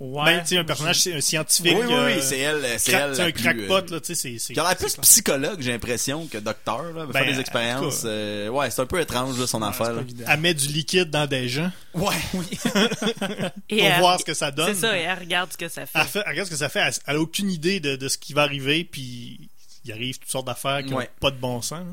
Ouais. 0.00 0.24
Ben, 0.26 0.40
tu 0.42 0.46
sais, 0.50 0.58
un 0.58 0.64
personnage, 0.64 1.00
c'est 1.00 1.12
un 1.12 1.20
scientifique. 1.20 1.74
oui, 1.76 1.84
oui, 1.88 1.92
euh, 1.92 2.06
oui, 2.14 2.22
c'est 2.22 2.38
elle, 2.38 2.78
c'est 2.78 2.92
cra- 2.92 3.08
elle. 3.08 3.16
C'est 3.16 3.22
un 3.22 3.32
crackpot, 3.32 3.74
euh, 3.74 3.94
là, 3.94 4.00
tu 4.00 4.06
sais, 4.06 4.14
c'est. 4.14 4.38
c'est- 4.38 4.52
Qui 4.54 4.60
a 4.60 4.74
plus 4.76 4.96
psychologue, 4.96 5.60
j'ai 5.60 5.72
l'impression, 5.72 6.26
que 6.28 6.38
docteur, 6.38 6.84
là. 6.92 7.04
Ben, 7.06 7.12
faire 7.12 7.32
des 7.34 7.40
expériences. 7.40 8.02
euh, 8.04 8.48
ouais, 8.48 8.70
c'est 8.70 8.80
un 8.80 8.86
peu 8.86 9.00
étrange, 9.00 9.36
là, 9.40 9.48
son 9.48 9.60
affaire, 9.60 9.92
là. 9.94 10.02
Elle 10.28 10.40
met 10.40 10.54
du 10.54 10.68
liquide 10.68 11.10
dans 11.10 11.26
des 11.26 11.48
gens 11.48 11.72
Ouais. 11.94 12.14
Et 13.68 13.78
pour 13.78 13.86
elle- 13.86 13.98
voir 14.00 14.20
ce 14.20 14.24
que 14.24 14.34
ça 14.34 14.50
donne. 14.52 14.72
C'est 14.74 14.82
ça, 14.82 14.96
et 14.96 15.00
elle 15.02 15.18
regarde 15.18 15.50
ce 15.52 15.56
que 15.56 15.68
ça 15.68 15.84
fait. 15.86 15.98
Elle, 15.98 16.06
fait- 16.06 16.22
elle 16.24 16.30
regarde 16.30 16.46
ce 16.46 16.52
que 16.52 16.58
ça 16.58 16.68
fait. 16.68 16.78
Elle, 16.80 16.92
elle 17.06 17.16
a 17.16 17.20
aucune 17.20 17.50
idée 17.50 17.80
de, 17.80 17.96
de 17.96 18.08
ce 18.08 18.18
qui 18.18 18.32
va 18.34 18.42
arriver, 18.42 18.84
puis 18.84 19.48
il 19.84 19.92
arrive 19.92 20.18
toutes 20.18 20.30
sortes 20.30 20.46
d'affaires 20.46 20.82
qui 20.84 20.90
n'ont 20.90 20.98
Ouais. 20.98 21.10
pas 21.20 21.30
de 21.32 21.36
bon 21.38 21.60
sens. 21.62 21.80
là. 21.80 21.84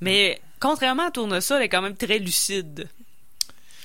Mais, 0.00 0.40
contrairement 0.58 1.08
à 1.08 1.10
Tournesol, 1.10 1.58
elle 1.58 1.64
est 1.64 1.68
quand 1.68 1.82
même 1.82 1.96
très 1.96 2.18
lucide. 2.18 2.88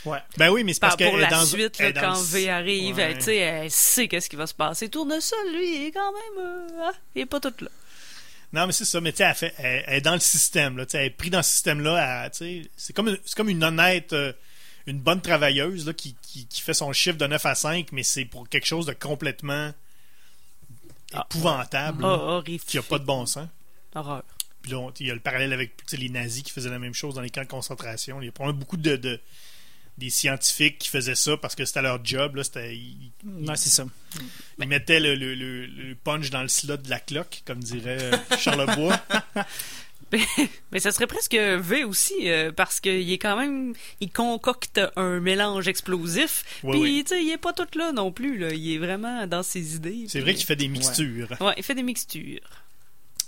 Ouais. 0.06 0.20
Ben 0.38 0.50
oui, 0.50 0.64
mais 0.64 0.74
c'est 0.74 0.80
parce 0.80 0.96
Par- 0.98 1.10
pour 1.10 1.18
la 1.18 1.30
dans 1.30 1.46
suite, 1.46 1.78
là, 1.80 1.92
dans 1.92 2.02
quand 2.02 2.20
le- 2.20 2.26
V 2.26 2.50
arrive, 2.50 2.96
Ouais. 2.96 3.02
elle, 3.04 3.18
tu 3.18 3.24
sais, 3.26 3.38
elle 3.38 3.70
sait 3.72 4.08
qu'est-ce 4.08 4.30
qui 4.30 4.36
va 4.36 4.48
se 4.48 4.54
passer. 4.54 4.90
Tournesol, 4.90 5.54
lui, 5.54 5.76
il 5.76 5.86
est 5.88 5.92
quand 5.92 6.12
même... 6.12 6.46
euh, 6.46 6.68
ah, 6.82 6.92
il 7.16 7.22
est 7.22 7.26
pas 7.28 7.40
tout 7.40 7.54
là. 7.62 7.70
Non, 8.54 8.66
mais 8.68 8.74
c'est 8.74 8.86
ça. 8.86 9.00
Mais 9.00 9.12
tu 9.12 9.18
sais, 9.18 9.34
elle, 9.42 9.54
elle- 9.60 9.84
elle 9.88 9.94
est 9.98 10.02
dans 10.02 10.14
le 10.14 10.20
système. 10.20 10.76
Là, 10.78 10.86
elle 10.94 11.06
est 11.06 11.10
prise 11.12 11.32
dans 11.32 11.44
ce 11.44 11.52
système-là. 11.52 12.30
C'est 12.32 12.94
comme, 12.96 13.16
comme 13.36 13.50
une 13.50 13.64
honnête, 13.64 14.12
euh, 14.14 14.34
une 14.88 15.00
bonne 15.00 15.22
travailleuse 15.22 15.86
là, 15.86 15.94
qui, 15.94 16.16
qui, 16.24 16.48
qui 16.48 16.62
fait 16.62 16.74
son 16.74 16.92
chiffre 16.94 17.18
de 17.18 17.28
9 17.28 17.46
à 17.46 17.54
5, 17.56 17.92
mais 17.92 18.02
c'est 18.04 18.26
pour 18.26 18.50
quelque 18.50 18.66
chose 18.66 18.88
de 18.88 18.94
complètement 18.94 19.72
Ah, 21.14 21.28
épouvantable, 21.30 22.04
Oh, 22.06 22.42
là, 22.48 22.58
qui 22.66 22.78
a 22.78 22.82
pas 22.82 22.98
de 23.00 23.06
bon 23.06 23.26
sens. 23.26 23.48
Horreur. 23.96 24.24
Puis 24.62 24.72
là, 24.72 24.90
il 25.00 25.08
y 25.08 25.12
a 25.12 25.14
le 25.14 25.20
parallèle 25.20 25.54
avec 25.54 25.72
les 25.92 26.10
nazis 26.10 26.44
qui 26.44 26.52
faisaient 26.52 26.70
la 26.70 26.80
même 26.80 26.94
chose 26.94 27.16
dans 27.16 27.22
les 27.22 27.30
camps 27.30 27.42
de 27.42 27.48
concentration. 27.48 28.22
Il 28.22 28.26
y 28.26 28.30
a 28.30 28.32
probablement 28.32 28.60
beaucoup 28.60 28.78
de, 28.78 28.96
de- 28.96 29.20
des 29.98 30.10
scientifiques 30.10 30.80
qui 30.80 30.90
faisaient 30.90 31.16
ça 31.16 31.38
parce 31.38 31.54
que 31.56 31.64
c'était 31.66 31.82
leur 31.82 32.04
job. 32.04 32.36
Là, 32.36 32.44
c'était, 32.44 32.76
ils, 32.76 33.12
Ouais, 33.26 33.56
c'est 33.56 33.70
ça. 33.70 33.86
ils 34.60 34.68
mettaient 34.68 35.00
le, 35.00 35.16
le- 35.16 35.36
le- 35.36 35.66
le 35.68 35.96
punch 35.96 36.30
dans 36.32 36.42
le 36.42 36.48
slot 36.48 36.78
de 36.78 36.90
la 36.90 37.00
cloque, 37.00 37.42
comme 37.46 37.60
dirait 37.60 37.98
euh, 38.02 38.18
Charlebois. 38.38 39.00
Mais 40.72 40.80
ça 40.80 40.92
serait 40.92 41.08
presque 41.08 41.36
V 41.36 41.86
aussi, 41.86 42.30
euh, 42.30 42.52
parce 42.52 42.82
qu'il 42.82 43.10
est 43.14 43.18
quand 43.18 43.38
même... 43.38 43.74
Il 44.02 44.12
concocte 44.12 44.82
un 44.98 45.22
mélange 45.22 45.70
explosif, 45.70 46.44
Oui, 46.64 46.72
puis, 46.72 46.82
oui. 46.82 47.04
tu 47.08 47.16
sais, 47.16 47.24
il 47.24 47.32
est 47.32 47.38
pas 47.38 47.54
tout 47.54 47.68
là 47.78 47.94
non 47.94 48.12
plus, 48.12 48.38
là. 48.38 48.52
Il 48.52 48.74
est 48.74 48.78
vraiment 48.78 49.26
dans 49.28 49.42
ses 49.44 49.76
idées. 49.76 50.06
C'est 50.08 50.20
puis- 50.20 50.22
vrai 50.22 50.34
qu'il 50.36 50.46
fait 50.46 50.58
des 50.58 50.68
mixtures. 50.68 51.30
Ouais, 51.40 51.54
il 51.56 51.64
fait 51.64 51.76
des 51.76 51.84
mixtures. 51.84 52.40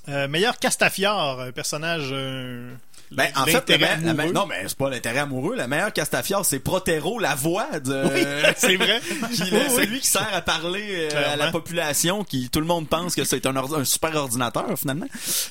Euh, 0.09 0.27
meilleur 0.27 0.57
Castafiore, 0.59 1.39
un 1.39 1.51
personnage. 1.53 2.09
euh, 2.11 2.73
Ben, 3.11 3.27
en 3.35 3.45
fait, 3.45 3.69
la 3.69 3.97
la 3.97 4.13
non, 4.31 4.45
mais 4.47 4.63
c'est 4.67 4.77
pas 4.77 4.89
l'intérêt 4.89 5.19
amoureux. 5.19 5.55
La 5.55 5.67
meilleure 5.67 5.93
Castafiore, 5.93 6.45
c'est 6.45 6.59
Protero, 6.59 7.19
la 7.19 7.35
voix 7.35 7.79
de, 7.79 8.03
c'est 8.57 8.75
vrai. 8.75 8.99
Oui, 9.21 9.37
oui. 9.51 9.59
celui 9.75 9.99
qui 9.99 10.07
sert 10.07 10.27
à 10.33 10.41
parler 10.41 11.09
euh, 11.13 11.33
à 11.33 11.35
la 11.35 11.51
population, 11.51 12.23
qui 12.23 12.49
tout 12.49 12.59
le 12.59 12.65
monde 12.65 12.87
pense 12.89 13.13
que 13.13 13.23
c'est 13.23 13.45
un, 13.45 13.83
super 13.85 14.15
ordinateur 14.15 14.65
finalement, 14.77 15.05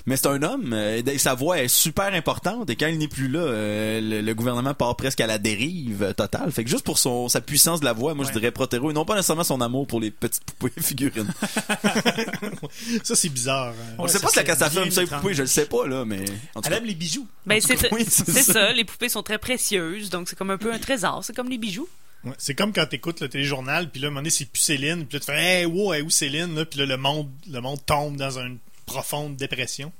mais 0.06 0.16
c'est 0.16 0.26
un 0.26 0.42
homme. 0.42 0.72
euh, 0.72 1.02
et 1.06 1.18
sa 1.18 1.34
voix 1.34 1.60
est 1.60 1.68
super 1.68 2.12
importante 2.14 2.68
et 2.70 2.76
quand 2.76 2.86
il 2.88 2.98
n'est 2.98 3.06
plus 3.08 3.28
là, 3.28 3.40
euh, 3.40 4.00
le, 4.00 4.20
le 4.22 4.34
gouvernement 4.34 4.74
part 4.74 4.96
presque 4.96 5.20
à 5.20 5.26
la 5.28 5.38
dérive 5.38 6.14
totale. 6.16 6.50
Fait 6.50 6.64
que 6.64 6.70
juste 6.70 6.84
pour 6.84 6.98
son 6.98 7.28
sa 7.28 7.40
puissance 7.40 7.78
de 7.80 7.84
la 7.84 7.92
voix, 7.92 8.14
moi 8.14 8.24
je 8.26 8.32
dirais 8.32 8.50
Protero 8.50 8.90
et 8.90 8.94
non 8.94 9.04
pas 9.04 9.14
nécessairement 9.14 9.44
son 9.44 9.60
amour 9.60 9.86
pour 9.86 10.00
les 10.00 10.10
petites 10.10 10.42
poupées 10.58 10.80
figurines. 10.82 11.32
Ça, 13.04 13.14
c'est 13.14 13.28
bizarre. 13.28 13.68
hein. 13.70 13.94
On 13.98 14.02
Ouais, 14.04 14.08
sait 14.08 14.18
pas 14.20 14.28
si 14.28 14.36
la 14.36 14.42
c'est 14.42 14.46
Castafiore 14.46 14.84
aime 14.84 14.90
ça 14.90 15.00
les 15.02 15.06
poupées, 15.06 15.34
je 15.34 15.42
le 15.42 15.48
sais 15.48 15.66
pas 15.66 15.86
là, 15.86 16.04
mais 16.04 16.24
en 16.54 16.60
tout 16.60 16.66
Elle 16.68 16.72
cas. 16.72 16.78
aime 16.78 16.84
les 16.86 16.94
bijoux. 16.94 17.26
Ben, 17.46 17.60
c'est 17.60 17.76
ça. 17.76 17.88
oui, 17.92 18.04
c'est 18.08 18.30
c'est 18.30 18.42
ça. 18.42 18.52
ça. 18.52 18.72
Les 18.72 18.84
poupées 18.84 19.08
sont 19.08 19.22
très 19.22 19.38
précieuses, 19.38 20.10
donc 20.10 20.28
c'est 20.28 20.36
comme 20.36 20.50
un 20.50 20.58
peu 20.58 20.72
un 20.72 20.78
trésor. 20.78 21.24
C'est 21.24 21.34
comme 21.34 21.48
les 21.48 21.58
bijoux. 21.58 21.88
Ouais, 22.24 22.32
C'est 22.38 22.54
comme 22.54 22.72
quand 22.72 22.86
t'écoutes 22.86 23.20
le 23.20 23.28
téléjournal, 23.28 23.90
puis 23.90 24.00
là, 24.00 24.06
à 24.06 24.08
un 24.08 24.10
moment 24.10 24.20
donné, 24.20 24.30
c'est 24.30 24.44
plus 24.44 24.60
Céline, 24.60 25.06
puis 25.06 25.18
là, 25.18 25.20
tu 25.20 25.26
fais 25.26 25.42
Hey, 25.42 25.64
wow, 25.66 25.92
hey, 25.92 26.02
où 26.02 26.10
Céline? 26.10 26.54
Là, 26.54 26.64
puis 26.64 26.78
là, 26.78 26.86
le 26.86 26.96
monde, 26.96 27.28
le 27.50 27.60
monde 27.60 27.84
tombe 27.84 28.16
dans 28.16 28.38
une 28.38 28.58
profonde 28.86 29.36
dépression. 29.36 29.92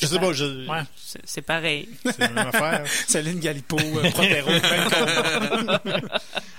Je 0.00 0.06
sais 0.06 0.18
pas, 0.20 0.32
je... 0.32 0.68
Ouais. 0.68 0.82
C'est 1.24 1.42
pareil. 1.42 1.88
c'est 2.04 2.18
la 2.20 2.28
même 2.28 2.46
affaire. 2.46 2.84
Céline 3.08 3.40
Galipo, 3.40 3.76
euh, 3.78 4.10
Protero. 4.12 4.50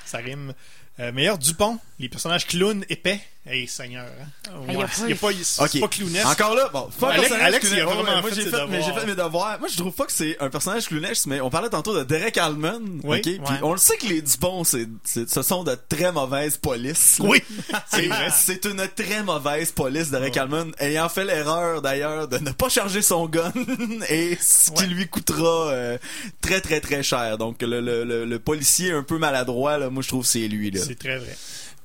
Ça 0.05 0.17
rime. 0.17 0.53
Euh, 0.99 1.13
meilleur 1.13 1.37
Dupont, 1.37 1.79
les 1.99 2.09
personnages 2.09 2.45
clowns 2.45 2.83
épais. 2.89 3.21
Hey, 3.43 3.67
Seigneur. 3.67 4.05
Hein? 4.05 4.51
Hey, 4.67 4.77
y 4.77 4.81
a 4.81 4.85
pas- 4.85 4.93
Il 5.05 5.09
y 5.09 5.13
a 5.13 5.15
pas, 5.15 5.29
c'est 5.41 5.63
Ok. 5.63 5.79
pas 5.81 5.87
clownesque. 5.87 6.27
Encore 6.27 6.53
là, 6.53 6.69
bon, 6.71 6.87
Alex- 7.07 7.31
Alex, 7.31 7.67
il 7.71 7.73
a 7.73 7.85
clownesque. 7.85 7.85
vraiment 7.95 8.03
Ouais, 8.03 8.21
moi 8.21 8.29
fait 8.29 8.35
j'ai 8.35 8.43
ses 8.43 8.49
fait, 8.51 8.67
mais 8.69 8.83
j'ai 8.83 8.93
fait 8.93 9.05
mes 9.07 9.15
devoirs. 9.15 9.59
Moi 9.59 9.67
je 9.67 9.77
trouve 9.77 9.93
pas 9.93 10.05
que 10.05 10.11
c'est 10.11 10.37
un 10.39 10.49
personnage 10.51 10.85
clownesque, 10.87 11.25
mais 11.25 11.41
on 11.41 11.49
parlait 11.49 11.69
tantôt 11.69 11.97
de 11.97 12.03
Derek 12.03 12.37
Allman, 12.37 12.99
Oui. 13.03 13.17
ok, 13.17 13.23
puis 13.23 13.39
Ouais. 13.39 13.59
on 13.63 13.71
le 13.71 13.79
sait 13.79 13.97
que 13.97 14.05
les 14.05 14.21
Dupont, 14.21 14.63
c'est, 14.63 14.87
c'est- 15.03 15.27
ce 15.27 15.41
sont 15.41 15.63
de 15.63 15.75
très 15.89 16.11
mauvaises 16.11 16.57
polices. 16.57 17.17
là. 17.17 17.25
Oui, 17.25 17.41
c'est 17.89 18.01
c'est 18.01 18.07
vrai. 18.07 18.29
C'est 18.31 18.65
une 18.65 18.87
très 18.95 19.23
mauvaise 19.23 19.71
police, 19.71 20.11
Derek 20.11 20.37
Allman, 20.37 20.71
ayant 20.77 21.09
fait 21.09 21.25
l'erreur 21.25 21.81
d'ailleurs 21.81 22.27
de 22.27 22.37
ne 22.37 22.51
pas 22.51 22.69
charger 22.69 23.01
son 23.01 23.25
gun 23.27 23.51
et 24.09 24.37
ce 24.39 24.69
qui 24.69 24.81
Ouais. 24.83 24.87
lui 24.87 25.07
coûtera 25.07 25.69
euh, 25.71 25.97
très 26.41 26.61
très 26.61 26.79
très 26.79 27.01
cher. 27.01 27.39
Donc 27.39 27.63
le, 27.63 27.81
le, 27.81 28.03
le, 28.03 28.23
le 28.25 28.39
policier 28.39 28.91
un 28.91 29.01
peu 29.01 29.17
maladroit, 29.17 29.79
là, 29.79 29.89
moi 29.89 30.03
je 30.03 30.09
trouve 30.09 30.21
que 30.21 30.27
c'est 30.29 30.47
lui 30.47 30.69
là. 30.69 30.79
C'est 30.85 30.99
très 30.99 31.17
vrai. 31.17 31.35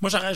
Moi, 0.03 0.11
j'aurais, 0.11 0.35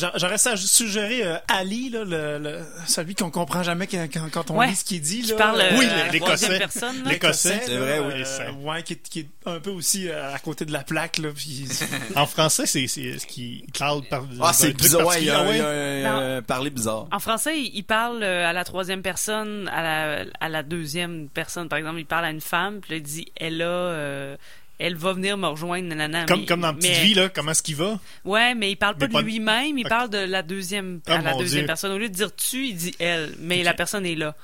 suggéré 0.56 1.22
euh, 1.22 1.36
Ali, 1.46 1.90
là, 1.90 2.02
le, 2.04 2.38
le- 2.38 2.60
celui 2.86 3.14
qu'on 3.14 3.30
comprend 3.30 3.62
jamais 3.62 3.86
quand, 3.86 4.06
quand- 4.10 4.30
quand 4.32 4.50
on 4.50 4.56
Ouais. 4.58 4.68
lit 4.68 4.74
ce 4.76 4.84
qu'il 4.84 5.02
dit. 5.02 5.20
Qui 5.20 5.30
là. 5.32 5.36
parle 5.36 5.62
Oui, 5.76 5.84
euh, 5.84 5.92
à 5.92 5.96
la 6.06 6.08
l'Écossais. 6.08 6.34
troisième 6.46 6.58
personne. 6.58 7.04
là. 7.04 7.10
L'Écossais. 7.10 7.60
C'est 7.66 7.76
vrai, 7.76 7.98
oui. 8.00 8.22
euh, 8.24 8.52
ouais, 8.62 8.82
qui, 8.82 8.94
est- 8.94 9.08
qui 9.08 9.20
est 9.20 9.28
un 9.44 9.60
peu 9.60 9.68
aussi 9.70 10.08
euh, 10.08 10.34
à 10.34 10.38
côté 10.38 10.64
de 10.64 10.72
la 10.72 10.82
plaque. 10.82 11.18
Là, 11.18 11.28
puis... 11.34 11.66
En 12.16 12.26
français, 12.26 12.64
c'est 12.66 12.86
ce 12.86 13.26
qui 13.26 13.64
Cloud 13.74 14.08
par 14.08 14.24
Ah 14.40 14.52
c'est 14.54 14.72
bizarre, 14.72 15.06
ouais, 15.06 15.20
il 15.20 15.26
y 15.26 15.30
a, 15.30 15.40
euh, 15.40 16.40
parler 16.40 16.70
bizarre. 16.70 17.06
En 17.12 17.18
français, 17.18 17.60
il 17.60 17.82
parle 17.82 18.22
à 18.24 18.52
la 18.54 18.64
troisième 18.64 19.02
personne, 19.02 19.68
à 19.68 19.82
la, 19.82 20.24
à 20.40 20.48
la 20.48 20.62
deuxième 20.62 21.28
personne. 21.28 21.68
Par 21.68 21.78
exemple, 21.78 21.98
il 22.00 22.06
parle 22.06 22.24
à 22.24 22.30
une 22.30 22.40
femme, 22.40 22.80
puis 22.80 22.92
là, 22.92 22.96
il 22.96 23.02
dit 23.02 23.26
Elle 23.36 23.60
a. 23.60 24.36
elle 24.80 24.96
va 24.96 25.12
venir 25.12 25.36
me 25.36 25.46
rejoindre, 25.46 25.88
nanana. 25.88 26.24
Comme, 26.26 26.40
mais- 26.40 26.46
comme 26.46 26.60
dans 26.62 26.74
Petite 26.74 26.90
mais- 26.90 27.02
Vie, 27.04 27.14
là, 27.14 27.28
comment 27.28 27.52
est-ce 27.52 27.62
qu'il 27.62 27.76
va? 27.76 28.00
Ouais, 28.24 28.54
mais 28.54 28.70
il 28.72 28.76
parle 28.76 28.96
pas 28.96 29.06
Mais 29.06 29.12
pas- 29.12 29.20
de 29.22 29.26
lui-même, 29.26 29.78
il 29.78 29.86
parle 29.88 30.10
de 30.10 30.18
la 30.18 30.42
deuxième, 30.42 31.00
Ah, 31.06 31.16
à 31.16 31.22
la 31.22 31.34
deuxième 31.34 31.60
Dieu. 31.62 31.66
personne. 31.66 31.92
Au 31.92 31.98
lieu 31.98 32.08
de 32.08 32.14
dire 32.14 32.34
tu, 32.34 32.66
il 32.68 32.76
dit 32.76 32.94
elle, 32.98 33.34
mais 33.38 33.62
la 33.62 33.74
personne 33.74 34.04
est 34.06 34.14
là. 34.16 34.34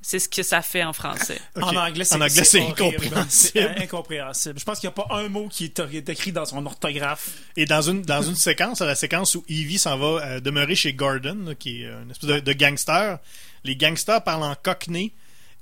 C'est 0.00 0.20
ce 0.20 0.28
que 0.28 0.44
ça 0.44 0.62
fait 0.62 0.84
en 0.84 0.92
français. 0.92 1.40
En 1.60 1.74
anglais, 1.74 2.04
c'est 2.04 2.14
En 2.14 2.20
anglais, 2.20 2.44
c'est 2.44 2.60
horrible. 2.60 2.72
incompréhensible. 2.80 3.28
C'est 3.28 3.82
incompréhensible. 3.82 4.58
Je 4.60 4.64
pense 4.64 4.78
qu'il 4.78 4.88
n'y 4.88 4.94
a 4.94 5.04
pas 5.04 5.08
un 5.16 5.28
mot 5.28 5.48
qui 5.48 5.64
est, 5.64 6.08
écrit 6.08 6.30
dans 6.30 6.44
son 6.44 6.64
orthographe. 6.64 7.30
Et 7.56 7.66
dans 7.66 7.82
une, 7.82 8.02
dans 8.02 8.22
une 8.22 8.36
séquence, 8.36 8.80
la 8.80 8.94
séquence 8.94 9.34
où 9.34 9.44
Evie 9.48 9.76
s'en 9.78 9.98
va 9.98 10.24
euh, 10.24 10.40
demeurer 10.40 10.76
chez 10.76 10.92
Gordon, 10.94 11.36
là, 11.46 11.54
qui 11.56 11.82
est 11.82 11.86
euh, 11.86 12.04
une 12.04 12.12
espèce 12.12 12.30
de, 12.30 12.38
de 12.40 12.52
gangster, 12.52 13.18
les 13.64 13.74
gangsters 13.74 14.22
parlent 14.22 14.44
en 14.44 14.54
cockney 14.54 15.12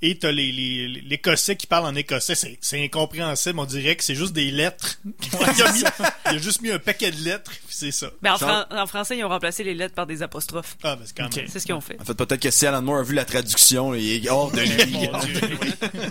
et 0.01 0.17
t'as 0.19 0.31
les, 0.31 0.51
les, 0.51 0.87
les- 0.87 1.01
l'Écossais 1.01 1.55
qui 1.55 1.65
parlent 1.67 1.85
en 1.85 1.95
écossais. 1.95 2.35
C'est, 2.35 2.57
c'est 2.61 2.83
incompréhensible. 2.83 3.59
On 3.59 3.65
dirait 3.65 3.95
que 3.95 4.03
c'est 4.03 4.13
juste 4.15 4.33
des 4.33 4.51
lettres. 4.51 4.99
il, 5.05 5.61
a 5.63 5.71
mis- 5.71 5.83
il 6.31 6.35
a 6.35 6.37
juste 6.37 6.61
mis 6.61 6.71
un 6.71 6.79
paquet 6.79 7.11
de 7.11 7.21
lettres, 7.23 7.49
puis 7.51 7.59
c'est 7.75 7.91
ça. 7.91 8.11
Mais 8.21 8.29
en, 8.29 8.37
Ça- 8.37 8.67
fran- 8.69 8.81
en 8.81 8.87
français, 8.87 9.17
ils 9.17 9.23
ont 9.23 9.29
remplacé 9.29 9.63
les 9.63 9.73
lettres 9.73 9.95
par 9.95 10.05
des 10.07 10.21
apostrophes. 10.21 10.77
Ah, 10.83 10.95
ben 10.95 11.03
c'est 11.05 11.15
quand 11.17 11.35
même. 11.35 11.47
C'est 11.47 11.59
ce 11.59 11.65
qu'ils 11.65 11.73
ont 11.75 11.81
fait. 11.81 11.99
En 11.99 12.05
fait, 12.05 12.13
peut-être 12.13 12.41
que 12.41 12.51
si 12.51 12.65
Alan 12.67 12.81
Moore 12.81 12.99
a 12.99 13.03
vu 13.03 13.15
la 13.15 13.25
traduction, 13.25 13.93
il 13.95 14.25
est 14.25 14.29
hors 14.29 14.51
de 14.51 14.61
lui. 14.85 14.93
Mon 14.93 15.19
Dieu, 15.19 15.41
oui. 15.61 15.73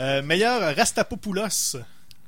Euh, 0.00 0.22
meilleur 0.22 0.74
Rastapopoulos, 0.74 1.76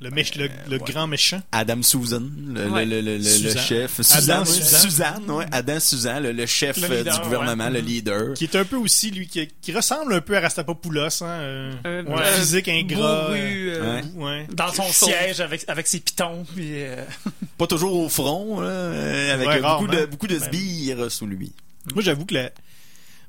le, 0.01 0.11
méch- 0.11 0.37
le, 0.39 0.49
le 0.69 0.79
grand 0.79 1.07
méchant. 1.07 1.41
Adam 1.53 1.83
Susan, 1.83 2.21
le, 2.49 2.69
Ouais. 2.69 2.85
le, 2.85 3.01
le, 3.01 3.13
le, 3.13 3.17
le 3.19 3.23
Suzanne. 3.23 3.63
chef. 3.63 4.01
Adam 4.01 4.45
Suzanne, 4.45 4.45
oui. 4.47 4.53
Suzanne. 4.55 4.81
Suzanne, 4.81 5.31
ouais. 5.31 5.47
Adam 5.53 5.81
Suzanne, 5.81 6.23
le, 6.25 6.33
le 6.33 6.47
chef 6.47 6.77
Le 6.79 6.85
euh, 6.91 6.99
leader, 6.99 7.15
du 7.19 7.25
gouvernement, 7.25 7.65
ouais. 7.67 7.71
le 7.71 7.81
leader. 7.81 8.35
Qui 8.35 8.45
est 8.45 8.57
un 8.57 8.65
peu 8.65 8.77
aussi, 8.77 9.11
lui, 9.11 9.27
qui, 9.29 9.49
qui 9.63 9.73
ressemble 9.73 10.13
un 10.15 10.21
peu 10.21 10.37
à 10.37 10.41
Rastapopoulos. 10.41 11.23
Hein, 11.23 11.27
euh, 11.29 11.73
Euh, 11.87 12.03
ouais, 12.05 12.13
euh, 12.23 12.33
physique 12.39 12.69
ingrat. 12.69 13.27
bourru, 13.29 13.71
euh, 13.71 13.81
Ouais. 13.97 14.03
euh, 14.17 14.21
ouais. 14.23 14.47
Dans 14.53 14.73
son 14.73 14.91
siège 14.93 15.41
avec, 15.41 15.65
avec 15.69 15.87
ses 15.87 16.01
pitons. 16.01 16.45
Puis, 16.55 16.83
euh, 16.83 17.03
Pas 17.59 17.67
toujours 17.67 17.95
au 17.97 18.09
front, 18.09 18.61
là, 18.61 18.67
euh, 18.69 19.35
avec 19.35 19.47
Ouais, 19.47 19.53
euh, 19.55 19.57
beaucoup, 19.61 19.67
rarement. 19.69 19.93
de, 19.93 20.07
beaucoup 20.07 20.27
de 20.27 20.39
sbires 20.39 21.11
sous 21.11 21.27
lui. 21.27 21.53
Moi, 21.95 22.03
j'avoue 22.03 22.27
que 22.27 22.35
la, 22.35 22.51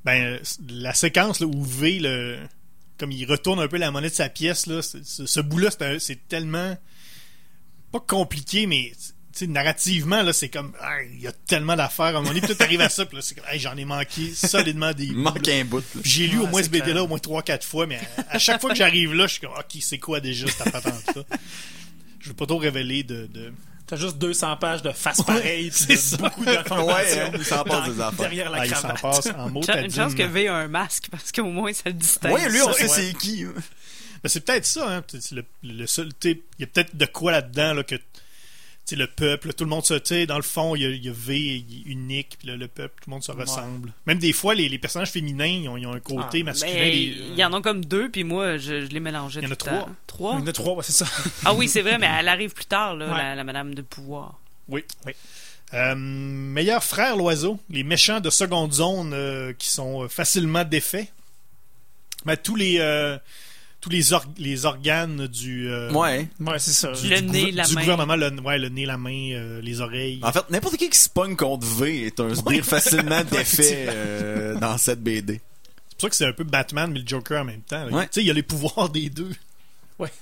ben, 0.04 0.22
euh, 0.24 0.40
la 0.70 0.94
séquence 0.94 1.40
là, 1.40 1.48
où 1.48 1.64
V, 1.64 2.00
le, 2.00 2.38
comme 2.98 3.12
il 3.12 3.26
retourne 3.26 3.60
un 3.60 3.68
peu 3.68 3.78
la 3.78 3.92
monnaie 3.92 4.10
de 4.10 4.16
sa 4.16 4.30
pièce, 4.30 4.68
là, 4.68 4.82
ce, 4.82 4.98
ce 5.04 5.40
bout-là, 5.40 5.70
c'est 6.00 6.28
tellement 6.28 6.78
pas 7.92 8.00
compliqué, 8.00 8.68
mais 8.68 8.92
tu 9.36 9.40
sais, 9.40 9.48
narrativement, 9.48 10.24
là, 10.24 10.32
c'est 10.32 10.48
comme 10.50 10.72
ah, 10.80 11.04
il 11.04 11.20
y 11.20 11.28
a 11.28 11.32
tellement 11.32 11.76
d'affaires. 11.76 12.06
À 12.06 12.10
un 12.10 12.22
moment 12.22 12.34
donné, 12.34 12.42
tout 12.42 12.56
arrive 12.60 12.80
à 12.80 12.90
ça, 12.90 13.06
puis 13.06 13.18
là, 13.18 13.22
c'est 13.22 13.36
comme 13.36 13.44
hey, 13.50 13.60
j'en 13.60 13.76
ai 13.76 13.84
manqué 13.84 14.34
solidement 14.34 14.94
des 14.94 15.08
manque 15.12 15.48
un 15.50 15.66
bout. 15.66 15.84
j'ai 16.04 16.28
lu 16.28 16.38
Ouais, 16.38 16.44
au 16.44 16.48
moins 16.48 16.62
c'est 16.62 16.68
ce 16.68 16.72
BD-là 16.72 17.04
au 17.04 17.08
moins 17.08 17.18
3-4 17.18 17.64
fois, 17.64 17.86
mais 17.86 18.00
à, 18.18 18.36
à 18.36 18.40
chaque 18.40 18.62
fois 18.62 18.70
que 18.70 18.78
j'arrive 18.78 19.14
là, 19.14 19.28
je 19.28 19.34
suis 19.34 19.42
comme 19.42 19.52
ok, 19.52 19.78
c'est 19.82 20.00
quoi 20.00 20.22
déjà 20.22 20.48
cette 20.48 20.72
patente-là? 20.72 21.24
Je 22.22 22.30
veux 22.30 22.36
pas 22.36 22.46
trop 22.46 22.58
révéler 22.58 23.04
de. 23.04 23.28
de... 23.28 23.54
T'as 23.88 23.98
juste 23.98 24.18
200 24.18 24.58
pages 24.58 24.82
de 24.82 24.92
face 24.92 25.22
pareilles. 25.22 25.70
puis 25.70 25.80
c'est 25.80 25.94
de 25.94 25.98
ça. 25.98 26.18
beaucoup 26.18 26.44
d'informations. 26.44 26.88
Ouais, 26.96 27.20
hein, 27.22 27.32
il 27.36 27.46
s'en 27.46 27.64
passe 27.64 27.86
dans- 27.88 27.94
des 27.94 28.02
affaires. 28.02 28.20
Derrière 28.30 28.50
la 28.50 28.58
Ah, 28.62 28.66
il 28.66 28.70
s'en 28.76 28.82
cravate. 28.82 29.02
passe 29.02 29.28
en 29.38 29.50
mots 29.50 29.62
Une 29.62 29.92
chance 29.94 30.14
que 30.14 30.18
tadines. 30.20 30.34
V 30.34 30.48
a 30.48 30.56
un 30.56 30.68
masque, 30.68 31.08
parce 31.12 31.32
qu'au 31.32 31.44
moins, 31.46 31.72
ça 31.72 31.84
le 31.86 31.94
distingue. 31.94 32.32
Ouais, 32.34 32.50
lui, 32.50 32.62
on 32.64 32.74
ça, 32.74 32.80
sait 32.80 32.84
ouais. 32.84 32.90
c'est 33.12 33.18
qui. 33.18 33.44
hein. 33.44 33.54
Ben, 34.24 34.30
c'est 34.30 34.40
peut-être 34.44 34.66
ça, 34.66 34.90
hein. 34.98 35.04
C'est 35.08 35.32
le, 35.34 35.46
le 35.64 35.86
seul, 35.86 36.10
il 36.24 36.40
y 36.60 36.64
a 36.64 36.68
peut-être 36.68 36.96
de 36.96 37.06
quoi 37.06 37.32
là-dedans, 37.32 37.74
là, 37.76 37.84
que, 37.84 37.94
tu 37.96 38.02
sais, 38.86 38.96
le 38.96 39.08
peuple, 39.08 39.54
tout 39.54 39.64
le 39.64 39.70
monde 39.70 39.86
se, 39.86 39.94
tu 39.96 40.26
dans 40.28 40.36
le 40.38 40.44
fond, 40.44 40.76
il 40.76 40.82
y 40.82 40.86
a, 40.86 40.90
il 40.90 41.04
y 41.06 41.10
a 41.10 41.14
V 41.16 41.38
il 41.38 41.80
est 41.88 41.92
unique, 41.92 42.38
puis 42.40 42.48
le 42.50 42.68
peuple, 42.68 42.94
tout 43.04 43.10
le 43.10 43.14
monde 43.16 43.24
se 43.24 43.32
ressemble. 43.32 43.94
Même 44.06 44.20
des 44.20 44.34
fois, 44.34 44.54
les, 44.56 44.70
les 44.70 44.78
personnages 44.78 45.12
féminins, 45.12 45.46
ils 45.46 45.68
ont, 45.70 45.78
ils 45.78 45.88
ont 45.88 45.94
un 45.94 46.00
côté 46.00 46.40
Ah, 46.42 46.46
masculin. 46.46 46.74
Ben, 46.74 46.94
il 46.94 47.36
y 47.36 47.44
en 47.44 47.54
a 47.54 47.62
comme 47.62 47.84
deux, 47.84 48.10
puis 48.10 48.24
moi, 48.24 48.58
je, 48.58 48.82
je 48.82 48.88
les 48.88 49.00
mélangeais 49.00 49.40
Il 49.42 49.46
y 49.46 49.48
en 49.48 49.52
a 49.52 49.56
temps. 49.56 49.66
trois. 49.66 49.90
Trois? 50.08 50.34
Il 50.36 50.40
y 50.42 50.44
en 50.44 50.48
a 50.48 50.54
trois, 50.54 50.74
ouais, 50.76 50.84
c'est 50.84 50.92
ça. 51.06 51.08
Ah 51.46 51.54
oui, 51.54 51.68
c'est 51.68 51.82
vrai, 51.82 51.98
mais 51.98 52.08
elle 52.20 52.28
arrive 52.28 52.54
plus 52.54 52.66
tard, 52.66 52.96
là, 52.96 53.06
Ouais. 53.12 53.18
la, 53.18 53.36
la 53.36 53.44
Madame 53.44 53.74
de 53.74 53.82
Pouvoir. 53.82 54.40
Oui. 54.68 54.84
Oui. 55.06 55.14
Euh, 55.74 55.96
meilleur 55.96 56.84
frère 56.84 57.18
l'oiseau, 57.18 57.60
les 57.72 57.84
méchants 57.84 58.20
de 58.22 58.30
seconde 58.30 58.72
zone 58.72 59.14
euh, 59.14 59.52
qui 59.54 59.68
sont 59.68 60.04
euh, 60.04 60.08
facilement 60.08 60.64
défaits. 60.64 61.08
Mais 62.26 62.38
tous 62.38 62.56
les 62.56 62.78
euh, 62.80 63.18
tous 63.86 63.92
les, 63.92 64.14
or- 64.14 64.26
les 64.40 64.66
organes 64.66 65.28
du, 65.28 65.70
euh, 65.70 65.92
Ouais. 65.92 66.28
Ouais, 66.40 66.58
c'est 66.58 66.72
ça. 66.74 66.92
du, 66.94 67.08
Le 67.08 67.22
du 67.22 67.28
nez, 67.28 67.52
la 67.52 67.66
du 67.66 67.76
main. 67.76 67.82
gouvernement, 67.82 68.16
le, 68.16 68.32
ouais, 68.42 68.58
le 68.58 68.70
nez, 68.70 68.88
la 68.88 68.98
main, 68.98 69.32
euh, 69.34 69.62
les 69.62 69.80
oreilles. 69.80 70.20
En 70.24 70.32
fait, 70.32 70.50
n'importe 70.50 70.78
qui 70.78 70.90
qui 70.90 70.98
se 70.98 71.08
pogne 71.08 71.36
contre 71.36 71.68
V 71.68 72.08
est 72.08 72.20
un 72.20 72.34
sbire 72.34 72.66
facilement 72.66 73.24
défait 73.32 73.86
euh, 73.90 74.56
dans 74.60 74.76
cette 74.80 75.04
BD. 75.04 75.40
C'est 75.90 75.96
pour 75.98 76.02
ça 76.02 76.10
que 76.10 76.16
c'est 76.16 76.26
un 76.26 76.34
peu 76.34 76.44
Batman 76.44 76.92
mais 76.92 77.00
le 77.02 77.08
Joker 77.08 77.44
en 77.44 77.46
même 77.46 77.62
temps. 77.62 77.88
Ouais. 77.90 78.06
Tu 78.06 78.14
sais, 78.14 78.22
il 78.22 78.28
y 78.28 78.32
a 78.32 78.34
les 78.34 78.42
pouvoirs 78.44 78.90
des 78.90 79.10
deux. 79.12 79.32
Ouais. 80.00 80.12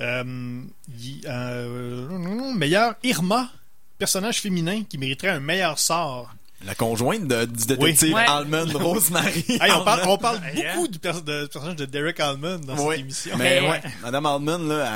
Euh, 0.00 0.62
il- 1.00 1.20
euh, 1.28 2.52
meilleur 2.54 2.94
Irma, 3.04 3.48
personnage 3.96 4.40
féminin 4.40 4.82
qui 4.88 4.98
mériterait 4.98 5.28
un 5.28 5.38
meilleur 5.38 5.78
sort. 5.78 6.34
La 6.66 6.74
conjointe 6.74 7.26
de- 7.28 7.44
du 7.44 7.66
détective 7.66 8.08
Oui. 8.08 8.14
Ouais. 8.14 8.24
Almond 8.26 8.66
Rosemary. 8.78 9.44
Hey, 9.48 9.70
on 9.72 9.84
parle, 9.84 10.00
Almond. 10.00 10.12
on 10.14 10.18
parle 10.18 10.40
Hey, 10.46 10.64
beaucoup 10.74 10.88
du, 10.88 10.98
pers- 10.98 11.20
de- 11.22 11.42
du 11.42 11.48
personnage 11.48 11.76
de 11.76 11.84
Derek 11.84 12.18
Almond 12.20 12.58
dans 12.60 12.74
Oui. 12.86 12.94
cette 12.94 13.00
émission. 13.00 13.32
Mais 13.36 13.60
Mais- 13.60 13.68
ouais, 13.70 13.82
Madame 14.02 14.24
Altman, 14.24 14.68
là, 14.68 14.86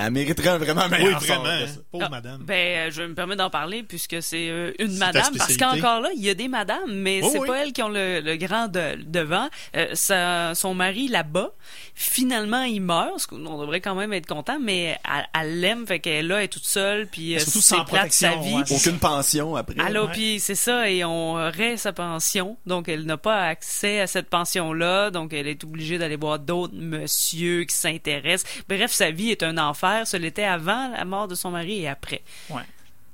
elle, 0.00 0.06
elle 0.06 0.12
mériterait 0.12 0.48
un 0.50 0.58
vraiment 0.58 0.82
oui, 0.84 0.98
meilleur 0.98 1.20
vraiment. 1.20 1.44
sort 1.44 1.52
hein. 1.52 1.66
Pauvre 1.90 2.04
Ah, 2.06 2.10
madame. 2.10 2.42
Ben, 2.44 2.54
euh, 2.54 2.90
je 2.90 3.02
me 3.02 3.14
permets 3.14 3.36
d'en 3.36 3.48
parler 3.48 3.82
puisque 3.82 4.22
c'est 4.22 4.50
euh, 4.50 4.72
une 4.78 4.94
madame. 4.98 5.32
Parce 5.38 5.56
qu'encore 5.56 6.00
là, 6.02 6.10
il 6.14 6.22
y 6.22 6.28
a 6.28 6.34
des 6.34 6.48
madames, 6.48 6.78
mais 6.92 7.20
Oh 7.22 7.30
c'est 7.32 7.38
oui. 7.38 7.46
pas 7.48 7.64
elles 7.64 7.72
qui 7.72 7.82
ont 7.82 7.88
le, 7.88 8.20
le 8.20 8.36
grand 8.36 8.68
de- 8.68 8.98
devant. 9.02 9.48
Euh, 9.76 9.86
sa- 9.94 10.54
son 10.54 10.74
mari 10.74 11.08
là-bas, 11.08 11.52
finalement, 11.94 12.62
il 12.62 12.80
meurt. 12.82 13.20
ce 13.20 13.26
qu'on- 13.26 13.44
On 13.46 13.60
devrait 13.60 13.80
quand 13.80 13.94
même 13.94 14.12
être 14.12 14.26
content, 14.26 14.58
mais 14.60 14.98
elle- 15.34 15.60
l'aime, 15.60 15.86
fait 15.86 15.98
qu'elle 16.00 16.12
est 16.12 16.22
là, 16.28 16.38
elle 16.38 16.44
est 16.44 16.48
toute 16.48 16.64
seule, 16.66 17.06
puis 17.06 17.36
Surtout 17.40 17.60
c'est 17.60 17.76
sans 17.76 17.84
plate 17.84 18.12
sa 18.12 18.28
protection, 18.32 18.42
vie. 18.42 18.54
ouais. 18.72 18.76
Aucune 18.76 18.98
pension 18.98 19.56
après. 19.56 19.74
Alors, 19.80 20.06
Ouais. 20.06 20.12
puis 20.12 20.40
c'est 20.40 20.54
ça, 20.54 20.79
et 20.84 21.04
on 21.04 21.34
aurait 21.34 21.76
sa 21.76 21.92
pension, 21.92 22.56
donc 22.66 22.88
elle 22.88 23.04
n'a 23.04 23.16
pas 23.16 23.42
accès 23.46 24.00
à 24.00 24.06
cette 24.06 24.28
pension-là, 24.28 25.10
donc 25.10 25.32
elle 25.32 25.46
est 25.46 25.62
obligée 25.64 25.98
d'aller 25.98 26.16
voir 26.16 26.38
d'autres 26.38 26.74
monsieur 26.74 27.64
qui 27.64 27.74
s'intéressent. 27.74 28.50
Bref, 28.68 28.90
sa 28.92 29.10
vie 29.10 29.30
est 29.30 29.42
un 29.42 29.58
enfer, 29.58 30.06
ce 30.06 30.16
l'était 30.16 30.44
avant 30.44 30.88
la 30.90 31.04
mort 31.04 31.28
de 31.28 31.34
son 31.34 31.50
mari 31.50 31.82
et 31.82 31.88
après. 31.88 32.22
Ouais. 32.50 32.62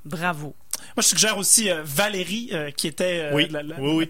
Bravo. 0.04 0.54
Moi, 0.94 1.02
je 1.02 1.08
suggère 1.08 1.36
aussi 1.38 1.70
euh, 1.70 1.82
Valérie, 1.84 2.50
euh, 2.52 2.70
qui 2.70 2.86
était 2.86 3.20
euh, 3.30 3.34
Oui. 3.34 3.48
la, 3.50 3.62
la- 3.62 3.80
Oui, 3.80 4.06
oui, 4.06 4.08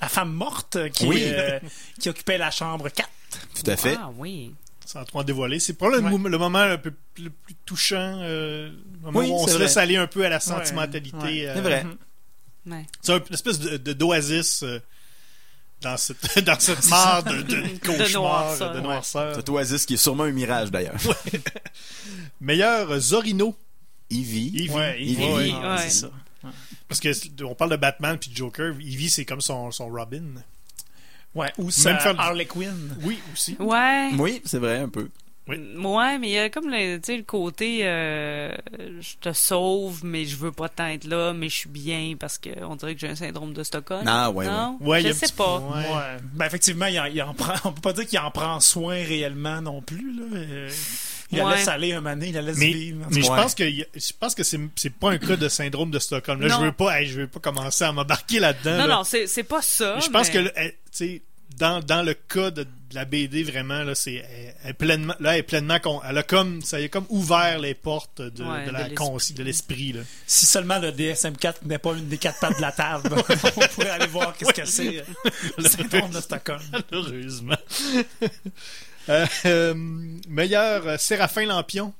la 0.00 0.08
femme 0.08 0.32
morte 0.32 0.76
euh, 0.76 0.88
qui, 0.88 1.06
Oui. 1.06 1.22
euh, 1.26 1.58
qui 2.00 2.08
occupait 2.08 2.38
la 2.38 2.50
chambre 2.50 2.88
4. 2.88 3.08
Tout 3.62 3.70
à 3.70 3.76
fait. 3.76 3.96
Ah 4.00 4.10
oui. 4.16 4.54
Sans 4.86 5.04
trop 5.04 5.20
en 5.20 5.24
dévoiler. 5.24 5.58
C'est 5.60 5.74
probablement 5.74 6.08
le 6.08 6.14
Ouais. 6.14 6.20
mom- 6.20 6.28
le 6.30 6.38
moment 6.38 6.58
un 6.60 6.78
peu 6.78 6.92
plus, 7.14 7.30
plus 7.30 7.54
touchant. 7.66 8.18
euh, 8.20 8.68
le 8.68 9.00
moment 9.00 9.18
Oui, 9.18 9.28
où 9.28 9.34
on 9.34 9.46
se 9.46 9.54
vrai. 9.54 9.64
laisse 9.64 9.76
aller 9.76 9.96
un 9.96 10.06
peu 10.06 10.24
à 10.24 10.28
la 10.28 10.40
sentimentalité. 10.40 11.16
Ouais. 11.16 11.46
euh, 11.48 11.54
C'est 11.54 11.60
vrai. 11.60 11.84
Mhm. 11.84 11.96
Ouais. 12.66 12.86
C'est 13.02 13.12
un- 13.12 13.18
une 13.18 13.34
espèce 13.34 13.58
de, 13.58 13.76
de 13.76 13.92
d'oasis 13.92 14.62
euh, 14.62 14.80
dans 15.80 15.96
cette, 15.96 16.38
dans 16.44 16.58
cette 16.58 16.88
mare 16.88 17.22
de, 17.24 17.42
de 17.42 17.78
cauchemar, 17.84 18.72
de 18.74 18.80
noirceur. 18.80 19.34
Cet 19.36 19.48
oasis 19.48 19.84
qui 19.86 19.94
est 19.94 19.98
sûrement 19.98 20.24
un 20.24 20.32
mirage 20.32 20.70
d'ailleurs. 20.70 20.96
Meilleur 22.40 22.90
euh, 22.90 22.98
Zorino. 23.00 23.56
Evie. 24.10 24.48
Evie. 24.54 24.70
Ouais, 24.70 25.00
Evie, 25.02 25.16
ouais, 25.24 25.52
ouais. 25.54 25.78
c'est 25.88 25.90
ça. 25.90 26.10
Parce 26.88 27.00
que 27.00 27.08
on 27.44 27.54
parle 27.54 27.70
de 27.70 27.76
Batman 27.76 28.18
puis 28.18 28.30
de 28.30 28.36
Joker. 28.36 28.74
Evie, 28.80 29.08
c'est 29.10 29.24
comme 29.24 29.40
son, 29.40 29.70
son 29.70 29.88
Robin. 29.88 30.34
Ouais, 31.34 31.50
ou 31.58 31.70
ça, 31.70 31.92
Même 31.92 32.00
faire- 32.00 32.20
Harley 32.20 32.44
Quinn. 32.46 32.96
Oui, 33.02 33.18
aussi. 33.32 33.56
Ouais. 33.58 34.10
Oui, 34.18 34.40
c'est 34.44 34.58
vrai, 34.58 34.78
un 34.78 34.88
peu. 34.88 35.08
Ouais, 35.46 36.18
mais 36.18 36.28
il 36.28 36.32
y 36.32 36.38
a 36.38 36.48
comme 36.48 36.70
le, 36.70 36.96
tu 36.96 37.02
sais, 37.12 37.16
le 37.18 37.22
côté 37.22 37.80
euh, 37.82 38.54
je 39.00 39.14
te 39.20 39.32
sauve, 39.34 40.00
mais 40.02 40.24
je 40.24 40.36
veux 40.36 40.52
pas 40.52 40.70
tant 40.70 40.86
être 40.86 41.04
là, 41.04 41.34
mais 41.34 41.50
je 41.50 41.54
suis 41.56 41.68
bien 41.68 42.14
parce 42.18 42.38
que 42.38 42.48
on 42.64 42.76
dirait 42.76 42.94
que 42.94 43.00
j'ai 43.00 43.08
un 43.08 43.14
syndrome 43.14 43.52
de 43.52 43.62
Stockholm. 43.62 44.04
Ah, 44.06 44.30
ouais, 44.30 44.46
non? 44.46 44.78
ouais. 44.80 45.02
Ouais, 45.02 45.02
je 45.02 45.12
sais 45.12 45.32
pas. 45.36 45.58
ouais. 45.58 45.74
Ouais. 45.94 46.16
Ben, 46.32 46.46
effectivement, 46.46 46.86
il 46.86 46.98
en, 46.98 47.04
il 47.04 47.20
en 47.22 47.34
prend, 47.34 47.52
on 47.64 47.72
peut 47.72 47.82
pas 47.82 47.92
dire 47.92 48.06
qu'il 48.06 48.18
en 48.18 48.30
prend 48.30 48.58
soin 48.60 48.94
réellement 48.94 49.60
non 49.60 49.82
plus. 49.82 50.14
Là. 50.18 50.24
Euh, 50.34 50.70
Il 51.32 51.38
la 51.38 51.56
laisse 51.56 51.68
aller 51.68 51.92
un 51.92 52.00
donné, 52.02 52.28
il 52.28 52.34
la 52.34 52.42
laisse 52.42 52.56
Mais, 52.58 52.70
vivre. 52.72 53.06
mais 53.10 53.20
je 53.22 53.26
pense 53.26 53.54
que 53.54 53.68
je 53.68 54.12
pense 54.18 54.34
que 54.34 54.44
c'est 54.44 54.60
c'est 54.76 54.94
pas 54.94 55.10
un 55.10 55.18
cas 55.18 55.36
de 55.36 55.48
syndrome 55.48 55.90
de 55.90 55.98
Stockholm. 55.98 56.40
Là, 56.40 56.48
Non. 56.48 56.60
je 56.60 56.64
veux 56.66 56.72
pas 56.72 57.00
hey, 57.00 57.06
je 57.06 57.20
veux 57.22 57.26
pas 57.26 57.40
commencer 57.40 57.84
à 57.84 57.92
m'embarquer 57.92 58.40
là-dedans. 58.40 58.78
Non, 58.78 58.86
là. 58.86 58.96
non, 58.96 59.04
c'est 59.04 59.26
c'est 59.26 59.42
pas 59.42 59.60
ça. 59.60 59.94
Mais 59.96 60.00
je 60.02 60.10
pense 60.10 60.32
mais- 60.32 60.44
que 60.44 60.48
tu 60.68 60.72
sais 60.92 61.22
dans, 61.58 61.80
dans 61.80 62.02
le 62.02 62.14
cas 62.14 62.50
de, 62.50 62.64
de 62.64 62.68
la 62.94 63.04
BD 63.04 63.42
vraiment 63.42 63.82
là 63.82 63.94
c'est 63.94 64.14
elle, 64.14 64.54
elle 64.64 64.70
est 64.70 64.74
pleinement 64.74 65.14
là 65.20 65.34
elle 65.34 65.40
est 65.40 65.42
pleinement 65.42 65.78
con- 65.78 66.00
elle 66.08 66.18
a 66.18 66.22
comme 66.22 66.62
ça 66.62 66.80
y 66.80 66.84
a 66.84 66.88
comme 66.88 67.06
ouvert 67.08 67.58
les 67.58 67.74
portes 67.74 68.22
de, 68.22 68.44
Ouais, 68.44 68.66
de 68.66 68.70
la 68.70 68.88
de 68.88 69.42
l'esprit 69.42 69.92
là. 69.92 70.00
Si 70.26 70.46
seulement 70.46 70.78
le 70.78 70.90
DSM-4 70.90 71.54
n'est 71.64 71.78
pas 71.78 71.92
une 71.92 72.08
des 72.08 72.18
quatre 72.18 72.40
pattes 72.40 72.56
de 72.56 72.62
la 72.62 72.72
table, 72.72 73.10
on 73.18 73.60
pourrait 73.74 73.90
aller 73.90 74.06
voir 74.06 74.36
qu'est-ce 74.36 74.52
que 74.52 74.64
c'est. 74.64 75.04
Le 75.58 75.64
syndrome 75.68 76.10
de 76.10 76.20
Stockholm. 76.20 76.60
Malheureusement. 76.72 77.56
Euh, 79.10 79.26
euh, 79.44 79.74
meilleur 80.30 80.86
euh, 80.88 80.96
Séraphin 80.96 81.44
Lampion. 81.44 81.92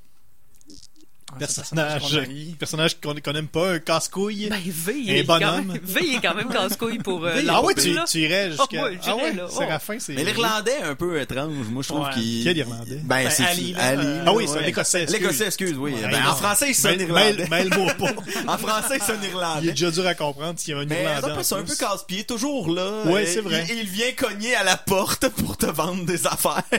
Ouais, 1.34 1.38
Personnage, 1.40 1.92
personnage 2.00 2.24
qu'on 2.26 2.30
haït. 2.30 2.56
personnage 2.58 3.00
qu'on 3.00 3.14
qu'on 3.14 3.32
aime 3.38 3.48
pas, 3.48 3.72
un 3.72 3.78
casse-couille. 3.78 4.48
Ben, 4.48 4.58
V, 4.66 4.94
il 4.96 5.20
Un 5.20 5.24
bonhomme. 5.24 5.66
même, 5.66 5.80
v, 5.82 6.00
est 6.16 6.20
quand 6.20 6.34
même 6.34 6.48
casse-couille 6.48 6.98
pour 6.98 7.24
euh, 7.24 7.42
ah 7.48 7.62
ouais, 7.62 7.74
tu, 7.74 7.96
tu 8.08 8.18
irais 8.20 8.50
jusqu'à... 8.50 8.84
ouais, 8.84 8.98
ah 9.06 9.16
ouais, 9.16 9.32
là. 9.32 9.46
Oh. 9.46 9.58
Séraphin, 9.58 9.96
c'est... 9.98 10.14
Mais 10.14 10.24
l'Irlandais 10.24 10.72
est 10.80 10.84
un 10.84 10.94
peu 10.94 11.20
étrange. 11.20 11.66
Moi, 11.70 11.82
je 11.82 11.88
trouve 11.88 12.04
Ouais. 12.06 12.12
qu'il. 12.14 12.44
Quel 12.44 12.56
Irlandais? 12.58 13.00
Ben, 13.04 13.24
Ben, 13.24 13.30
c'est 13.30 13.44
Ali, 13.44 13.74
Ali. 13.78 14.06
euh, 14.06 14.24
Ah 14.26 14.32
oui, 14.34 14.44
c'est 14.46 14.54
ouais. 14.58 14.64
un 14.64 14.66
Écossais, 14.68 15.02
excuse. 15.02 15.20
L'Écossais, 15.20 15.46
excuse, 15.46 15.76
oui. 15.78 15.92
Ouais, 15.94 16.10
Ben, 16.10 16.26
en 16.26 16.34
français, 16.36 16.66
il 16.70 16.74
sonne 16.74 17.00
irlandais. 17.00 17.46
mêle- 17.48 17.48
Mêle-moi 17.50 17.92
pas. 17.94 18.52
En 18.52 18.58
français, 18.58 18.96
il 19.00 19.02
sonne 19.02 19.18
Il 19.22 19.26
est 19.26 19.30
irlandais. 19.30 19.70
déjà 19.70 19.90
dur 19.90 20.06
à 20.06 20.14
comprendre 20.14 20.58
s'il 20.58 20.74
y 20.74 20.76
a 20.76 20.80
un 20.80 20.84
Mais 20.86 21.02
Irlandais 21.02 21.32
en 21.38 21.42
c'est 21.42 21.54
un 21.54 21.62
peu 21.62 21.74
casse-pied, 21.76 22.24
toujours 22.24 22.68
là. 22.70 23.02
Ouais, 23.06 23.22
Euh, 23.22 23.26
c'est 23.32 23.40
vrai. 23.40 23.66
Il, 23.70 23.78
il 23.80 23.88
vient 23.88 24.12
cogner 24.16 24.54
à 24.54 24.64
la 24.64 24.76
porte 24.76 25.28
pour 25.36 25.56
te 25.56 25.66
vendre 25.66 26.04
des 26.04 26.26
affaires. 26.26 26.62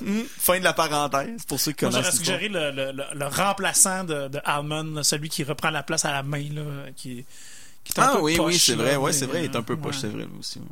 Hmm, 0.00 0.22
fin 0.38 0.58
de 0.58 0.64
la 0.64 0.72
parenthèse, 0.72 1.44
pour 1.48 1.58
ceux 1.58 1.72
qui 1.72 1.78
connaissent 1.86 1.96
j'aurais 2.04 2.10
suggéré 2.16 2.48
le, 2.48 2.70
le, 2.70 2.92
le, 2.92 3.02
le 3.14 3.26
remplaçant 3.54 4.04
de, 4.04 4.28
de 4.28 4.40
Almond, 4.44 5.02
celui 5.02 5.28
qui 5.28 5.44
reprend 5.44 5.70
la 5.70 5.82
place 5.82 6.04
à 6.04 6.12
la 6.12 6.22
main, 6.22 6.42
là, 6.52 6.90
qui, 6.96 7.24
qui 7.84 7.92
est 7.92 7.98
un 8.00 8.02
Ah 8.10 8.16
peu 8.16 8.20
oui, 8.22 8.36
poche, 8.36 8.52
oui, 8.54 8.58
c'est 8.58 8.74
vrai. 8.74 8.96
Ouais, 8.96 9.12
c'est 9.12 9.26
vrai, 9.26 9.44
il 9.44 9.50
est 9.52 9.56
un 9.56 9.62
peu 9.62 9.74
euh, 9.74 9.76
poche, 9.76 9.96
ouais. 9.96 10.00
c'est 10.02 10.08
vrai, 10.08 10.24
lui 10.24 10.38
aussi. 10.38 10.58
ouais. 10.58 10.64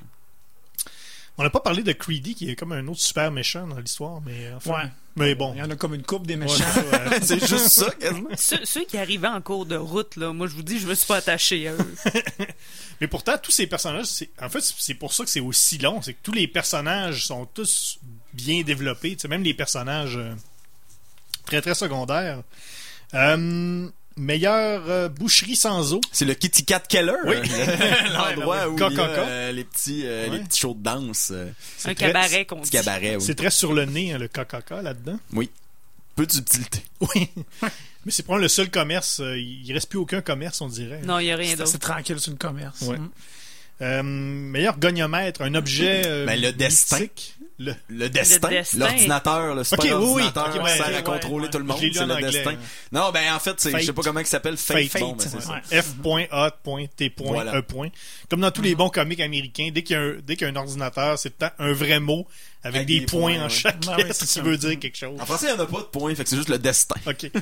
On 1.39 1.43
n'a 1.43 1.51
pas 1.51 1.61
parlé 1.61 1.83
de 1.83 1.93
Creedy, 1.93 2.35
qui 2.35 2.51
est 2.51 2.57
comme 2.57 2.73
un 2.73 2.87
autre 2.89 3.01
super 3.01 3.31
méchant 3.33 3.67
dans 3.67 3.79
l'histoire, 3.79 4.21
mais 4.21 4.53
enfin... 4.55 4.73
Ouais. 4.73 4.91
Mais 5.17 5.35
bon. 5.35 5.53
Il 5.55 5.59
y 5.61 5.63
en 5.63 5.71
a 5.71 5.77
comme 5.77 5.95
une 5.95 6.03
coupe 6.03 6.27
des 6.27 6.37
méchants. 6.37 6.63
euh, 6.93 7.19
c'est 7.23 7.41
juste 7.47 7.69
ça, 7.69 7.91
quasiment. 7.91 8.29
Ceux, 8.37 8.65
ceux 8.65 8.85
qui 8.85 8.97
arrivaient 8.99 9.29
en 9.29 9.41
cours 9.41 9.65
de 9.67 9.77
route, 9.77 10.17
là, 10.17 10.33
moi, 10.33 10.47
je 10.47 10.55
vous 10.55 10.63
dis, 10.63 10.79
je 10.79 10.87
me 10.87 10.95
suis 10.95 11.07
pas 11.07 11.17
attaché 11.17 11.69
à 11.69 11.73
eux. 11.73 11.95
Mais 13.01 13.07
pourtant, 13.09 13.37
tous 13.43 13.51
ces 13.51 13.67
personnages, 13.67 14.07
c'est- 14.07 14.31
en 14.41 14.49
fait, 14.51 14.61
c'est 14.79 14.95
pour 14.95 15.13
ça 15.15 15.25
que 15.25 15.31
c'est 15.31 15.41
aussi 15.41 15.79
long. 15.79 16.01
C'est 16.03 16.15
que 16.15 16.19
tous 16.23 16.33
les 16.33 16.47
personnages 16.49 17.27
sont 17.27 17.47
tous 17.47 17.99
bien 18.35 18.63
développés. 18.63 19.13
Tu 19.17 19.21
sais, 19.23 19.29
même 19.29 19.43
les 19.43 19.55
personnages 19.55 20.17
euh, 20.19 20.35
très 21.47 21.61
très 21.61 21.75
secondaires. 21.75 22.43
Euh, 23.15 23.89
meilleure 24.17 24.83
euh, 24.89 25.09
boucherie 25.09 25.57
sans 25.57 25.93
eau. 25.95 26.01
C'est 26.13 26.25
le 26.25 26.35
Kitty 26.35 26.65
Cat 26.65 26.81
Keller. 26.81 27.13
Oui. 27.27 27.37
L'endroit 28.13 28.69
où 28.69 28.77
il 28.77 28.95
y 28.97 29.01
a 29.01 29.09
euh, 29.09 29.53
les 29.53 29.65
petits, 29.65 30.03
euh, 30.07 30.29
Ouais. 30.29 30.39
les 30.39 30.45
petits 30.45 30.61
shows 30.61 30.75
de 30.75 30.83
danse. 30.83 31.29
euh, 31.33 31.47
Un 31.85 31.95
très- 31.95 31.95
cabaret 31.95 32.45
qu'on 32.45 32.57
Petit 32.61 32.71
dit. 32.71 32.77
cabaret, 32.79 33.17
oui. 33.17 33.23
C'est 33.23 33.35
très 33.35 33.51
sur 33.51 33.73
le 33.73 33.85
nez, 33.85 34.13
hein, 34.13 34.19
le 34.19 34.29
Coca-Cola 34.29 34.83
là-dedans. 34.83 35.19
Peu 36.15 36.27
de 36.27 36.33
subtilité. 36.33 36.83
Oui. 37.01 37.29
Mais 38.05 38.11
c'est 38.11 38.23
probablement 38.25 38.43
le 38.45 38.49
seul 38.49 38.69
commerce. 38.71 39.21
il 39.25 39.73
reste 39.73 39.89
plus 39.89 39.99
aucun 39.99 40.21
commerce, 40.23 40.61
on 40.61 40.69
dirait. 40.69 41.01
Non, 41.03 41.19
il 41.21 41.27
y 41.27 41.31
a 41.31 41.37
rien 41.37 41.51
C'est 41.51 41.57
d'autre. 41.57 41.69
assez 41.71 41.79
tranquille 41.79 42.19
sur 42.19 42.33
le 42.33 42.37
commerce. 42.39 42.81
Ouais. 42.83 42.99
Mm. 42.99 43.11
Euh, 43.83 44.03
meilleur 44.03 44.79
goniomètre, 44.79 45.41
un 45.43 45.55
objet. 45.55 46.03
euh, 46.07 46.27
Ben, 46.27 46.41
le 46.41 46.53
destin. 46.53 46.99
mythique. 46.99 47.37
Le... 47.65 47.75
Le 47.89 48.09
destin, 48.09 48.49
l'ordinateur, 48.77 49.55
le 49.55 49.65
super 49.65 49.79
Ok, 49.85 49.85
oui, 49.85 49.95
oui. 50.07 50.23
ordinateur 50.23 50.47
Ok, 50.47 50.53
qui 50.53 50.59
ouais, 50.59 50.77
sert 50.77 50.97
à 50.97 51.03
contrôler 51.03 51.45
ouais. 51.45 51.51
tout 51.51 51.59
le 51.59 51.65
monde, 51.65 51.79
c'est 51.81 51.91
le 52.07 52.13
anglais, 52.13 52.31
destin. 52.31 52.55
Non, 52.91 53.11
ben 53.13 53.33
en 53.35 53.39
fait, 53.39 53.61
c'est- 53.61 53.71
je 53.71 53.79
sais 53.79 53.85
Fate. 53.87 53.95
pas 53.95 54.03
comment 54.03 54.21
il 54.21 54.27
s'appelle, 54.27 54.57
Fate. 54.57 54.89
Fate. 54.89 55.03
Bon, 55.03 55.13
ben, 55.13 55.25
Ouais. 55.25 55.63
ça. 55.71 55.83
F.A.T. 55.83 57.13
Voilà. 57.19 57.57
E 57.59 57.63
point. 57.63 57.89
Comme 58.29 58.41
dans 58.41 58.51
tous 58.51 58.63
les 58.63 58.75
bons 58.75 58.89
comics 58.89 59.21
américains, 59.21 59.71
dès 59.73 59.83
qu'il 59.83 59.95
y 59.97 59.99
a 59.99 60.03
un, 60.03 60.15
dès 60.23 60.37
qu'il 60.37 60.47
y 60.47 60.51
a 60.51 60.53
un 60.53 60.57
ordinateur, 60.57 61.19
c'est 61.19 61.35
un 61.59 61.73
vrai 61.73 62.01
mot 62.01 62.27
avec, 62.65 62.77
Avec 62.77 62.87
des, 62.89 63.01
des 63.01 63.07
points, 63.07 63.35
points, 63.35 63.41
en 63.41 63.45
ouais. 63.45 63.51
chaque 63.51 63.77
Ah 63.89 63.97
oui, 63.99 64.05
c'est 64.13 64.27
qui 64.29 64.41
veut 64.41 64.57
dire 64.57 64.79
quelque 64.79 64.97
chose. 64.97 65.19
En 65.21 65.27
français, 65.27 65.47
il 65.51 65.55
n'y 65.55 65.61
en 65.61 65.65
a 65.65 65.67
pas 65.67 65.79
de 65.79 65.85
points, 65.87 66.15
fait 66.15 66.25
que 66.25 66.31
c'est 66.31 66.37
juste 66.37 66.49
le 66.49 66.59
destin. 66.59 66.95
OK. 67.07 67.31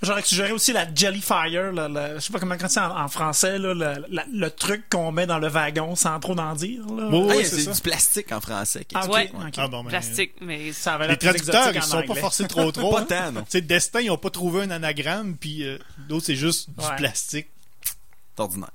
J'aurais 0.00 0.22
suggéré 0.22 0.52
aussi 0.52 0.72
la 0.72 0.86
Jellyfire, 0.94 1.72
là, 1.72 1.88
la- 1.88 2.14
je 2.14 2.20
sais 2.20 2.32
pas 2.32 2.38
comment 2.38 2.54
on 2.54 2.66
dit 2.66 2.78
en, 2.78 3.00
en 3.04 3.08
français, 3.08 3.58
là, 3.58 3.74
la- 3.74 3.98
la- 4.08 4.26
le 4.32 4.48
truc 4.48 4.88
qu'on 4.88 5.10
met 5.10 5.26
dans 5.26 5.40
le 5.40 5.48
wagon 5.48 5.96
sans 5.96 6.20
trop 6.20 6.36
d'en 6.36 6.54
dire. 6.54 6.82
Là. 6.86 7.08
Oui, 7.10 7.26
Ah, 7.30 7.34
c'est 7.38 7.44
c'est 7.56 7.62
ça. 7.62 7.72
du 7.72 7.80
plastique 7.80 8.30
en 8.30 8.40
français. 8.40 8.86
Ah, 8.94 9.08
Ouais. 9.08 9.28
ok. 9.34 9.54
Ah, 9.56 9.66
bon, 9.66 9.82
ben, 9.82 9.88
Plastique, 9.90 10.34
mais 10.40 10.72
Ça 10.72 10.94
avait 10.94 11.08
Les 11.08 11.16
traducteurs, 11.16 11.72
ils 11.74 11.78
en 11.78 11.82
se 11.82 11.88
sont 11.90 12.02
pas 12.02 12.14
forcés 12.14 12.46
trop 12.46 12.70
trop. 12.72 12.92
Pas 12.92 13.00
hein. 13.00 13.06
tant, 13.08 13.32
non. 13.32 13.44
Destin, 13.62 14.00
ils 14.00 14.10
ont 14.10 14.16
pas 14.18 14.30
trouvé 14.30 14.62
un 14.62 14.70
anagramme, 14.70 15.36
puis 15.36 15.64
euh, 15.64 15.78
d'autres, 16.08 16.26
c'est 16.26 16.36
juste 16.36 16.70
du 16.70 16.84
Ouais. 16.84 16.96
plastique. 16.96 17.48
C'est 17.84 18.40
ordinaire. 18.42 18.70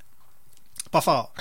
Pas 0.92 1.00
fort. 1.02 1.34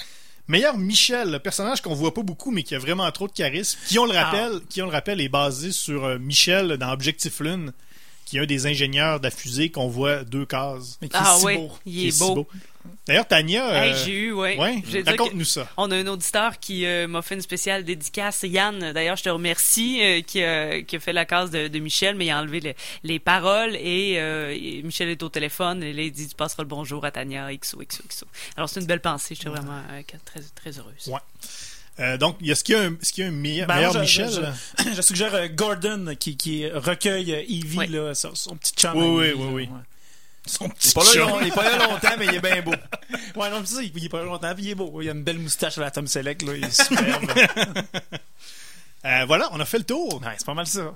Meilleur 0.47 0.78
Michel, 0.78 1.30
le 1.33 1.39
personnage 1.41 1.80
qu'on 1.83 1.95
voit 1.95 2.14
pas 2.14 2.22
beaucoup, 2.22 2.53
mais 2.53 2.62
qui 2.62 2.74
a 2.76 2.78
vraiment 2.78 3.11
trop 3.11 3.26
de 3.26 3.33
charisme. 3.33 3.78
Qui, 3.89 3.99
on 3.99 4.07
le 4.07 4.12
rappelle, 4.12 4.61
qui 4.68 4.80
on 4.80 4.87
le 4.87 4.93
rappelle, 4.93 5.20
est 5.20 5.28
basé 5.28 5.72
sur 5.72 6.05
euh, 6.05 6.18
Michel 6.18 6.76
dans 6.78 6.91
Objectif 6.93 7.41
Lune, 7.41 7.72
qui 8.33 8.39
est 8.39 8.41
un 8.41 8.47
des 8.47 8.66
ingénieurs 8.66 9.18
de 9.20 9.24
la 9.24 9.30
fusée 9.30 9.70
qu'on 9.70 9.89
voit 9.89 10.24
deux 10.24 10.47
cases. 10.47 10.97
Mais 11.03 11.11
qui 11.11 11.16
est 11.16 11.20
Ah 11.22 11.37
si 11.39 11.45
ouais, 11.45 11.57
beau. 11.59 11.70
il 11.85 12.07
est 12.07 12.11
si 12.12 12.18
beau. 12.35 12.49
D'ailleurs, 13.07 13.28
Tania, 13.28 13.85
Hey, 13.85 13.93
euh, 13.93 14.05
j'ai 14.07 14.12
eu, 14.12 14.33
ouais. 14.33 14.57
ouais, 14.59 14.83
Je 14.89 15.05
raconte-nous 15.05 15.45
ça. 15.45 15.68
On 15.76 15.91
a 15.91 15.97
un 15.97 16.07
auditeur 16.07 16.59
qui 16.59 16.87
euh, 16.87 17.07
m'a 17.09 17.20
fait 17.20 17.35
une 17.35 17.43
spéciale 17.43 17.85
dédicace. 17.85 18.43
Yann, 18.45 18.93
d'ailleurs, 18.93 19.16
je 19.16 19.22
te 19.24 19.28
remercie, 19.28 20.01
euh, 20.03 20.20
qui, 20.22 20.43
a, 20.43 20.80
qui 20.80 20.97
a 20.97 20.99
fait 21.01 21.12
la 21.12 21.26
case 21.26 21.51
de, 21.51 21.68
de 21.68 21.78
Michel, 21.78 22.16
mais 22.16 22.24
il 22.26 22.30
a 22.30 22.41
enlevé 22.41 22.61
le- 22.61 22.74
les 23.05 23.18
paroles 23.18 23.76
et, 23.76 24.14
euh, 24.16 24.57
et 24.59 24.83
Michel 24.83 25.11
est 25.11 25.22
au 25.22 25.28
téléphone 25.28 25.83
et 25.83 25.93
là, 25.93 26.03
il 26.03 26.11
dit 26.11 26.26
Tu 26.26 26.35
passeras 26.35 26.62
le 26.62 26.68
bonjour 26.70 27.05
à 27.05 27.11
Tania, 27.11 27.55
XO, 27.55 27.83
XO, 27.87 28.03
XO. 28.09 28.26
Alors, 28.57 28.68
c'est 28.70 28.80
une 28.80 28.87
belle 28.87 29.01
pensée. 29.03 29.35
J'étais 29.35 29.51
vraiment 29.51 29.78
euh, 29.91 30.01
très, 30.24 30.41
très 30.55 30.78
heureuse. 30.78 31.07
Ouais. 31.09 31.20
Euh, 32.01 32.16
donc, 32.16 32.36
est-ce 32.43 32.64
qu'il 32.64 32.74
y 32.74 32.78
a 32.78 32.82
un, 32.82 32.93
est-ce 33.01 33.12
qu'il 33.12 33.22
y 33.24 33.26
a 33.26 33.30
un 33.30 33.34
meilleur, 33.34 33.66
Ben, 33.68 33.74
meilleur 33.76 33.93
moi, 33.93 34.05
je- 34.05 34.22
Michel? 34.22 34.55
je, 34.78 34.93
je 34.95 35.03
suggère 35.03 35.34
euh, 35.34 35.49
Gordon 35.49 36.14
qui, 36.18 36.36
qui 36.36 36.66
recueille 36.68 37.32
euh, 37.34 37.43
Evie, 37.43 37.86
là, 37.88 38.14
son, 38.14 38.34
son 38.34 38.57
petit 38.57 38.72
chum. 38.74 38.93
Oui, 38.97 39.07
oui, 39.07 39.26
Evie, 39.26 39.34
oui, 39.38 39.45
là, 39.45 39.53
oui. 39.53 39.62
ouais. 39.64 39.80
Son 40.47 40.64
Il 40.64 40.70
est 40.70 40.74
petit 40.74 40.93
pas 40.95 41.05
là, 41.05 41.14
long- 41.14 41.40
il 41.43 41.47
est 41.49 41.55
pas 41.55 41.62
là 41.78 41.86
longtemps, 41.86 42.16
mais 42.18 42.26
il 42.26 42.34
est 42.34 42.40
bien 42.40 42.62
beau. 42.62 42.74
Ouais, 43.36 43.49
non, 43.51 43.64
ça, 43.64 43.82
il, 43.82 43.93
il 43.97 44.05
est 44.07 44.09
pas 44.09 44.22
longtemps, 44.24 44.55
puis 44.55 44.64
il 44.64 44.70
est 44.70 44.74
beau. 44.74 45.01
Il 45.03 45.09
a 45.09 45.12
une 45.12 45.22
belle 45.22 45.38
moustache 45.38 45.78
à 45.78 45.82
la 45.82 45.90
Tom 45.90 46.07
Selleck, 46.07 46.43
là, 46.43 46.55
il 46.57 46.64
est 46.64 46.70
superbe. 46.82 47.30
Euh, 49.05 49.24
voilà, 49.26 49.49
on 49.53 49.61
a 49.61 49.64
fait 49.64 49.78
le 49.78 49.84
tour. 49.84 50.20
ouais, 50.22 50.34
c'est 50.38 50.47
pas 50.47 50.55
mal 50.55 50.66
ça. 50.66 50.95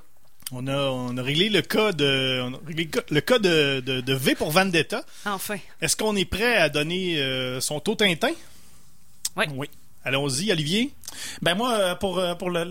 On 0.53 0.67
a, 0.69 0.77
on 0.77 1.17
a 1.17 1.23
réglé 1.23 1.49
le 1.49 1.61
cas 1.63 1.93
de, 1.93 2.41
on 2.45 2.55
a 2.55 2.59
réglé 2.67 2.89
le 3.11 3.21
cas, 3.21 3.39
de, 3.39 3.81
de, 3.81 4.01
de 4.01 4.15
V 4.15 4.35
pour 4.37 4.51
Vendetta. 4.53 5.05
Enfin. 5.25 5.57
Est-ce 5.81 5.97
qu'on 5.97 6.15
est 6.15 6.25
prêt 6.25 6.57
à 6.57 6.69
donner 6.69 7.19
euh, 7.21 7.61
son 7.61 7.81
taux 7.81 7.97
Tintin? 7.97 8.31
Ouais. 9.37 9.49
Oui. 9.55 9.69
Allons-y, 10.07 10.53
Olivier. 10.53 10.93
Ben 11.43 11.55
moi, 11.57 11.73
euh, 11.75 11.95
pour, 11.97 12.19
euh, 12.19 12.35
pour 12.37 12.49
le- 12.51 12.65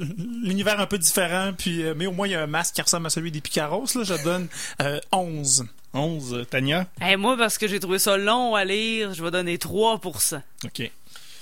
l'univers 0.44 0.80
un 0.80 0.86
peu 0.88 0.98
différent, 0.98 1.52
puis 1.58 1.84
euh, 1.84 1.94
mais 1.96 2.08
au 2.08 2.12
moins 2.14 2.28
il 2.28 2.32
y 2.32 2.36
a 2.36 2.42
un 2.42 2.48
masque 2.48 2.76
qui 2.76 2.82
ressemble 2.82 3.08
à 3.08 3.10
celui 3.10 3.30
des 3.32 3.42
Picaros, 3.42 3.86
là, 3.96 4.04
je 4.04 4.24
donne 4.24 4.48
euh, 4.82 5.00
11. 5.12 5.66
11, 5.94 6.34
euh, 6.34 6.44
Tania? 6.46 6.88
Hey, 7.02 7.16
moi, 7.18 7.36
parce 7.38 7.58
que 7.58 7.68
j'ai 7.68 7.80
trouvé 7.80 8.00
ça 8.00 8.18
long 8.18 8.56
à 8.56 8.64
lire, 8.66 9.14
je 9.14 9.24
vais 9.24 9.32
donner 9.32 9.58
3 9.58 10.00
OK. 10.64 10.92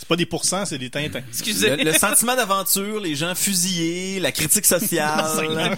C'est 0.03 0.09
pas 0.09 0.15
des 0.17 0.25
pourcents, 0.25 0.65
c'est 0.65 0.77
des 0.77 0.89
Tintins. 0.89 1.21
Excusez. 1.29 1.77
Le, 1.77 1.83
le 1.85 1.93
sentiment 1.93 2.35
d'aventure, 2.35 2.99
les 2.99 3.15
gens 3.15 3.33
fusillés, 3.35 4.19
la 4.19 4.33
critique 4.33 4.65
sociale, 4.65 5.23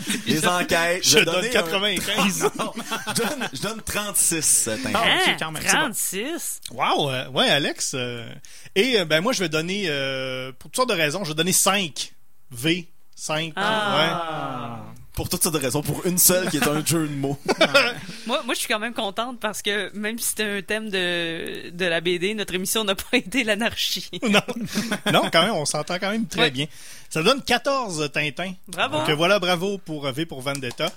les 0.25 0.47
enquêtes. 0.47 1.07
Je 1.07 1.19
vais 1.19 1.25
donne 1.25 1.35
donner 1.35 1.49
95. 1.51 2.43
un- 2.45 2.51
Non, 2.63 2.73
je, 3.07 3.13
donne, 3.21 3.49
je 3.53 3.61
donne 3.61 3.81
36. 3.85 4.67
euh, 4.67 4.77
Tintin. 4.77 4.89
Ah, 4.95 5.03
Hein? 5.05 5.19
ok, 5.27 5.35
quand 5.37 5.51
même, 5.51 5.61
c'est 5.63 5.75
bon. 5.75 5.81
36? 5.83 6.59
Wow, 6.71 7.09
euh, 7.11 7.29
ouais, 7.29 7.47
Alex. 7.49 7.91
euh, 7.93 8.27
et 8.73 8.99
euh, 8.99 9.05
ben 9.05 9.21
moi, 9.21 9.31
je 9.31 9.41
vais 9.41 9.49
donner, 9.49 9.85
euh, 9.89 10.51
pour 10.57 10.71
toutes 10.71 10.75
sortes 10.77 10.89
de 10.89 10.95
raisons, 10.95 11.23
je 11.23 11.29
vais 11.29 11.35
donner 11.35 11.53
5. 11.53 12.11
V. 12.49 12.87
5. 13.15 13.53
Ah. 13.55 14.81
Pour 15.15 15.29
toutes 15.29 15.41
sortes 15.43 15.55
de 15.55 15.59
raisons. 15.61 15.81
Pour 15.81 16.05
une 16.05 16.17
seule 16.17 16.49
qui 16.49 16.57
est 16.57 16.67
un 16.67 16.85
jeu 16.85 17.07
de 17.07 17.13
mots. 17.15 17.39
Moi, 18.27 18.41
moi, 18.43 18.53
je 18.55 18.59
suis 18.59 18.67
quand 18.67 18.79
même 18.79 18.93
contente 18.93 19.39
parce 19.39 19.61
que 19.61 19.95
même 19.95 20.17
si 20.19 20.29
c'était 20.29 20.43
un 20.43 20.61
thème 20.61 20.89
de, 20.89 21.69
de 21.69 21.85
la 21.85 22.01
BD, 22.01 22.33
notre 22.33 22.53
émission 22.55 22.83
n'a 22.83 22.95
pas 22.95 23.03
été 23.17 23.43
l'anarchie. 23.43 24.09
Non. 24.23 24.41
non, 25.13 25.29
quand 25.31 25.43
même, 25.43 25.53
on 25.53 25.65
s'entend 25.65 25.99
quand 25.99 26.09
même 26.11 26.27
très 26.27 26.41
Ouais. 26.41 26.51
bien. 26.51 26.65
Ça 27.09 27.21
donne 27.23 27.41
14 27.43 28.09
Tintins. 28.11 28.53
Bravo. 28.67 28.97
Donc 28.97 29.09
voilà, 29.11 29.39
bravo 29.39 29.77
pour 29.77 30.11
V 30.11 30.25
pour 30.25 30.41
Vendetta. 30.41 30.91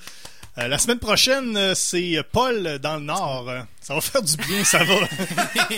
Euh, 0.58 0.66
la 0.68 0.78
semaine 0.78 0.98
prochaine, 0.98 1.74
c'est 1.74 2.16
Paul 2.32 2.78
dans 2.80 2.96
le 2.96 3.02
Nord. 3.04 3.48
Ça 3.80 3.94
va 3.94 4.00
faire 4.00 4.22
du 4.22 4.36
bien, 4.36 4.64
ça 4.64 4.78
va, 4.82 4.94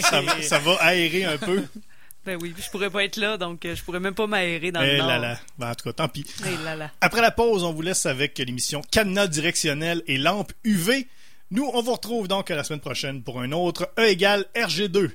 ça, 0.08 0.20
va- 0.22 0.42
ça 0.42 0.58
va 0.60 0.74
aérer 0.80 1.24
un 1.24 1.36
peu. 1.36 1.62
Ben 2.26 2.38
oui, 2.40 2.54
je 2.58 2.68
pourrais 2.70 2.90
pas 2.90 3.02
être 3.04 3.16
là, 3.16 3.36
donc 3.38 3.64
euh, 3.64 3.74
je 3.74 3.82
pourrais 3.82 3.98
même 4.00 4.14
pas 4.14 4.26
m'aérer 4.26 4.70
dans 4.72 4.82
Eh 4.82 4.92
le 4.92 4.98
nord. 4.98 5.08
là 5.08 5.18
là. 5.18 5.40
Ben, 5.58 5.70
en 5.70 5.74
tout 5.74 5.84
cas, 5.84 5.92
tant 5.94 6.08
pis. 6.08 6.26
Eh 6.46 6.64
là 6.64 6.76
là. 6.76 6.90
Après 7.00 7.22
la 7.22 7.30
pause, 7.30 7.64
on 7.64 7.72
vous 7.72 7.80
laisse 7.82 8.04
avec 8.04 8.36
l'émission 8.38 8.82
Cadenas 8.90 9.26
directionnel 9.28 10.02
et 10.06 10.18
lampe 10.18 10.52
UV. 10.64 11.08
Nous, 11.50 11.68
on 11.72 11.82
vous 11.82 11.92
retrouve 11.92 12.28
donc 12.28 12.50
la 12.50 12.62
semaine 12.62 12.80
prochaine 12.80 13.22
pour 13.22 13.40
un 13.40 13.52
autre 13.52 13.90
E 13.98 14.06
égale 14.06 14.44
RG2. 14.54 15.10